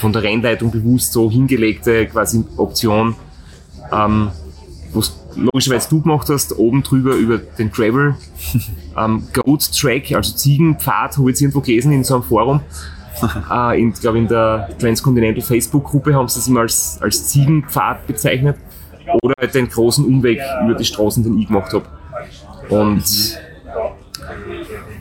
[0.03, 3.15] von der Rennleitung bewusst so hingelegte quasi Option,
[3.93, 4.31] ähm,
[4.93, 8.17] was logischerweise du gemacht hast, oben drüber über den Gravel
[8.99, 12.61] ähm, Goat Track, also Ziegenpfad, habe ich jetzt irgendwo gelesen in so einem Forum.
[13.51, 18.57] äh, in, glaube in der Transcontinental Facebook-Gruppe haben sie das immer als, als Ziegenpfad bezeichnet.
[19.23, 21.87] Oder halt den großen Umweg über die Straßen, den ich gemacht habe.
[22.69, 23.39] Und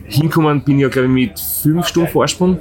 [0.06, 2.60] hinkommen bin ich ja, glaube ich, mit 5 Stunden Vorsprung.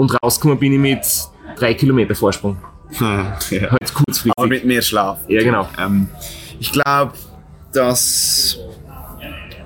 [0.00, 1.06] Und rausgekommen bin ich mit
[1.56, 2.56] 3 Kilometer Vorsprung.
[2.98, 3.36] ja.
[3.70, 4.32] Halt kurzfristig.
[4.34, 5.18] Aber mit mehr Schlaf.
[5.28, 5.68] Ja, genau.
[5.78, 6.08] Ähm,
[6.58, 7.12] ich glaube,
[7.70, 8.58] dass.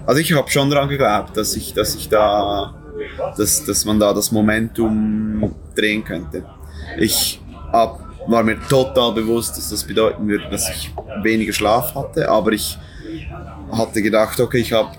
[0.05, 2.75] Also ich habe schon daran geglaubt, dass ich, dass ich da,
[3.37, 6.45] dass, dass man da das Momentum drehen könnte.
[6.99, 7.41] Ich
[7.73, 10.93] hab, war mir total bewusst, dass das bedeuten würde, dass ich
[11.23, 12.77] weniger Schlaf hatte, aber ich
[13.71, 14.91] hatte gedacht, okay, ich habe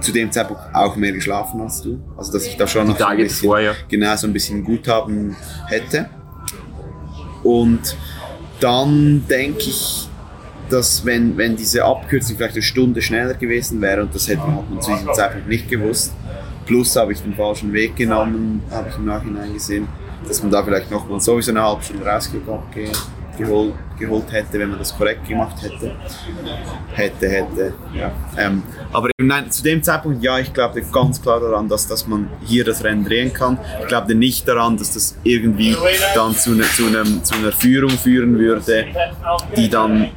[0.00, 2.00] zu dem Zeitpunkt auch mehr geschlafen als du.
[2.16, 3.72] Also dass ich da schon noch so ein bisschen, davor, ja.
[3.88, 6.08] genau so ein bisschen Guthaben hätte.
[7.42, 7.96] Und
[8.60, 10.08] dann denke ich,
[10.70, 14.80] dass wenn, wenn diese Abkürzung vielleicht eine Stunde schneller gewesen wäre, und das hätte man,
[14.80, 16.14] zu diesem Zeitpunkt nicht gewusst,
[16.66, 19.86] plus habe ich den falschen Weg genommen, habe ich im Nachhinein gesehen,
[20.26, 22.46] dass man da vielleicht noch mal sowieso eine halbe Stunde rausgeholt
[23.36, 25.92] geholt hätte, wenn man das korrekt gemacht hätte.
[26.92, 28.12] Hätte, hätte, ja.
[28.38, 28.62] Ähm,
[28.92, 32.28] aber eben, nein, zu dem Zeitpunkt, ja, ich glaube ganz klar daran, dass, dass man
[32.44, 33.58] hier das Rennen drehen kann.
[33.80, 35.76] Ich glaube nicht daran, dass das irgendwie
[36.14, 38.86] dann zu, einer zu, einem, zu einer Führung führen würde,
[39.56, 40.10] die dann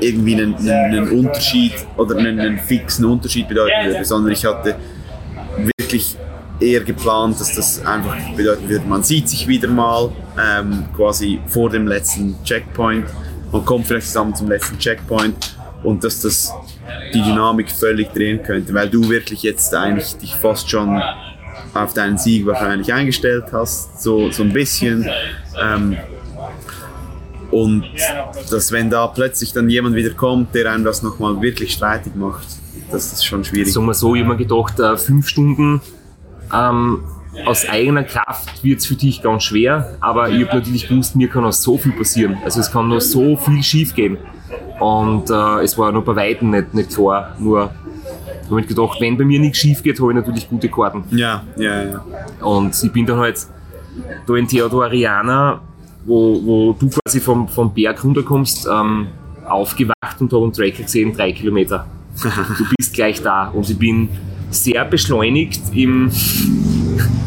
[0.00, 4.76] irgendwie einen, einen, einen Unterschied oder einen, einen fixen Unterschied bedeuten würde, sondern ich hatte
[5.56, 6.16] wirklich
[6.60, 11.70] eher geplant, dass das einfach bedeuten würde, man sieht sich wieder mal ähm, quasi vor
[11.70, 13.06] dem letzten Checkpoint,
[13.50, 16.52] man kommt vielleicht zusammen zum letzten Checkpoint und dass das
[17.12, 21.00] die Dynamik völlig drehen könnte, weil du wirklich jetzt eigentlich dich fast schon
[21.74, 25.08] auf deinen Sieg wahrscheinlich eingestellt hast, so, so ein bisschen.
[25.60, 25.96] Ähm,
[27.50, 27.84] und
[28.50, 32.46] dass wenn da plötzlich dann jemand wieder kommt, der einem das nochmal wirklich streitig macht,
[32.90, 33.72] das ist schon schwierig.
[33.72, 35.80] Sagen wir so, ich habe mir gedacht, äh, fünf Stunden
[36.54, 37.00] ähm,
[37.46, 41.28] aus eigener Kraft wird es für dich ganz schwer, aber ich habe natürlich gewusst, mir
[41.28, 42.38] kann noch so viel passieren.
[42.44, 44.18] Also es kann noch so viel schief gehen.
[44.78, 47.34] Und äh, es war noch bei Weitem nicht, nicht klar.
[47.38, 47.70] Nur
[48.44, 51.04] ich habe mir gedacht, wenn bei mir nichts schief geht, habe ich natürlich gute Karten.
[51.10, 52.04] Ja, ja, ja.
[52.40, 53.46] Und ich bin dann halt
[54.26, 55.60] da in Theodor Ariana,
[56.04, 59.08] wo, wo du quasi vom, vom Berg runterkommst, ähm,
[59.48, 61.86] aufgewacht und habe einen Tracker gesehen, drei Kilometer.
[62.22, 63.48] Du bist gleich da.
[63.48, 64.08] Und ich bin
[64.54, 66.10] sehr beschleunigt im,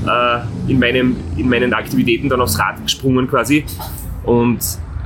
[0.05, 0.39] äh,
[0.71, 3.65] in, meinem, in meinen Aktivitäten dann aufs Rad gesprungen quasi
[4.23, 4.59] und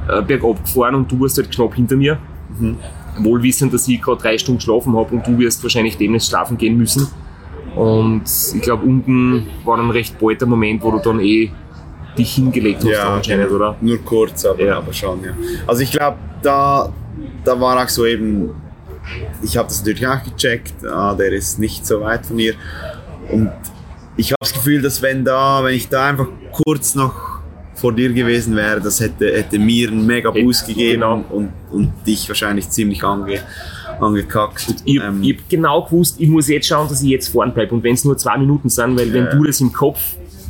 [0.07, 2.17] äh, bergab gefahren und du warst halt knapp hinter mir.
[3.19, 6.77] Wohlwissend, dass ich gerade drei Stunden geschlafen habe und du wirst wahrscheinlich demnächst schlafen gehen
[6.77, 7.07] müssen.
[7.75, 8.23] Und
[8.55, 11.51] ich glaube, unten war dann recht bald der Moment, wo du dann eh
[12.17, 13.75] dich hingelegt hast, Ja, anscheinend, oder?
[13.81, 14.77] Nur kurz, aber, Ja.
[14.77, 15.31] aber schon, ja.
[15.65, 16.91] Also ich glaube, da,
[17.45, 18.49] da war auch so eben,
[19.43, 22.53] ich habe das natürlich auch gecheckt, ah, der ist nicht so weit von mir.
[23.31, 23.51] Und
[24.17, 27.13] ich habe das Gefühl, dass wenn da, wenn ich da einfach kurz noch
[27.75, 31.23] vor dir gewesen wäre, das hätte, hätte mir einen mega Boost gegeben Genau.
[31.29, 33.39] und, und dich wahrscheinlich ziemlich ange,
[33.99, 34.75] angekackt.
[34.85, 37.73] Ich, Ähm, ich hab genau gewusst, ich muss jetzt schauen, dass ich jetzt vorn bleibe.
[37.73, 39.31] Und wenn es nur zwei Minuten sind, weil wenn Ja.
[39.35, 39.99] du das im Kopf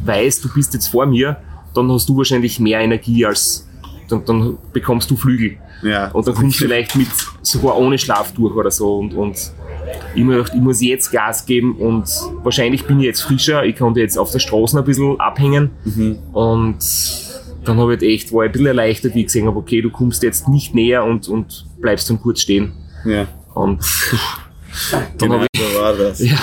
[0.05, 1.37] weißt, du bist jetzt vor mir,
[1.73, 3.67] dann hast du wahrscheinlich mehr Energie als,
[4.09, 5.57] dann, dann bekommst du Flügel.
[5.83, 6.09] Ja.
[6.11, 7.07] Und dann kommst du vielleicht mit
[7.41, 8.97] sogar ohne Schlaf durch oder so.
[8.97, 9.51] Und, und
[10.15, 12.07] ich mir gedacht, ich muss jetzt Gas geben und
[12.43, 13.63] wahrscheinlich bin ich jetzt frischer.
[13.65, 15.71] Ich konnte jetzt auf der Straße ein bisschen abhängen.
[16.33, 16.77] Und
[17.65, 19.81] dann habe ich halt echt, war ich ein bisschen erleichtert, wie ich gesehen habe, okay,
[19.81, 22.73] du kommst jetzt nicht näher und, und bleibst dann kurz stehen.
[23.05, 23.27] ja.
[23.53, 23.81] Und
[24.91, 26.19] dann Genau ich, so war das.
[26.25, 26.37] ja,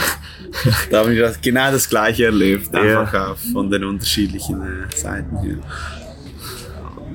[0.91, 3.01] Da habe ich das, genau das Gleiche erlebt, Ja.
[3.01, 5.57] einfach auch von den unterschiedlichen äh, Seiten her.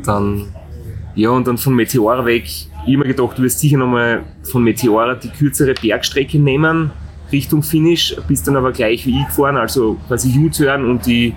[0.06, 0.48] dann,
[1.16, 2.46] ja, und dann von Meteora weg,
[2.88, 6.92] mir gedacht, du wirst sicher nochmal von Meteora die kürzere Bergstrecke nehmen,
[7.32, 11.34] Richtung Finish, bist dann aber gleich wie ich gefahren, also quasi U-Turn und die,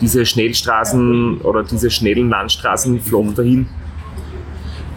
[0.00, 3.66] diese Schnellstraßen oder diese schnellen Landstraßen flach dahin.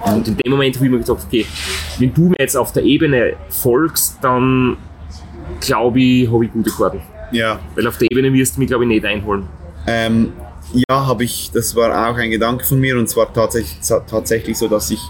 [0.02, 1.46] Und in dem Moment habe ich mir gedacht, okay,
[2.00, 4.78] wenn du mir jetzt auf der Ebene folgst, dann
[5.60, 7.02] glaube ich, habe ich gute Karten.
[7.32, 9.48] Ja, Weil auf der Ebene wirst du mich, glaube ich, nicht einholen.
[9.88, 10.34] ähm,
[10.74, 13.78] ja, habe ich, das war auch ein Gedanke von mir und zwar tatsächlich,
[14.08, 15.02] tatsächlich so, dass ich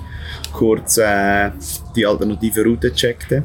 [0.53, 1.51] kurz äh,
[1.95, 3.43] die alternative Route checkte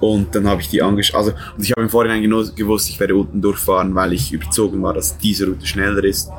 [0.00, 2.22] und dann habe ich die angeschaut, also und ich habe im Vorhinein
[2.56, 6.30] gewusst, ich werde unten durchfahren, weil ich überzogen war, dass diese Route schneller ist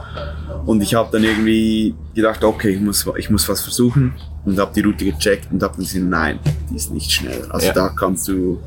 [0.65, 4.13] und ich habe dann irgendwie gedacht, okay, ich muss, ich muss was versuchen
[4.45, 6.39] und habe die Route gecheckt und habe dann gesehen, nein,
[6.69, 7.47] die ist nicht schneller.
[7.49, 7.73] Also Ja.
[7.73, 8.59] da kannst du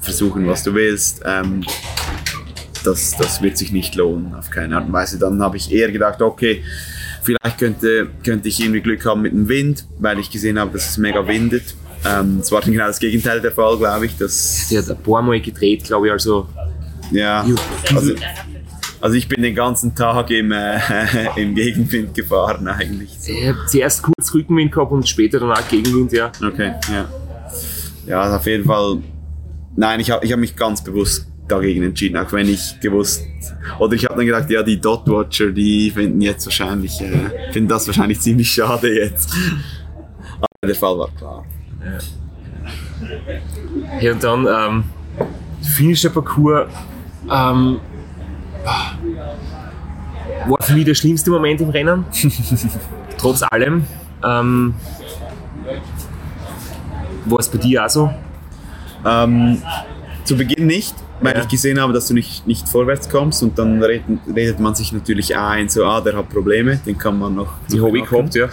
[0.00, 1.22] versuchen, was du willst.
[1.24, 1.64] Ähm,
[2.88, 5.18] das, das wird sich nicht lohnen, auf keine Art und Weise.
[5.18, 6.62] Dann habe ich eher gedacht, okay,
[7.22, 10.90] vielleicht könnte, könnte ich irgendwie Glück haben mit dem Wind, weil ich gesehen habe, dass
[10.90, 11.74] es mega windet.
[12.04, 14.16] Ähm, Es war dann genau das Gegenteil der Fall, glaube ich.
[14.16, 16.48] Dass, Der hat ein paar Mal gedreht, glaube ich, also
[17.10, 17.44] ja,
[17.94, 18.12] also,
[19.00, 20.78] also ich bin den ganzen Tag im, äh,
[21.36, 23.16] im Gegenwind gefahren eigentlich.
[23.18, 23.32] So.
[23.32, 26.30] Ich habe zuerst kurz Rückenwind gehabt und später dann auch Gegenwind, ja.
[26.46, 27.08] Okay, ja.
[28.06, 28.98] Ja, also auf jeden Fall.
[29.76, 33.24] Nein, ich habe ich hab mich ganz bewusst dagegen entschieden, auch wenn ich gewusst.
[33.78, 37.68] Oder ich habe dann gedacht, ja, die Dot Watcher, die finden jetzt wahrscheinlich, äh, finden
[37.68, 39.34] das wahrscheinlich ziemlich schade jetzt.
[40.36, 41.44] Aber der Fall war klar.
[44.00, 44.84] Ja, und dann ähm,
[45.62, 46.68] finnischer Parcours
[47.24, 47.80] ähm,
[50.46, 52.04] war für mich der schlimmste Moment im Rennen.
[53.18, 53.84] Trotz allem.
[54.24, 54.74] Ähm,
[57.24, 58.10] war es bei dir auch so?
[59.04, 59.62] Ähm,
[60.24, 61.42] zu Beginn nicht, weil Ja.
[61.42, 64.04] ich gesehen habe, dass du nicht, nicht vorwärts kommst und dann redet,
[64.34, 67.54] redet man sich natürlich ein, so, ah, der hat Probleme, den kann man noch.
[67.70, 68.30] Die zurückmachen.
[68.30, 68.48] gehabt, ja.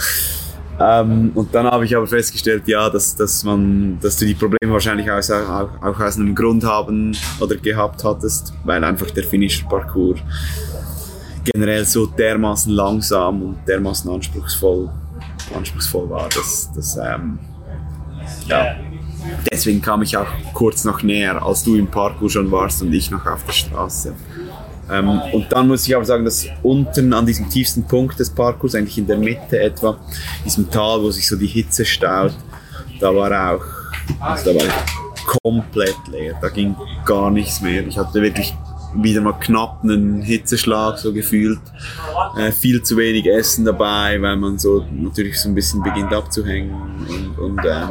[0.77, 4.73] Ähm, und dann habe ich aber festgestellt, ja, dass, dass, man, dass du die Probleme
[4.73, 10.19] wahrscheinlich aus, auch, auch aus einem Grund haben oder gehabt hattest, weil einfach der Finish-Parcours
[11.45, 14.89] generell so dermaßen langsam und dermaßen anspruchsvoll,
[15.55, 17.39] anspruchsvoll war, dass, dass ähm,
[18.47, 18.75] ja,
[19.51, 23.11] deswegen kam ich auch kurz noch näher, als du im Parcours schon warst und ich
[23.11, 24.13] noch auf der Straße.
[24.91, 28.75] Ähm, und dann muss ich aber sagen, dass unten an diesem tiefsten Punkt des Parcours,
[28.75, 29.97] eigentlich in der Mitte etwa,
[30.43, 32.33] diesem Tal, wo sich so die Hitze staut,
[32.99, 33.63] da war auch,
[34.19, 36.37] also da war ich komplett leer.
[36.39, 36.75] Da ging
[37.05, 37.85] gar nichts mehr.
[37.87, 38.53] Ich hatte wirklich
[38.93, 41.59] wieder mal knapp einen Hitzeschlag so gefühlt.
[42.37, 46.73] Äh, viel zu wenig Essen dabei, weil man so natürlich so ein bisschen beginnt abzuhängen
[47.09, 47.89] und, und ähm,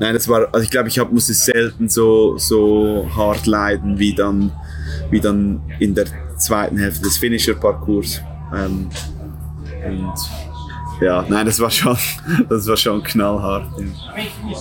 [0.00, 4.14] Nein, das war, also ich glaube, ich hab, musste selten so, so hart leiden wie
[4.14, 4.52] dann,
[5.10, 6.06] wie dann in der
[6.38, 8.20] zweiten Hälfte des Finisher-Parcours.
[8.54, 8.88] Ähm,
[9.86, 10.14] und
[11.00, 11.96] ja, nein, das war schon,
[12.48, 13.66] das war schon knallhart.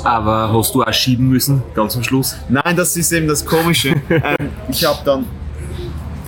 [0.03, 2.35] Aber hast du auch schieben müssen, ganz am Schluss?
[2.49, 3.89] Nein, das ist eben das Komische.
[4.09, 5.25] ähm, ich habe dann,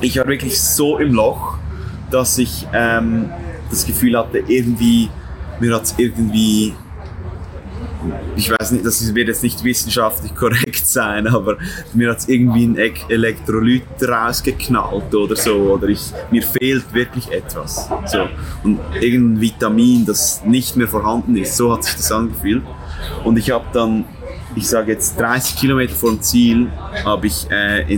[0.02, 1.58] ich war wirklich so im Loch,
[2.12, 3.30] dass ich ähm,
[3.70, 5.10] das Gefühl hatte, irgendwie,
[5.60, 6.74] mir hat es irgendwie,
[8.36, 11.58] ich weiß nicht, das wird jetzt nicht wissenschaftlich korrekt sein, aber
[11.94, 16.02] mir hat es irgendwie ein Ek- Elektrolyt rausgeknallt oder so, oder ich,
[16.32, 17.90] mir fehlt wirklich etwas.
[18.06, 18.28] So.
[18.64, 22.64] Und irgendein Vitamin, das nicht mehr vorhanden ist, so hat sich das angefühlt.
[23.24, 24.06] Und ich habe dann,
[24.56, 26.68] ich sage jetzt 30 Kilometer vor dem Ziel,
[27.50, 27.98] äh,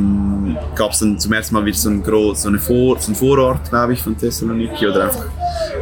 [0.76, 3.16] gab es dann zum ersten Mal wieder so ein groß, so, eine Vor, so ein
[3.16, 5.26] Vorort, glaube ich, von Thessaloniki oder einfach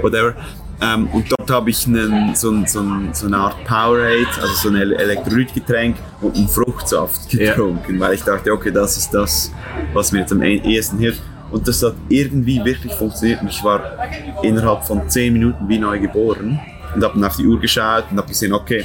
[0.02, 0.36] whatever.
[0.82, 2.84] Ähm, und dort habe ich einen, so, so,
[3.14, 7.52] so eine Art Powerade, also so ein Ele- Elektrolytgetränk und einen Fruchtsaft Ja.
[7.52, 9.52] getrunken, weil ich dachte, okay, das ist das,
[9.94, 11.22] was mir jetzt am e- ehesten hilft.
[11.52, 13.42] Und das hat irgendwie wirklich funktioniert.
[13.42, 13.82] Und ich war
[14.44, 16.60] innerhalb von 10 Minuten wie neu geboren
[16.94, 18.84] und habe dann auf die Uhr geschaut und habe gesehen, okay,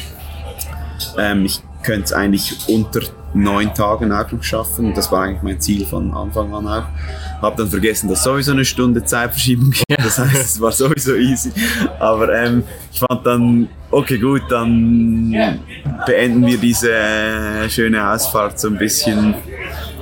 [1.18, 3.00] ähm, ich könnte es eigentlich unter
[3.34, 4.92] neun Tagen noch schaffen.
[4.94, 6.84] Das war eigentlich mein Ziel von Anfang an auch.
[7.42, 9.98] Habe dann vergessen, dass sowieso eine Stunde Zeitverschiebung gibt.
[9.98, 11.52] Das heißt, es war sowieso easy.
[11.98, 15.34] Aber ähm, ich fand dann, okay gut, dann
[16.06, 19.34] beenden wir diese äh, schöne Ausfahrt so ein bisschen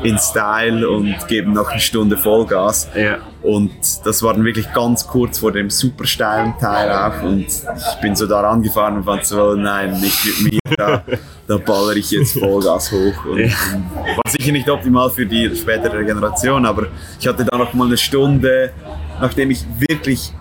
[0.03, 2.89] in Style und geben noch eine Stunde Vollgas.
[2.97, 3.19] Ja.
[3.43, 3.71] Und
[4.05, 7.23] das war dann wirklich ganz kurz vor dem super steilen Teil auch.
[7.23, 11.03] Und ich bin so da rangefahren und fand so, nein, nicht mit mir, da,
[11.47, 13.25] da baller ich jetzt Vollgas hoch.
[13.25, 16.87] Und, und war sicher nicht optimal für die spätere Generation, aber
[17.19, 18.73] ich hatte da noch mal eine Stunde,
[19.21, 20.33] nachdem ich wirklich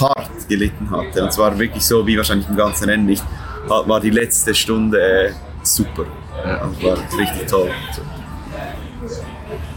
[0.00, 1.22] hart gelitten hatte.
[1.22, 3.24] Und zwar wirklich so wie wahrscheinlich im ganzen Rennen nicht,
[3.66, 5.32] war die letzte Stunde äh,
[5.62, 6.04] super.
[6.44, 7.70] Also war richtig toll.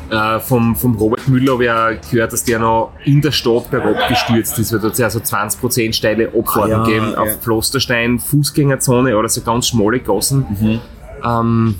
[0.09, 3.71] Äh, vom, vom Robert Müller habe ich auch gehört, dass der noch in der Stadt
[3.71, 7.11] bergab gestürzt ist, weil da hat es ja so 20% steile Abfahrten Ah, ja, gegeben
[7.13, 7.17] ja.
[7.17, 10.45] auf Pflasterstein, Fußgängerzone oder so ganz schmale Gassen.
[10.59, 10.79] Mhm.
[11.23, 11.75] Ähm,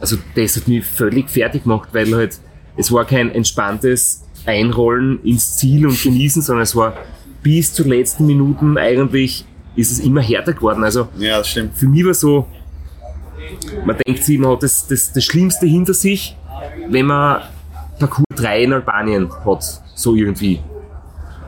[0.00, 2.38] also das hat mich völlig fertig gemacht, weil halt
[2.76, 6.94] es war kein entspanntes Einrollen ins Ziel und Genießen, sondern es war
[7.42, 9.44] bis zu letzten Minuten eigentlich
[9.76, 10.82] ist es immer härter geworden.
[10.82, 11.76] Also Ja, das stimmt.
[11.76, 12.46] für mich war so,
[13.84, 16.36] man denkt sich, man hat das, das, das Schlimmste hinter sich,
[16.88, 17.42] wenn man
[18.00, 20.60] Parcours 3 in Albanien hat, so irgendwie.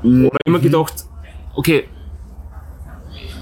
[0.04, 1.04] Oder immer gedacht,
[1.54, 1.84] okay,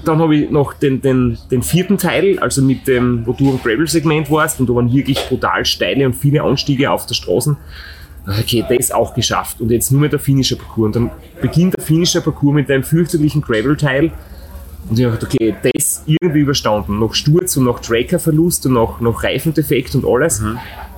[0.03, 3.61] dann habe ich noch den, den, den vierten Teil, also mit dem, wo du am
[3.61, 7.57] Gravel-Segment warst und da waren wirklich brutal steile und viele Anstiege auf der Straßen.
[8.27, 10.87] Okay, das auch geschafft und jetzt nur mehr der finnische Parcours.
[10.87, 11.11] Und dann
[11.41, 14.11] beginnt der finnische Parcours mit einem fürchterlichen Gravel-Teil
[14.89, 16.99] und ich dachte, okay, das irgendwie überstanden.
[16.99, 20.41] Noch Sturz und noch Tracker-Verlust und noch, noch Reifendefekt und alles.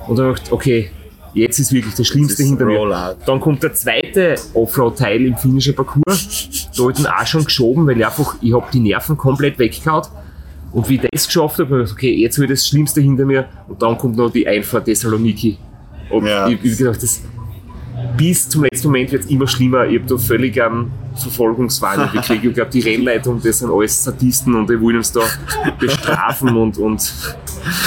[0.08, 0.90] Und dann dachte ich, okay,
[1.34, 2.78] jetzt ist wirklich das Schlimmste ist hinter mir.
[2.78, 3.16] Rollout.
[3.26, 6.68] Dann kommt der zweite Offroad-Teil im finnischen Parcours.
[6.76, 9.58] Da habe ich dann auch schon geschoben, weil ich einfach, ich habe die Nerven komplett
[9.58, 10.04] weggehauen.
[10.72, 13.24] Und wie ich das geschafft habe, habe ich gedacht, okay, jetzt wird das Schlimmste hinter
[13.24, 13.46] mir.
[13.68, 15.56] Und dann kommt noch die Einfahrt Thessaloniki.
[16.10, 16.48] Und Ja.
[16.48, 17.22] ich, ich gedacht, das,
[18.16, 19.86] bis zum letzten Moment wird es immer schlimmer.
[19.86, 22.44] Ich habe da völlig einen Verfolgungswahn gekriegt.
[22.44, 25.20] Ich glaube, die Rennleitung, das sind alles Sadisten und die wollen uns da
[25.78, 27.12] bestrafen und, und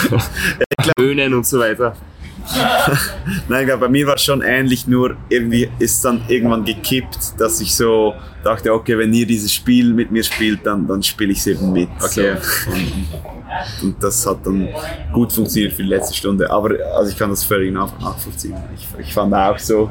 [1.00, 1.96] höhnen und so weiter.
[3.48, 7.76] Nein, bei mir war es schon ähnlich, nur irgendwie ist dann irgendwann gekippt, dass ich
[7.76, 8.14] so
[8.44, 11.74] dachte, okay, wenn ihr dieses Spiel mit mir spielt, dann, dann spiele ich es eben
[11.74, 11.90] mit.
[12.02, 12.36] Okay.
[12.40, 12.72] So.
[12.72, 13.08] Und,
[13.82, 14.70] und das hat dann
[15.12, 16.50] gut funktioniert für die letzte Stunde.
[16.50, 18.56] Aber also ich kann das völlig nach, nachvollziehen.
[18.76, 19.90] Ich, ich fand auch so,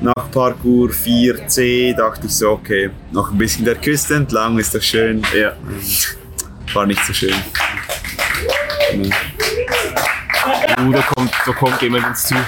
[0.00, 4.82] nach Parcours 4C dachte ich so, okay, noch ein bisschen der Küste entlang, ist doch
[4.82, 5.22] schön.
[5.36, 5.52] Ja.
[6.72, 7.34] War nicht so schön.
[10.84, 12.44] Uh, da kommt, da kommt jemand ins Ziel.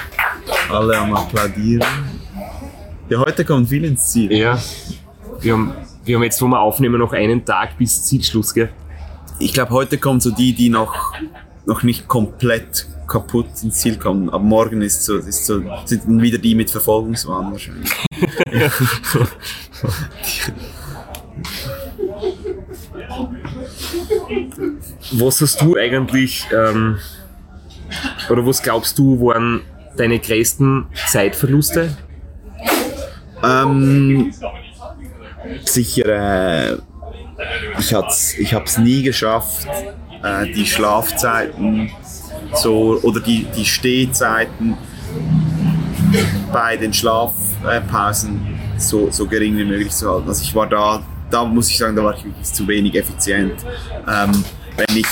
[0.70, 1.86] Alle am Applaudieren.
[3.08, 4.32] Ja, heute kommen viele ins Ziel.
[4.32, 4.58] Ja.
[5.40, 5.72] Wir haben,
[6.04, 8.70] wir haben jetzt, wo wir aufnehmen, noch einen Tag bis Zielschluss, gell?
[9.38, 11.14] Ich glaube, heute kommen so die, die noch,
[11.66, 14.28] noch nicht komplett kaputt ins Ziel kommen.
[14.28, 17.90] Aber morgen ist so, ist so, sind wieder die mit Verfolgungswahn wahrscheinlich.
[25.12, 26.98] Was hast du eigentlich, ähm,
[28.30, 29.62] oder was glaubst du, waren
[29.96, 31.96] deine größten Zeitverluste?
[33.42, 34.32] Ähm,
[35.64, 36.78] sicher, äh,
[37.78, 37.94] ich,
[38.38, 39.66] ich habe es nie geschafft,
[40.22, 41.90] äh, die Schlafzeiten
[42.54, 44.76] so, oder die, die Stehzeiten
[46.52, 48.40] bei den Schlafpausen
[48.78, 50.28] so, so gering wie möglich zu halten.
[50.28, 53.54] Also ich war da, da muss ich sagen, da war ich zu wenig effizient.
[54.08, 54.44] Ähm,
[54.76, 55.06] wenn ich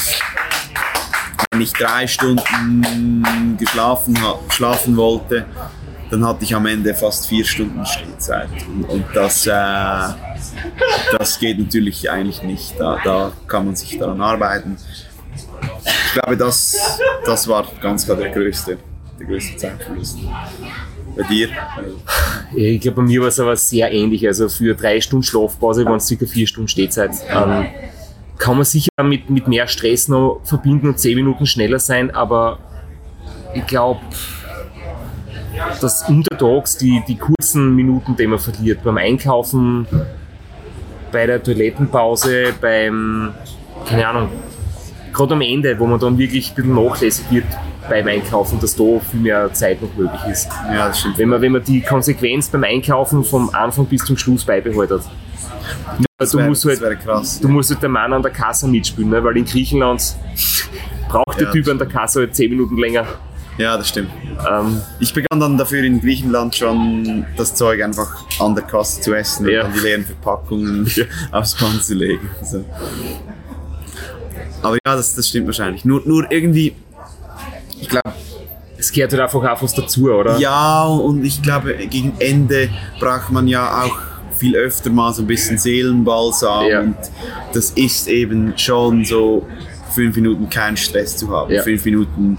[1.51, 5.47] wenn ich drei Stunden geschlafen, schlafen wollte,
[6.11, 8.49] dann hatte ich am Ende fast vier Stunden Stehzeit.
[8.69, 9.51] Und, und das, äh,
[11.19, 12.79] das geht natürlich eigentlich nicht.
[12.79, 14.77] Da, da kann man sich daran arbeiten.
[16.07, 16.77] Ich glaube, das,
[17.25, 18.79] das war ganz klar der größte,
[19.19, 20.19] der größte Zeitverlust.
[21.17, 21.49] Bei dir?
[22.55, 24.27] Ich glaube, bei mir war es aber sehr ähnlich.
[24.27, 27.13] Also für drei Stunden Schlafpause waren es circa vier Stunden Stehzeit.
[27.29, 27.67] Ähm,
[28.39, 32.59] kann man sicher mit, mit mehr Stress noch verbinden und zehn Minuten schneller sein, aber
[33.55, 34.01] ich glaube,
[35.81, 39.87] dass untertags die, die kurzen Minuten, die man verliert, beim Einkaufen,
[41.13, 43.33] bei der Toilettenpause, beim,
[43.87, 44.29] keine Ahnung,
[45.13, 47.47] gerade am Ende, wo man dann wirklich ein bisschen nachlässig wird
[47.89, 50.49] beim Einkaufen, dass da viel mehr Zeit noch möglich ist.
[50.73, 51.19] Ja, das stimmt.
[51.19, 55.03] Wenn man, wenn man die Konsequenz beim Einkaufen vom Anfang bis zum Schluss beibehaltet.
[56.19, 57.41] Das du wäre musst halt, wär krass.
[57.41, 59.23] du musst halt der Mann an der Kasse mitspielen, ne?
[59.25, 60.17] weil in Griechenland
[61.09, 61.53] braucht der Ja.
[61.53, 63.05] Typ an der Kasse halt 10 Minuten länger.
[63.59, 64.11] Ja, das stimmt.
[64.51, 68.09] Ähm, Ich begann dann dafür in Griechenland schon das Zeug einfach
[68.41, 69.61] an der Kasse zu essen Ja.
[69.61, 70.91] und dann die leeren Verpackungen
[71.33, 72.29] aufs Band zu legen.
[72.43, 72.65] So.
[74.63, 75.85] Aber ja, das, das stimmt wahrscheinlich.
[75.85, 76.75] Nur, nur irgendwie,
[77.81, 78.13] ich glaube,
[78.79, 80.37] es gehört halt einfach auch was dazu, oder?
[80.39, 83.97] ja, und ich glaube, gegen Ende braucht man ja auch
[84.37, 86.81] viel öfter mal so ein bisschen Seelenbalsam Ja.
[86.81, 86.97] und
[87.53, 89.47] das ist eben schon so
[89.95, 91.63] fünf Minuten keinen Stress zu haben, Ja.
[91.63, 92.39] fünf Minuten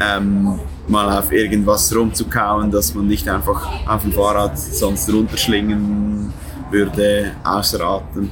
[0.00, 0.58] ähm,
[0.88, 6.32] mal auf irgendwas rumzukauen, dass man nicht einfach auf dem Fahrrad sonst runterschlingen
[6.70, 8.30] würde, außer Atem.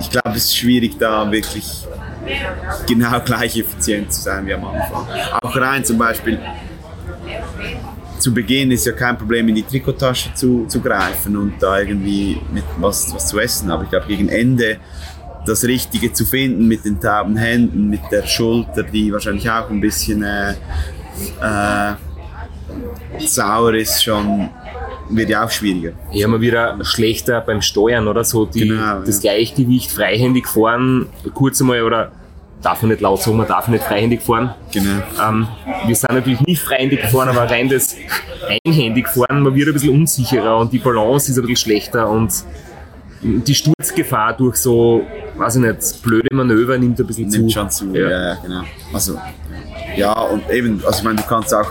[0.00, 1.86] Ich glaube, es ist schwierig da wirklich
[2.86, 5.06] genau gleich effizient zu sein wie am Anfang.
[5.42, 6.38] Auch rein zum Beispiel
[8.26, 12.36] zu Beginn ist ja kein Problem, in die Trikottasche zu, zu greifen und da irgendwie
[12.52, 13.70] mit was, was zu essen.
[13.70, 14.78] Aber ich glaube, gegen Ende
[15.46, 19.80] das Richtige zu finden mit den tauben Händen, mit der Schulter, die wahrscheinlich auch ein
[19.80, 20.54] bisschen äh,
[21.40, 21.94] äh,
[23.24, 24.48] sauer ist, schon
[25.08, 25.92] wird ja auch schwieriger.
[26.10, 28.44] Ja, man wieder schlechter beim Steuern oder so.
[28.44, 29.34] Die, Genau, das ja.
[29.34, 32.10] Gleichgewicht freihändig fahren, kurz einmal, oder
[32.62, 34.54] darf man nicht laut sagen, man darf nicht freihändig fahren.
[34.72, 35.02] Genau.
[35.22, 35.46] Ähm,
[35.86, 37.94] wir sind natürlich nicht freihändig gefahren, aber rein das
[38.64, 42.32] einhändig fahren, man wird ein bisschen unsicherer und die Balance ist ein bisschen schlechter und
[43.22, 45.02] die Sturzgefahr durch so,
[45.36, 47.58] weiß ich nicht, blöde Manöver nimmt ein bisschen Nimmt zu.
[47.58, 48.10] schon zu, Ja.
[48.10, 48.34] ja.
[48.42, 48.62] genau.
[48.92, 49.18] Also,
[49.96, 51.70] ja, und eben, also ich meine, du kannst auch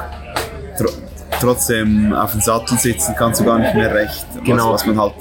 [0.77, 0.87] tr
[1.39, 4.71] trotzdem auf dem Sattel sitzen, kannst du gar nicht mehr recht, Genau.
[4.73, 5.13] was, was man halt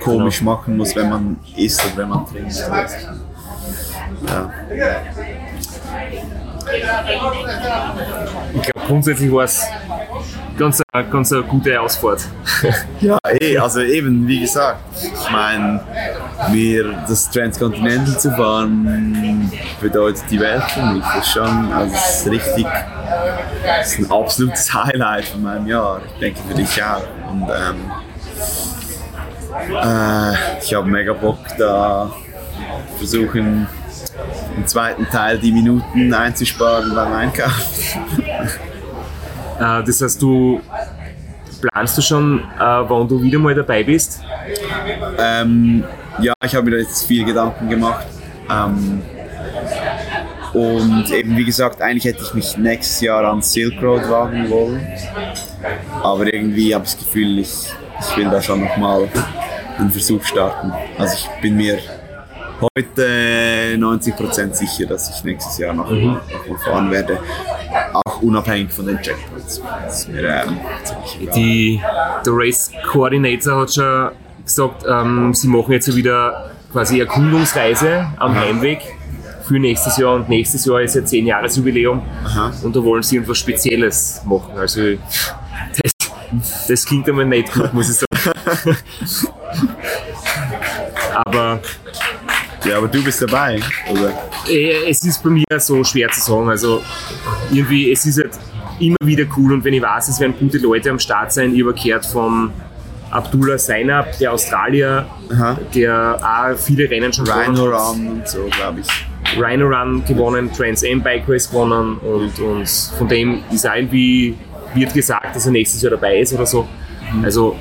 [0.00, 2.52] komisch machen muss, wenn man isst und wenn man trinkt.
[4.26, 4.50] Ja.
[8.52, 9.64] Ich glaube, grundsätzlich war es
[10.58, 12.26] ganz, eine- ganz eine gute Ausfahrt.
[13.00, 15.80] Ja, eh, also eben, wie gesagt, ich meine,
[16.50, 19.50] mir das Transcontinental zu fahren
[19.80, 21.04] bedeutet die Welt für mich.
[21.04, 22.66] Das ist schon, also es ist richtig,
[23.64, 26.00] das ist ein absolutes Highlight von meinem Jahr.
[26.14, 27.02] Ich denke für dich auch.
[27.30, 27.90] Und ähm,
[29.80, 32.10] äh, ich habe mega Bock da
[32.96, 33.66] versuchen
[34.56, 38.22] im zweiten Teil die Minuten einzusparen beim Einkaufen.
[38.22, 40.60] Äh, das heißt, du
[41.60, 44.20] planst du schon, äh, wann du wieder mal dabei bist?
[45.18, 45.84] Ähm,
[46.20, 48.06] ja, ich habe mir da jetzt viel Gedanken gemacht.
[48.50, 49.02] Ähm,
[50.54, 54.86] und eben wie gesagt, eigentlich hätte ich mich nächstes Jahr an Silk Road wagen wollen.
[56.02, 59.08] Aber irgendwie habe ich das Gefühl, ich, ich will da schon nochmal
[59.78, 60.72] einen Versuch starten.
[60.96, 61.78] Also ich bin mir
[62.60, 67.18] heute 90% sicher, dass ich nächstes Jahr noch, noch mal fahren werde.
[67.92, 69.60] Auch unabhängig von den Checkpoints.
[70.08, 70.58] Mir ähm.
[71.34, 71.80] Die,
[72.24, 74.10] der Race Coordinator hat schon
[74.44, 78.80] gesagt, ähm, sie machen jetzt wieder quasi Erkundungsreise am Heimweg
[79.46, 82.52] für nächstes Jahr und nächstes Jahr ist ja 10 Jahres Jubiläum Aha.
[82.62, 84.52] und da wollen sie irgendwas Spezielles machen.
[84.56, 84.80] Also
[85.82, 88.76] das, das klingt einmal nicht gut, muss ich sagen.
[91.24, 91.60] Aber
[92.64, 93.60] Ja, aber du bist dabei,
[93.90, 94.12] oder?
[94.48, 96.48] äh, es ist bei mir so schwer zu sagen.
[96.48, 96.82] Also
[97.50, 98.32] irgendwie, es ist halt
[98.80, 101.62] immer wieder cool und wenn ich weiß, es werden gute Leute am Start sein, ich
[101.62, 102.50] habe gehört von
[103.10, 105.58] Abdullah Seinab, der Australier, Aha.
[105.74, 107.94] der auch viele Rennen schon Rhino gewonnen hat.
[107.94, 109.40] Run und so, glaube ich.
[109.40, 112.68] Rhino Run gewonnen, Trans Am Bike Race gewonnen und, und
[112.98, 114.36] von dem ist auch irgendwie,
[114.74, 116.68] wird gesagt, dass er nächstes Jahr dabei ist oder so.
[117.22, 117.56] Also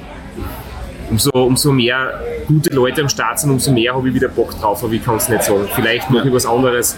[1.10, 4.84] umso, umso mehr gute Leute am Start sind, umso mehr habe ich wieder Bock drauf,
[4.84, 5.68] aber ich kann es nicht sagen.
[5.74, 6.98] Vielleicht mache ich was anderes,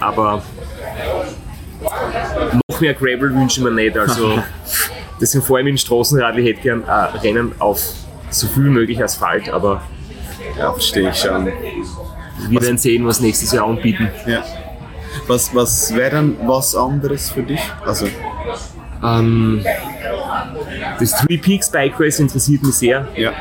[0.00, 0.42] aber
[2.68, 3.96] noch mehr Gravel wünsche ich mir nicht.
[3.96, 4.42] Also
[5.20, 7.80] deswegen vor allem in Straßenrad, ich hätte gern äh, Rennen auf
[8.30, 9.82] so viel möglich Asphalt, aber
[10.58, 11.46] Ja, verstehe ich schon.
[12.48, 14.08] wir werden sehen, was nächstes Jahr anbieten.
[14.26, 14.42] Ja.
[15.26, 17.60] Was, was wäre dann was anderes für dich?
[17.84, 18.06] Also,
[19.04, 19.64] Ähm,
[21.02, 23.06] das Three Peaks Bike Race interessiert mich sehr.
[23.16, 23.32] ja.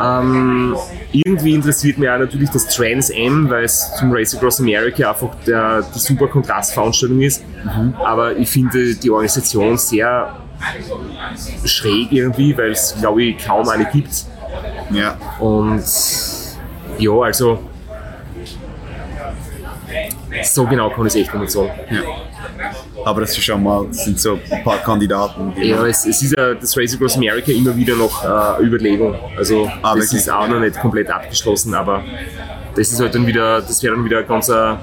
[0.00, 0.76] Ähm,
[1.12, 5.34] irgendwie interessiert mich auch natürlich das Trans M, weil es zum Race Across America einfach
[5.46, 7.44] der, die super Kontrastveranstaltung ist.
[8.02, 10.36] Aber ich finde die Organisation sehr
[11.64, 14.24] schräg irgendwie, weil es, glaube ich, kaum eine gibt.
[14.90, 15.18] Ja.
[15.38, 15.82] Und
[16.98, 17.58] ja, also
[20.42, 21.70] so genau kann ich es echt nicht sagen.
[23.04, 26.54] Aber das ist schon mal, sind so ein paar Kandidaten, Ja, es, es ist ja
[26.54, 28.24] das Race Across America immer wieder noch
[28.58, 29.14] äh, Überlegung.
[29.36, 30.20] Also Ah, das wirklich?
[30.22, 32.02] ist auch noch nicht komplett abgeschlossen, aber
[32.76, 34.78] das ist halt dann wieder, das wäre dann wieder ganz eine,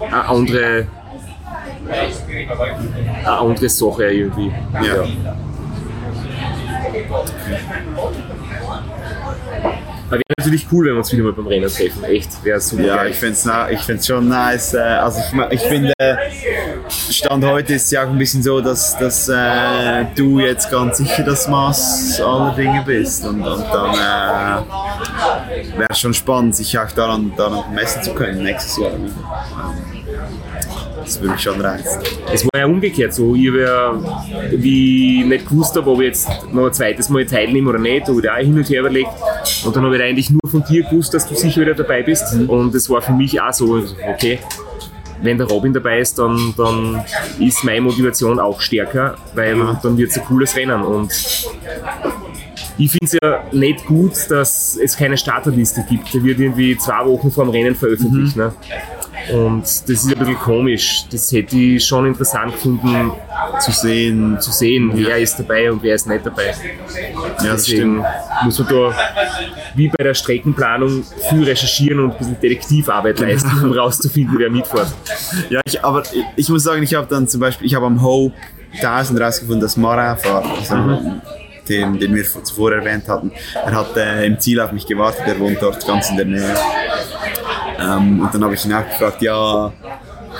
[0.00, 0.86] eine andere
[3.24, 4.52] eine andere Sache irgendwie.
[4.82, 5.04] Ja.
[10.06, 12.04] Aber wäre natürlich cool, wenn wir uns wieder mal beim Rennen treffen.
[12.04, 12.82] Echt, wäre super.
[12.82, 13.10] Ja, geil.
[13.10, 14.74] ich finde es ich find's schon nice.
[14.74, 15.92] äh, Also ich, ich finde,
[17.10, 21.22] Stand heute ist ja auch ein bisschen so, dass, dass äh, du jetzt ganz sicher
[21.22, 23.26] das Maß aller Dinge bist.
[23.26, 28.76] Und, und dann äh, wäre schon spannend, sich auch daran, daran messen zu können, nächstes
[28.78, 29.04] Jahr wieder.
[29.06, 29.12] Ähm,
[31.04, 32.02] Das würde mich schon reizen.
[32.32, 33.34] Es war ja umgekehrt so.
[33.34, 33.94] Ich habe ja,
[34.52, 38.06] wie ich nicht gewusst habe, ob ich jetzt noch ein zweites Mal teilnehme oder nicht,
[38.08, 39.10] habe ich da auch hin und her überlegt.
[39.64, 42.24] Und dann habe ich eigentlich nur von dir gewusst, dass du sicher wieder dabei bist.
[42.46, 44.38] Und es war für mich auch so, okay,
[45.22, 47.04] wenn der Robin dabei ist, dann, dann
[47.38, 50.82] ist meine Motivation auch stärker, weil dann wird es ein cooles Rennen.
[50.82, 51.12] Und
[52.78, 56.12] ich finde es ja nicht gut, dass es keine Starterliste gibt.
[56.14, 58.36] Die wird irgendwie zwei Wochen vor dem Rennen veröffentlicht.
[58.36, 58.52] Ne?
[59.32, 61.04] Und das ist ein bisschen komisch.
[61.10, 63.12] Das hätte ich schon interessant gefunden
[63.60, 66.46] Zu sehen, zu sehen, wer ist dabei und wer ist nicht dabei.
[67.42, 68.04] ja, das Deswegen
[68.44, 68.94] muss man da
[69.74, 74.88] wie bei der Streckenplanung viel recherchieren und ein bisschen Detektivarbeit leisten, um rauszufinden, wer mitfährt.
[75.50, 78.02] Ja, ich, aber ich, ich muss sagen, ich habe dann zum Beispiel, ich habe am
[78.02, 78.34] Hope
[78.74, 81.20] 1000 rausgefunden, dass Marin fährt, also
[81.68, 83.32] den, den wir zuvor erwähnt hatten.
[83.54, 86.54] Er hat äh, im Ziel auf mich gewartet, er wohnt dort ganz in der Nähe.
[87.80, 89.72] Ähm, und dann habe ich ihn auch gefragt, ja,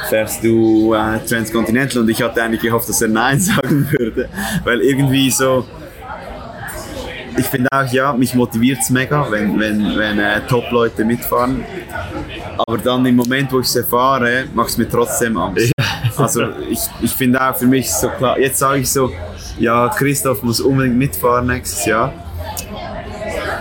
[0.09, 2.03] fährst du äh, Transcontinental?
[2.03, 4.29] Und ich hatte eigentlich gehofft, dass er Nein sagen würde,
[4.65, 5.67] weil irgendwie so,
[7.37, 11.65] ich finde auch, ja, mich motiviert es mega, wenn, wenn, wenn äh, Top-Leute mitfahren.
[12.67, 15.73] Aber dann im Moment, wo ich es erfahre, macht es mir trotzdem Angst.
[16.17, 19.13] Also ich, ich finde auch für mich so klar, jetzt sage ich so,
[19.59, 22.12] ja, Christoph muss unbedingt mitfahren nächstes Jahr.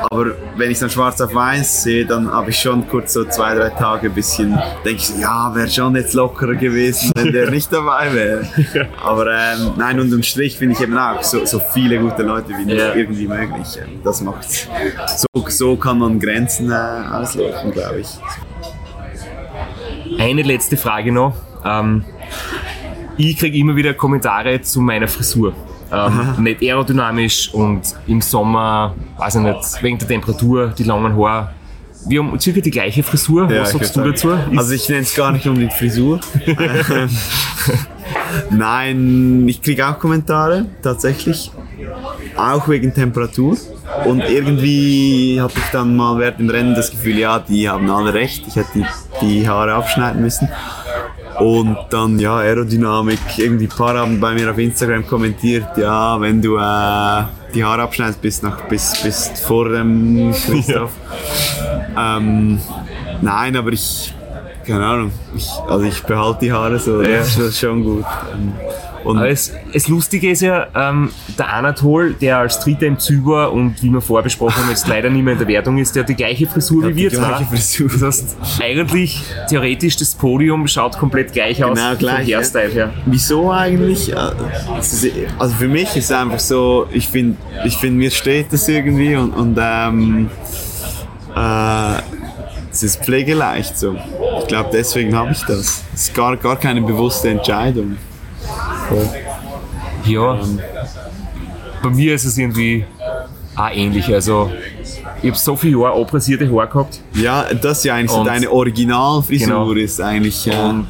[0.10, 3.54] Aber wenn ich dann schwarz auf weiß sehe, dann habe ich schon kurz so zwei,
[3.56, 7.72] drei Tage ein bisschen, denke ich ja, wäre schon jetzt lockerer gewesen, wenn der nicht
[7.74, 8.48] dabei wäre.
[9.04, 12.74] Aber ähm, nein, unterm Strich finde ich eben auch so, so viele gute Leute wie
[12.74, 12.94] Ja.
[12.96, 13.68] irgendwie möglich.
[13.82, 14.68] Ähm, Das macht's.
[15.36, 16.76] So, so kann man Grenzen äh,
[17.12, 18.08] ausloten, glaube ich.
[20.20, 21.36] Eine letzte Frage noch.
[21.66, 22.06] Ähm,
[23.18, 25.54] ich kriege immer wieder Kommentare zu meiner Frisur.
[25.92, 31.52] Ähm, nicht aerodynamisch und im Sommer, weiß ich nicht, wegen der Temperatur, die langen Haare.
[32.08, 33.50] Wir haben circa die gleiche Frisur.
[33.50, 34.30] Was ich sagst du dazu?
[34.30, 36.20] Ist- Also ich nenne es gar nicht unbedingt Frisur.
[36.46, 37.10] Ähm,
[38.50, 41.52] Nein, ich kriege auch Kommentare, tatsächlich.
[42.36, 43.58] Auch wegen Temperatur.
[44.06, 48.14] Und irgendwie hatte ich dann mal während dem Rennen das Gefühl, ja, die haben alle
[48.14, 48.86] recht, ich hätte die,
[49.22, 50.48] die Haare abschneiden müssen.
[51.40, 56.42] Und dann, ja, Aerodynamik, irgendwie ein paar haben bei mir auf Instagram kommentiert, ja, wenn
[56.42, 57.24] du äh,
[57.54, 60.92] die Haare abschneidest, bis, nach, bis, bis vor dem Christoph.
[61.98, 62.60] Ähm,
[63.22, 64.14] nein, aber ich,
[64.66, 67.20] keine Ahnung, ich, also ich behalte die Haare so, Ja.
[67.20, 68.06] das ist schon gut.
[68.34, 68.54] Ähm,
[69.08, 73.54] und Aber es, das Lustige ist ja, ähm, der Anatol, der als Dritter im war
[73.54, 76.04] und wie wir vorher besprochen haben, jetzt leider nicht mehr in der Wertung ist, der
[76.04, 77.46] hat die gleiche Frisur wie die wir gleiche zwar.
[77.46, 77.90] Frisur.
[77.90, 82.38] Das heißt, eigentlich, theoretisch, das Podium schaut komplett gleich aus Genau gleich, vom ja.
[82.38, 82.94] Hairstyle her.
[83.06, 84.12] Wieso eigentlich?
[84.12, 84.16] Äh,
[85.38, 89.16] Also für mich ist es einfach so, ich finde, ich find, mir steht das irgendwie
[89.16, 90.30] und, und ähm,
[91.36, 92.02] äh,
[92.72, 93.96] es ist pflegeleicht so.
[94.42, 95.84] Ich glaube, deswegen habe ich das.
[95.94, 97.98] Es ist gar, gar keine bewusste Entscheidung.
[100.06, 100.40] Ja,
[101.84, 102.86] bei mir ist es irgendwie
[103.56, 104.14] auch ähnlich.
[104.14, 104.52] Also,
[105.22, 108.52] ich habe so viele Jahre abrasierte Haare gehabt Ja, das ist ja eigentlich so deine
[108.52, 109.72] Originalfrisur Genau.
[109.72, 110.48] ist eigentlich.
[110.48, 110.88] Äh, und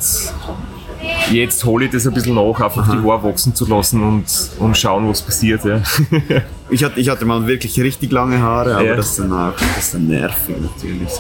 [1.32, 4.26] jetzt hole ich das ein bisschen nach, einfach die Haare wachsen zu lassen und,
[4.60, 5.64] und schauen, was passiert.
[5.66, 5.82] Ja.
[6.70, 8.96] ich, hatte, ich hatte mal wirklich richtig lange Haare, aber Ja.
[8.96, 11.14] das ist dann auch das ist dann nervig natürlich.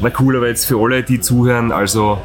[0.00, 2.18] War cool, aber jetzt für alle, die zuhören, also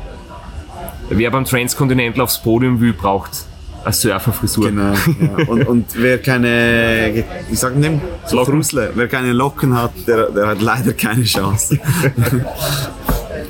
[1.10, 3.46] wer beim Transcontinental aufs Podium will, braucht
[3.84, 4.70] eine Surferfrisur.
[4.70, 4.94] Genau.
[4.94, 5.46] Ja.
[5.48, 8.02] Und, und wer keine, wie sagt man dem?
[8.26, 8.56] So Locken.
[8.56, 8.92] Frusle.
[8.94, 11.80] Wer keine Locken hat, der, der hat leider keine Chance.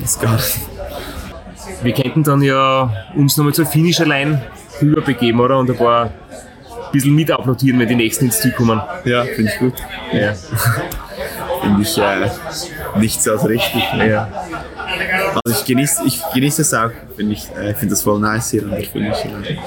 [0.00, 0.60] ist gar nicht.
[1.82, 4.40] wir könnten dann ja uns nochmal zur finnischer Line
[4.80, 5.58] rüberbegeben, oder?
[5.58, 6.04] Und ein paar
[6.90, 8.80] ein bisschen mit applaudieren, wenn die nächsten ins Ziel kommen.
[9.04, 9.74] Ja, finde ich gut.
[10.12, 10.34] Ja.
[11.62, 12.30] Finde ich äh,
[12.98, 13.82] nichts als richtig.
[13.98, 14.28] ja.
[15.44, 16.90] Also ich genieße ich genieße es auch.
[17.20, 19.58] Finde ich äh, finde das voll nice hier an der Line.